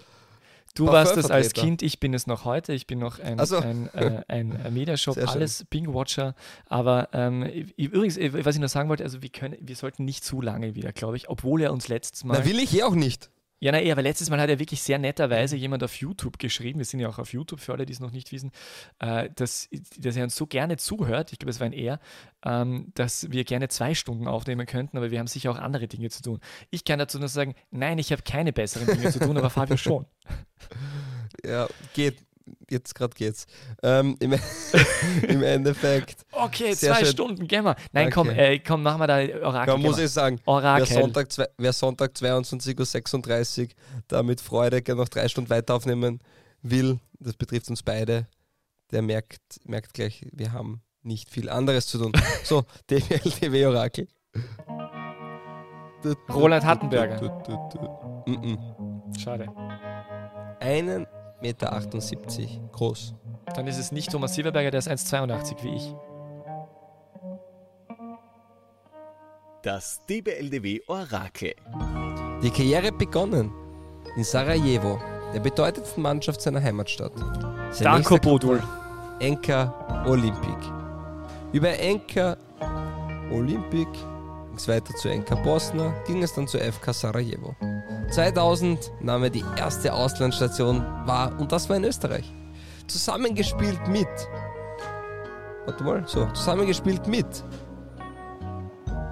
[0.74, 2.72] Du warst es als Kind, ich bin es noch heute.
[2.72, 3.58] Ich bin noch ein, also.
[3.58, 6.34] ein, äh, ein Mediashop, alles Bing-Watcher.
[6.68, 7.44] Aber ähm,
[7.76, 10.94] übrigens, was ich noch sagen wollte, also wir, können, wir sollten nicht zu lange wieder,
[10.94, 12.40] glaube ich, obwohl er uns letztes Mal.
[12.40, 13.30] Na, will ich eh auch nicht.
[13.64, 16.86] Ja, na, aber letztes Mal hat er wirklich sehr netterweise jemand auf YouTube geschrieben, wir
[16.86, 18.52] sind ja auch auf YouTube für alle, die es noch nicht wissen,
[18.98, 22.00] äh, dass, dass er uns so gerne zuhört, ich glaube, es war ein Er,
[22.44, 26.10] ähm, dass wir gerne zwei Stunden aufnehmen könnten, aber wir haben sicher auch andere Dinge
[26.10, 26.40] zu tun.
[26.72, 29.78] Ich kann dazu nur sagen, nein, ich habe keine besseren Dinge zu tun, aber Fabio
[29.78, 30.06] schon.
[31.44, 32.18] Ja, geht
[32.70, 33.46] jetzt gerade geht's.
[33.84, 34.34] Ähm, im,
[35.28, 36.26] im, Endeffekt.
[36.32, 37.08] Okay, zwei schön.
[37.08, 37.76] Stunden, gehen wir.
[37.92, 38.14] Nein, okay.
[38.14, 39.74] komm, äh, komm, machen wir da Orakel.
[39.74, 40.88] Man muss ich sagen, Orakel.
[40.90, 41.28] Wer Sonntag,
[41.58, 43.68] wer Sonntag 22.36 Uhr
[44.08, 46.20] da mit Freude gerne noch drei Stunden weiter aufnehmen
[46.62, 48.28] will, das betrifft uns beide,
[48.92, 52.12] der merkt, merkt gleich, wir haben nicht viel anderes zu tun.
[52.44, 54.08] so, DWL, Orakel.
[56.30, 57.20] Roland Hattenberger.
[59.18, 59.48] Schade.
[60.60, 61.82] Einen 1,78 Meter
[62.72, 63.14] groß.
[63.56, 65.96] Dann ist es nicht Thomas Silberberger, der ist 1,82 wie ich.
[69.64, 71.54] Das DBLDW Orakel.
[72.42, 73.52] Die Karriere begonnen
[74.16, 75.00] in Sarajevo,
[75.34, 77.14] der bedeutendsten Mannschaft seiner Heimatstadt.
[77.80, 78.62] Danko Bodul.
[79.20, 80.58] Enka Olympic.
[81.54, 82.36] Über Enka
[83.32, 83.88] Olympic
[84.52, 87.56] ging es weiter zu Enka Bosna, ging es dann zu FK Sarajevo.
[88.10, 92.30] 2000 nahm er die erste Auslandsstation wahr und das war in Österreich.
[92.86, 94.10] Zusammengespielt mit.
[95.66, 97.46] Warte mal, so, zusammengespielt mit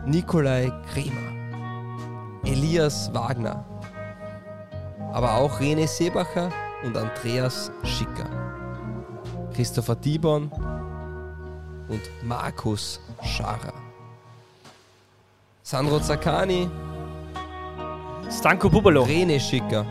[0.05, 3.63] Nikolai Kremer, Elias Wagner,
[5.13, 6.49] aber auch René Seebacher
[6.83, 8.29] und Andreas Schicker,
[9.53, 10.51] Christopher Dibon
[11.87, 13.88] und Markus Scharer.
[15.69, 16.67] Sandro Zaccani
[18.31, 19.03] Stanko Bubalo.
[19.03, 19.85] Rene Schicker.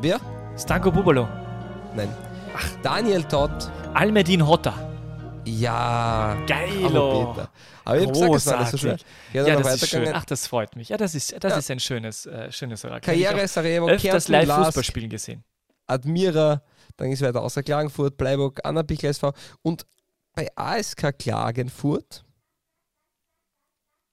[0.00, 0.18] Wer?
[0.56, 1.28] Stanko Bubalo.
[1.94, 2.08] Nein.
[2.56, 3.70] Ach, Daniel Todd.
[3.94, 4.74] Almedin Hotta.
[5.44, 6.36] Ja.
[6.48, 7.36] Geilo.
[7.84, 8.96] Aber ich habe gesagt, das war nicht so schwer.
[9.32, 10.08] Ja, das ist schön.
[10.12, 10.88] Ach, das freut mich.
[10.88, 11.58] Ja, das ist, das ja.
[11.58, 13.02] ist ein schönes, äh, schönes Orakel.
[13.02, 15.44] Karriere Sarajevo, öfters live Fußball spielen gesehen.
[15.86, 16.60] Admira,
[16.96, 19.86] dann ist weiter außer Klagenfurt, Bleiburg, Annabichler SV und
[20.34, 22.24] bei ASK Klagenfurt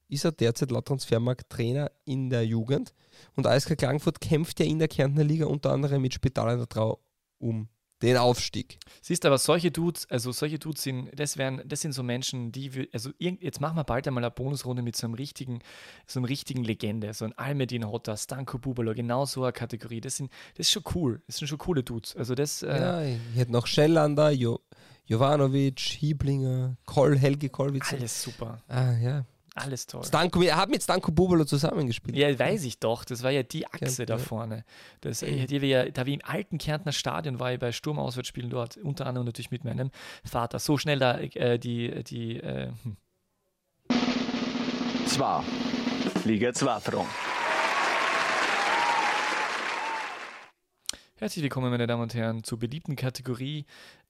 [0.08, 2.94] ist er derzeit laut Transfermarkt Trainer in der Jugend
[3.36, 6.70] und ASK Klagenfurt kämpft ja in der Kärntner Liga unter anderem mit Spital an der
[6.70, 7.00] Trau
[7.38, 7.70] um
[8.02, 8.78] den Aufstieg.
[9.02, 12.52] Siehst du, aber solche Dudes, also solche Dudes sind, das wären, das sind so Menschen,
[12.52, 15.60] die, wir, also jetzt machen wir bald einmal eine Bonusrunde mit so einem richtigen,
[16.06, 20.02] so einem richtigen Legende, so ein Almedin Hotta, Stanko Bubalo, genau so eine Kategorie.
[20.02, 22.16] Das sind, das ist schon cool, das sind schon coole Dudes.
[22.16, 22.64] Also das.
[22.64, 24.60] Äh ja, ich hätte noch Schellander, jo,
[25.06, 27.94] Jovanovic, Hieblinger, Koll, Helge Kollwitz.
[27.94, 28.62] Alles super.
[28.68, 29.26] Ah, ja.
[29.58, 30.04] Alles toll.
[30.04, 32.18] Stanko, er hat mit Stanko Bubalo zusammengespielt.
[32.18, 33.06] Ja, weiß ich doch.
[33.06, 34.66] Das war ja die Achse ja, da vorne.
[35.00, 38.76] Das, äh, die ja, da wie im alten Kärntner Stadion war ich bei Sturmauswärtsspielen dort,
[38.76, 39.92] unter anderem natürlich mit meinem
[40.26, 40.60] Vater.
[40.60, 42.04] So schnell da äh, die.
[42.04, 42.98] die äh, hm.
[45.08, 45.46] Zwar.
[46.26, 47.08] Liga 2 Front.
[51.18, 53.66] Herzlich willkommen, meine Damen und Herren, zur beliebten Kategorie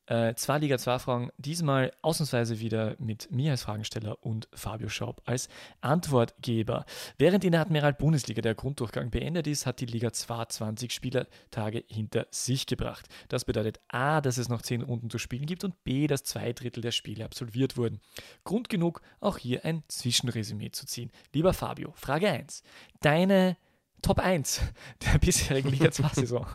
[0.08, 5.22] äh, zwei Liga 2 Fragen, diesmal ausnahmsweise wieder mit mir als Fragensteller und Fabio Schaub
[5.26, 5.50] als
[5.82, 6.86] Antwortgeber.
[7.18, 11.84] Während in der Admiral Bundesliga der Grunddurchgang beendet ist, hat die Liga 2 20 Spielertage
[11.88, 13.08] hinter sich gebracht.
[13.30, 16.54] Das bedeutet A, dass es noch 10 Runden zu spielen gibt und B, dass zwei
[16.54, 18.00] Drittel der Spiele absolviert wurden.
[18.44, 21.12] Grund genug, auch hier ein Zwischenresümee zu ziehen.
[21.34, 22.62] Lieber Fabio, Frage 1.
[23.02, 23.58] Deine
[24.02, 24.62] Top 1
[25.04, 26.46] der bisherigen Liga 2 Saison.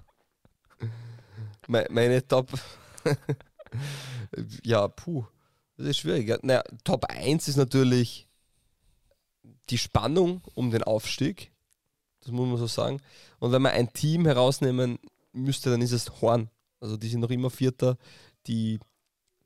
[1.66, 2.48] Meine Top
[4.64, 5.24] ja, puh,
[5.76, 6.42] das ist schwierig.
[6.42, 8.28] Naja, Top 1 ist natürlich
[9.70, 11.52] die Spannung um den Aufstieg.
[12.20, 13.00] Das muss man so sagen.
[13.38, 14.98] Und wenn man ein Team herausnehmen
[15.32, 16.50] müsste, dann ist es Horn.
[16.80, 17.96] Also die sind noch immer Vierter,
[18.46, 18.78] die,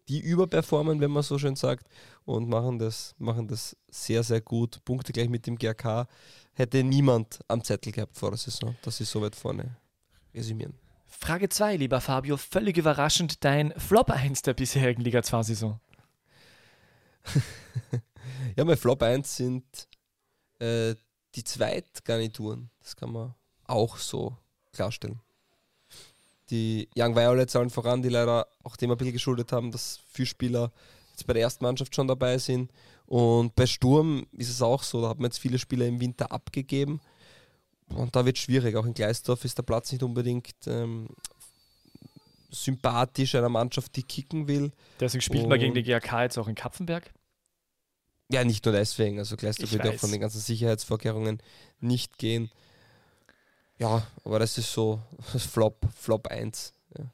[0.09, 1.89] die überperformen, wenn man so schön sagt,
[2.25, 4.85] und machen das, machen das sehr, sehr gut.
[4.85, 6.07] Punkte gleich mit dem GRK
[6.55, 9.77] hätte niemand am Zettel gehabt vor der Saison, dass sie so weit vorne
[10.33, 10.75] resümieren.
[11.25, 15.81] Frage 2, lieber Fabio, völlig überraschend dein Flop 1 der bisherigen Liga 2-Saison.
[18.57, 19.65] ja, mein Flop 1 sind
[20.59, 20.95] äh,
[21.35, 22.69] die Zweitgarnituren.
[22.83, 23.35] Das kann man
[23.65, 24.37] auch so
[24.75, 25.23] klarstellen.
[26.51, 30.27] Die Young Violets allen voran, die leider auch dem ein bisschen geschuldet haben, dass viele
[30.27, 30.73] Spieler
[31.13, 32.71] jetzt bei der ersten Mannschaft schon dabei sind.
[33.07, 36.31] Und bei Sturm ist es auch so, da hat man jetzt viele Spieler im Winter
[36.31, 37.01] abgegeben
[37.95, 38.77] und da wird es schwierig.
[38.77, 41.09] Auch in Gleisdorf ist der Platz nicht unbedingt ähm,
[42.51, 44.73] sympathisch einer Mannschaft, die kicken will.
[45.01, 47.13] Deswegen spielt man gegen die GAK jetzt auch in Kapfenberg?
[48.31, 49.19] Ja, nicht nur deswegen.
[49.19, 51.43] Also Gleisdorf wird auch von den ganzen Sicherheitsvorkehrungen
[51.81, 52.51] nicht gehen.
[53.79, 55.01] Ja, aber das ist so
[55.33, 56.73] das Flop, Flop 1.
[56.97, 57.05] Ja.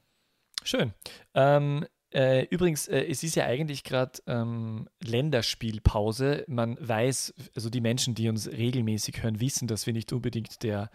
[0.62, 0.92] Schön.
[1.34, 6.44] Ähm, äh, übrigens, äh, es ist ja eigentlich gerade ähm, Länderspielpause.
[6.48, 10.90] Man weiß, also die Menschen, die uns regelmäßig hören, wissen, dass wir nicht unbedingt der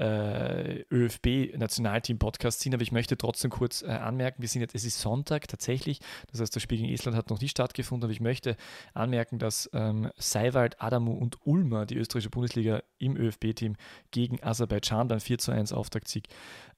[0.00, 4.98] äh, ÖFB-Nationalteam-Podcast sind, aber ich möchte trotzdem kurz äh, anmerken, wir sind jetzt, es ist
[4.98, 6.00] Sonntag tatsächlich,
[6.30, 8.56] das heißt, das Spiel gegen Estland hat noch nicht stattgefunden, aber ich möchte
[8.94, 13.76] anmerken, dass ähm, Seiwald, Adamu und Ulmer, die österreichische Bundesliga im ÖFB-Team
[14.10, 16.28] gegen Aserbaidschan beim 4 zu 1 Auftaktsieg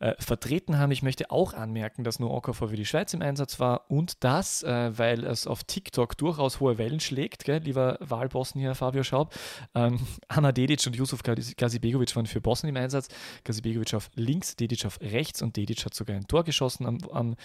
[0.01, 0.91] äh, vertreten haben.
[0.91, 4.65] Ich möchte auch anmerken, dass nur Okafor für die Schweiz im Einsatz war und das,
[4.65, 9.33] äh, weil es auf TikTok durchaus hohe Wellen schlägt, gell, lieber Wahlbossen hier, Fabio Schaub,
[9.77, 13.12] ähm, Anna Dedic und Yusuf Gazibegovic waren für Bosnien im Einsatz.
[13.45, 16.87] Gazibegovic auf links, Dedic auf rechts und Dedic hat sogar ein Tor geschossen.
[16.87, 17.37] Am, am,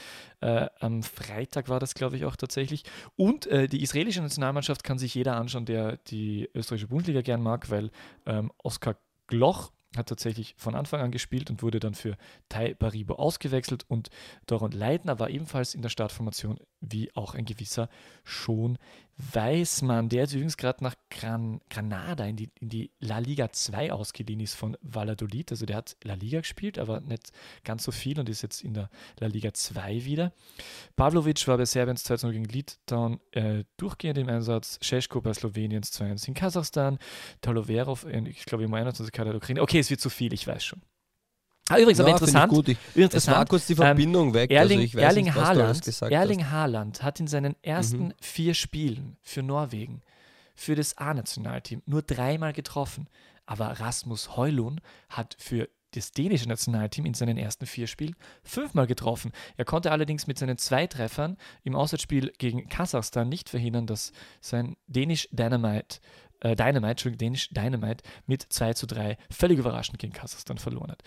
[0.41, 2.83] äh, am Freitag war das, glaube ich, auch tatsächlich.
[3.15, 7.69] Und äh, die israelische Nationalmannschaft kann sich jeder anschauen, der die österreichische Bundesliga gern mag,
[7.69, 7.91] weil
[8.25, 12.17] ähm, Oskar Gloch hat tatsächlich von Anfang an gespielt und wurde dann für
[12.49, 14.09] Tai Baribo ausgewechselt und
[14.45, 17.89] Doron Leitner war ebenfalls in der Startformation, wie auch ein gewisser
[18.23, 18.77] Schon
[19.17, 23.91] Weißmann, der jetzt übrigens gerade nach Gran Granada in die, in die La Liga 2
[23.91, 25.51] ausgeliehen ist von Valladolid.
[25.51, 27.31] Also der hat La Liga gespielt, aber nicht
[27.63, 28.89] ganz so viel und ist jetzt in der
[29.19, 30.33] La Liga 2 wieder.
[30.95, 34.77] Pavlovic war bei Serbiens 2 gegen Litauen äh, durchgehend im Einsatz.
[34.81, 36.99] Šeško bei Sloweniens 2-1 in Kasachstan.
[37.41, 39.61] Taloverov, ich glaube im 21 Kader der Ukraine.
[39.61, 40.81] Okay, es wird zu viel, ich weiß schon.
[41.69, 42.51] Ah, übrigens, ja, aber interessant.
[42.51, 42.67] Ich gut.
[42.69, 43.33] Ich, interessant.
[43.33, 44.51] Es war kurz die Verbindung ähm, weg.
[44.51, 48.13] Erling, also Erling nicht, Haaland, Erling Haaland hat in seinen ersten mhm.
[48.21, 50.01] vier Spielen für Norwegen,
[50.55, 53.09] für das A-Nationalteam, nur dreimal getroffen.
[53.45, 59.31] Aber Rasmus Heulun hat für das dänische Nationalteam in seinen ersten vier Spielen fünfmal getroffen.
[59.55, 64.11] Er konnte allerdings mit seinen zwei Treffern im Auswärtsspiel gegen Kasachstan nicht verhindern, dass
[64.41, 65.99] sein dänisch Dynamite,
[66.41, 71.03] äh, Dynamite, Entschuldigung, dänisch Dynamite mit 2 zu 3 völlig überraschend gegen Kasachstan verloren hat.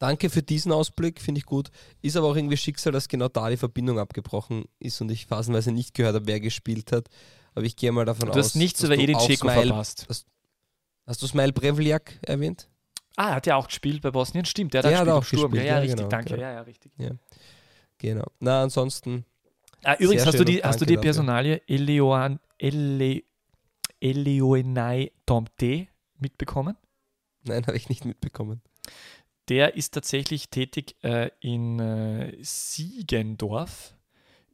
[0.00, 1.70] Danke für diesen Ausblick, finde ich gut.
[2.00, 5.70] Ist aber auch irgendwie Schicksal, dass genau da die Verbindung abgebrochen ist und ich phasenweise
[5.72, 7.08] nicht gehört habe, wer gespielt hat.
[7.54, 8.34] Aber ich gehe mal davon du aus.
[8.34, 10.06] Du hast nichts über Edin Dzeko verpasst.
[10.08, 10.26] Hast,
[11.06, 12.68] hast, du Smile Brevliak erwähnt?
[13.16, 14.46] Ah, hat er auch gespielt bei Bosnien?
[14.46, 15.52] Stimmt, der hat, Der auch hat gespielt auch Sturm.
[15.52, 16.34] gespielt, ja, ja, ja, richtig, genau, danke.
[16.34, 16.42] genau.
[16.42, 16.92] Ja, ja, richtig.
[17.98, 18.26] Genau.
[18.38, 19.26] Na, ansonsten,
[19.82, 20.96] Ah, übrigens, hast du die, hast du die.
[20.96, 23.22] Personalie Eleoan, Ele,
[24.00, 26.76] Eleoenai Tomte mitbekommen?
[27.44, 28.62] nein, habe ich nicht mitbekommen.
[29.50, 33.94] Der ist tatsächlich tätig äh, in äh, Siegendorf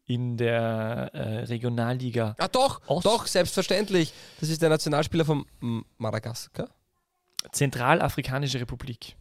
[0.07, 2.35] in der äh, Regionalliga.
[2.39, 4.13] Ah, doch, Ost- doch, selbstverständlich.
[4.41, 5.45] Das ist der Nationalspieler von
[5.99, 6.71] Madagaskar.
[7.53, 9.17] Zentralafrikanische Republik.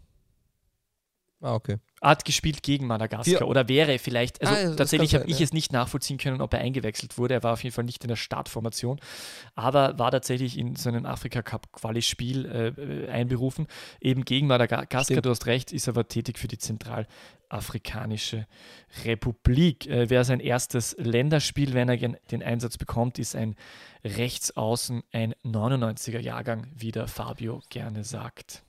[1.46, 1.78] Ah, okay.
[2.02, 5.44] Hat gespielt gegen Madagaskar Wir- oder wäre vielleicht, also Ah, ja, tatsächlich habe ich ja.
[5.44, 7.36] es nicht nachvollziehen können, ob er eingewechselt wurde.
[7.36, 9.00] Er war auf jeden Fall nicht in der Startformation,
[9.54, 13.68] aber war tatsächlich in so einem Afrika Cup Quali-Spiel äh, äh, einberufen,
[14.02, 15.04] eben gegen Madagaskar.
[15.04, 15.24] Stimmt.
[15.24, 18.48] Du hast recht, ist aber tätig für die Zentralafrikanische
[19.04, 19.86] Republik.
[19.88, 23.56] Äh, Wäre sein erstes Länderspiel, wenn er den Einsatz bekommt, ist ein
[24.04, 28.64] Rechtsaußen, ein 99er Jahrgang, wie der Fabio gerne sagt.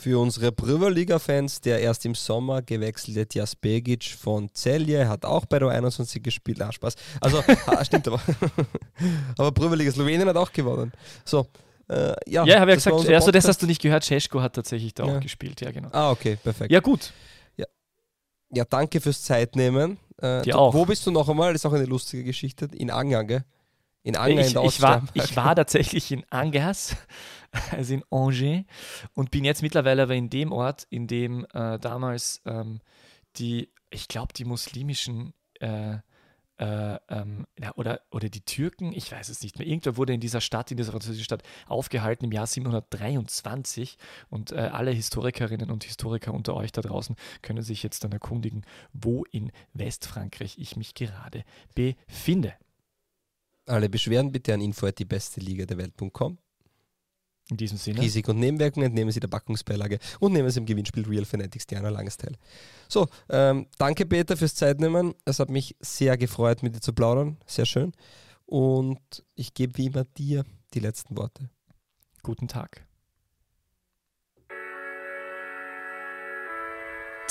[0.00, 5.58] Für unsere Prüverliga-Fans, der erst im Sommer gewechselte Tjas Begic von Celje, hat auch bei
[5.58, 6.62] der 21 gespielt.
[6.62, 6.94] Ah, Spaß.
[7.20, 8.18] Also, ah, stimmt aber.
[9.36, 10.90] aber Prüverliga Slowenien hat auch gewonnen.
[11.26, 11.46] So,
[11.90, 12.46] äh, ja.
[12.46, 14.02] Ja, habe ja gesagt, also das hast du nicht gehört.
[14.04, 15.16] Cesko hat tatsächlich da Ja.
[15.16, 15.90] auch gespielt, ja, genau.
[15.92, 16.72] Ah, okay, perfekt.
[16.72, 17.12] Ja, gut.
[18.52, 19.98] Ja, danke fürs Zeitnehmen.
[20.20, 20.74] Äh, Dir auch.
[20.74, 21.52] Wo bist du noch einmal?
[21.52, 22.68] Das ist auch eine lustige Geschichte.
[22.76, 23.44] In Angang, gell?
[24.02, 26.96] In Angang in Ich, der ich, war, ich war tatsächlich in Angers,
[27.70, 28.64] also in Angers,
[29.14, 32.80] und bin jetzt mittlerweile aber in dem Ort, in dem äh, damals ähm,
[33.36, 35.98] die, ich glaube, die muslimischen äh,
[36.60, 39.66] äh, ähm, ja, oder, oder die Türken, ich weiß es nicht mehr.
[39.66, 43.96] Irgendwer wurde in dieser Stadt, in dieser französischen Stadt, aufgehalten im Jahr 723
[44.28, 48.66] und äh, alle Historikerinnen und Historiker unter euch da draußen können sich jetzt dann erkundigen,
[48.92, 51.44] wo in Westfrankreich ich mich gerade
[51.74, 52.52] befinde.
[53.64, 56.36] Alle Beschwerden bitte an info die beste Liga der Welt.com.
[57.50, 58.00] In diesem Sinne.
[58.00, 61.88] Risiken und Nebenwirkungen entnehmen Sie der Backungsbeilage und nehmen Sie im Gewinnspiel Real Fanatics Diana
[61.88, 62.36] Langes teil.
[62.88, 65.14] So, ähm, danke Peter fürs Zeitnehmen.
[65.24, 67.38] Es hat mich sehr gefreut, mit dir zu plaudern.
[67.46, 67.92] Sehr schön.
[68.46, 70.44] Und ich gebe wie immer dir
[70.74, 71.50] die letzten Worte.
[72.22, 72.86] Guten Tag.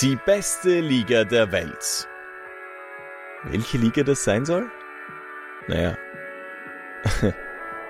[0.02, 2.08] Die beste Liga der Welt.
[3.44, 4.70] Welche Liga das sein soll?
[5.68, 5.98] Naja,